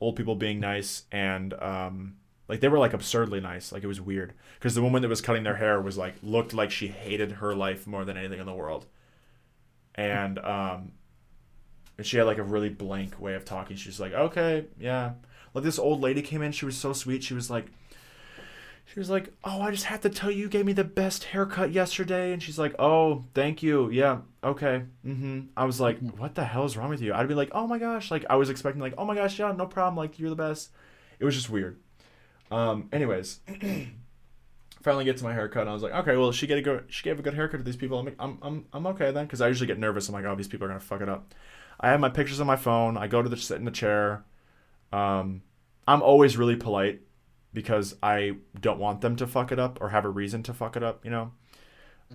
Old 0.00 0.16
people 0.16 0.34
being 0.34 0.60
nice 0.60 1.04
and 1.12 1.52
um 1.54 2.16
like 2.48 2.60
they 2.60 2.68
were 2.68 2.78
like 2.80 2.94
absurdly 2.94 3.38
nice. 3.38 3.70
Like 3.70 3.84
it 3.84 3.86
was 3.86 4.00
weird. 4.00 4.32
Because 4.58 4.74
the 4.74 4.82
woman 4.82 5.02
that 5.02 5.08
was 5.08 5.20
cutting 5.20 5.44
their 5.44 5.56
hair 5.56 5.80
was 5.80 5.96
like 5.96 6.14
looked 6.20 6.52
like 6.52 6.72
she 6.72 6.88
hated 6.88 7.32
her 7.32 7.54
life 7.54 7.86
more 7.86 8.04
than 8.04 8.16
anything 8.16 8.40
in 8.40 8.46
the 8.46 8.54
world. 8.54 8.86
And 9.94 10.38
um 10.38 10.92
and 11.96 12.06
she 12.06 12.16
had 12.16 12.24
like 12.24 12.38
a 12.38 12.42
really 12.42 12.70
blank 12.70 13.20
way 13.20 13.34
of 13.34 13.44
talking. 13.44 13.76
She's 13.76 14.00
like 14.00 14.14
okay 14.14 14.64
yeah 14.80 15.12
like 15.54 15.64
this 15.64 15.78
old 15.78 16.00
lady 16.00 16.22
came 16.22 16.42
in 16.42 16.52
she 16.52 16.64
was 16.64 16.76
so 16.76 16.92
sweet 16.92 17.22
she 17.22 17.34
was 17.34 17.50
like 17.50 17.66
she 18.92 18.98
was 18.98 19.08
like 19.08 19.32
oh 19.44 19.60
i 19.62 19.70
just 19.70 19.84
have 19.84 20.00
to 20.00 20.08
tell 20.10 20.30
you 20.30 20.40
you 20.40 20.48
gave 20.48 20.66
me 20.66 20.72
the 20.72 20.84
best 20.84 21.24
haircut 21.24 21.72
yesterday. 21.72 22.32
And 22.32 22.42
she's 22.42 22.58
like 22.58 22.74
oh 22.78 23.24
thank 23.34 23.62
you. 23.62 23.90
Yeah 23.90 24.18
okay 24.42 24.84
mm-hmm. 25.06 25.40
I 25.56 25.64
was 25.64 25.80
like 25.80 26.00
what 26.16 26.34
the 26.34 26.44
hell 26.44 26.64
is 26.64 26.76
wrong 26.76 26.90
with 26.90 27.00
you? 27.00 27.12
I'd 27.14 27.28
be 27.28 27.34
like 27.34 27.50
oh 27.52 27.66
my 27.66 27.78
gosh 27.78 28.10
like 28.10 28.24
i 28.28 28.36
was 28.36 28.50
expecting 28.50 28.80
like 28.80 28.94
oh 28.98 29.04
my 29.04 29.14
gosh 29.14 29.38
yeah 29.38 29.52
no 29.52 29.66
problem 29.66 29.96
like 29.96 30.18
you're 30.18 30.30
the 30.30 30.36
best. 30.36 30.70
It 31.18 31.24
was 31.24 31.34
just 31.34 31.50
weird. 31.50 31.78
Um 32.50 32.88
anyways 32.92 33.40
finally 34.82 35.04
get 35.04 35.18
to 35.18 35.24
my 35.24 35.34
haircut 35.34 35.60
and 35.60 35.70
i 35.70 35.74
was 35.74 35.82
like 35.82 35.92
okay 35.92 36.16
well 36.16 36.32
she 36.32 36.46
get 36.46 36.56
a 36.56 36.62
good 36.62 36.84
she 36.88 37.02
gave 37.04 37.18
a 37.18 37.22
good 37.22 37.34
haircut 37.34 37.60
to 37.60 37.64
these 37.64 37.76
people. 37.76 37.98
I'm 37.98 38.14
i'm 38.18 38.38
i'm, 38.42 38.64
I'm 38.72 38.86
okay 38.88 39.12
then. 39.12 39.26
Because 39.26 39.40
i 39.40 39.48
usually 39.48 39.68
get 39.68 39.78
nervous. 39.78 40.08
I'm 40.08 40.14
like 40.14 40.24
oh 40.24 40.34
these 40.34 40.48
people 40.48 40.64
are 40.64 40.68
gonna 40.68 40.80
fuck 40.80 41.00
it 41.00 41.08
up. 41.08 41.32
I 41.78 41.90
have 41.90 42.00
my 42.00 42.10
pictures 42.10 42.40
on 42.40 42.46
my 42.46 42.56
phone. 42.56 42.96
I 42.96 43.06
go 43.06 43.22
to 43.22 43.28
the 43.28 43.36
sit 43.36 43.58
in 43.58 43.64
the 43.64 43.70
chair 43.70 44.24
um 44.92 45.42
i'm 45.86 46.02
always 46.02 46.36
really 46.36 46.56
polite 46.56 47.00
because 47.52 47.96
i 48.02 48.32
don't 48.60 48.78
want 48.78 49.00
them 49.00 49.16
to 49.16 49.26
fuck 49.26 49.52
it 49.52 49.58
up 49.58 49.78
or 49.80 49.88
have 49.90 50.04
a 50.04 50.08
reason 50.08 50.42
to 50.42 50.52
fuck 50.54 50.76
it 50.76 50.82
up 50.82 51.04
you 51.04 51.10
know? 51.10 51.32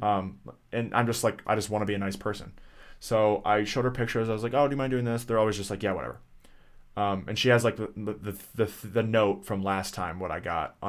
Um 0.01 0.39
and 0.71 0.93
i'm 0.93 1.07
just 1.07 1.23
like 1.23 1.41
i 1.47 1.55
just 1.55 1.69
want 1.69 1.81
to 1.81 1.85
be 1.85 1.93
a 1.93 1.97
nice 1.97 2.15
person. 2.15 2.53
So 2.99 3.41
i 3.45 3.63
showed 3.63 3.85
her 3.85 3.91
pictures. 3.91 4.29
I 4.29 4.33
was 4.33 4.43
like 4.43 4.53
oh 4.53 4.67
do 4.67 4.73
you 4.73 4.77
mind 4.77 4.91
doing 4.91 5.05
this? 5.05 5.23
They're 5.23 5.39
always 5.39 5.57
just 5.57 5.69
like 5.69 5.83
yeah 5.83 5.93
whatever. 5.93 6.19
Um, 6.97 7.25
and 7.27 7.37
she 7.37 7.49
has 7.49 7.63
like 7.63 7.75
the 7.75 7.89
the, 7.95 8.13
the 8.13 8.37
the 8.55 8.87
the 8.87 9.03
note 9.03 9.45
from 9.45 9.63
last 9.63 9.93
time 9.93 10.19
what 10.19 10.31
I 10.31 10.39
got 10.39 10.75
on 10.81 10.83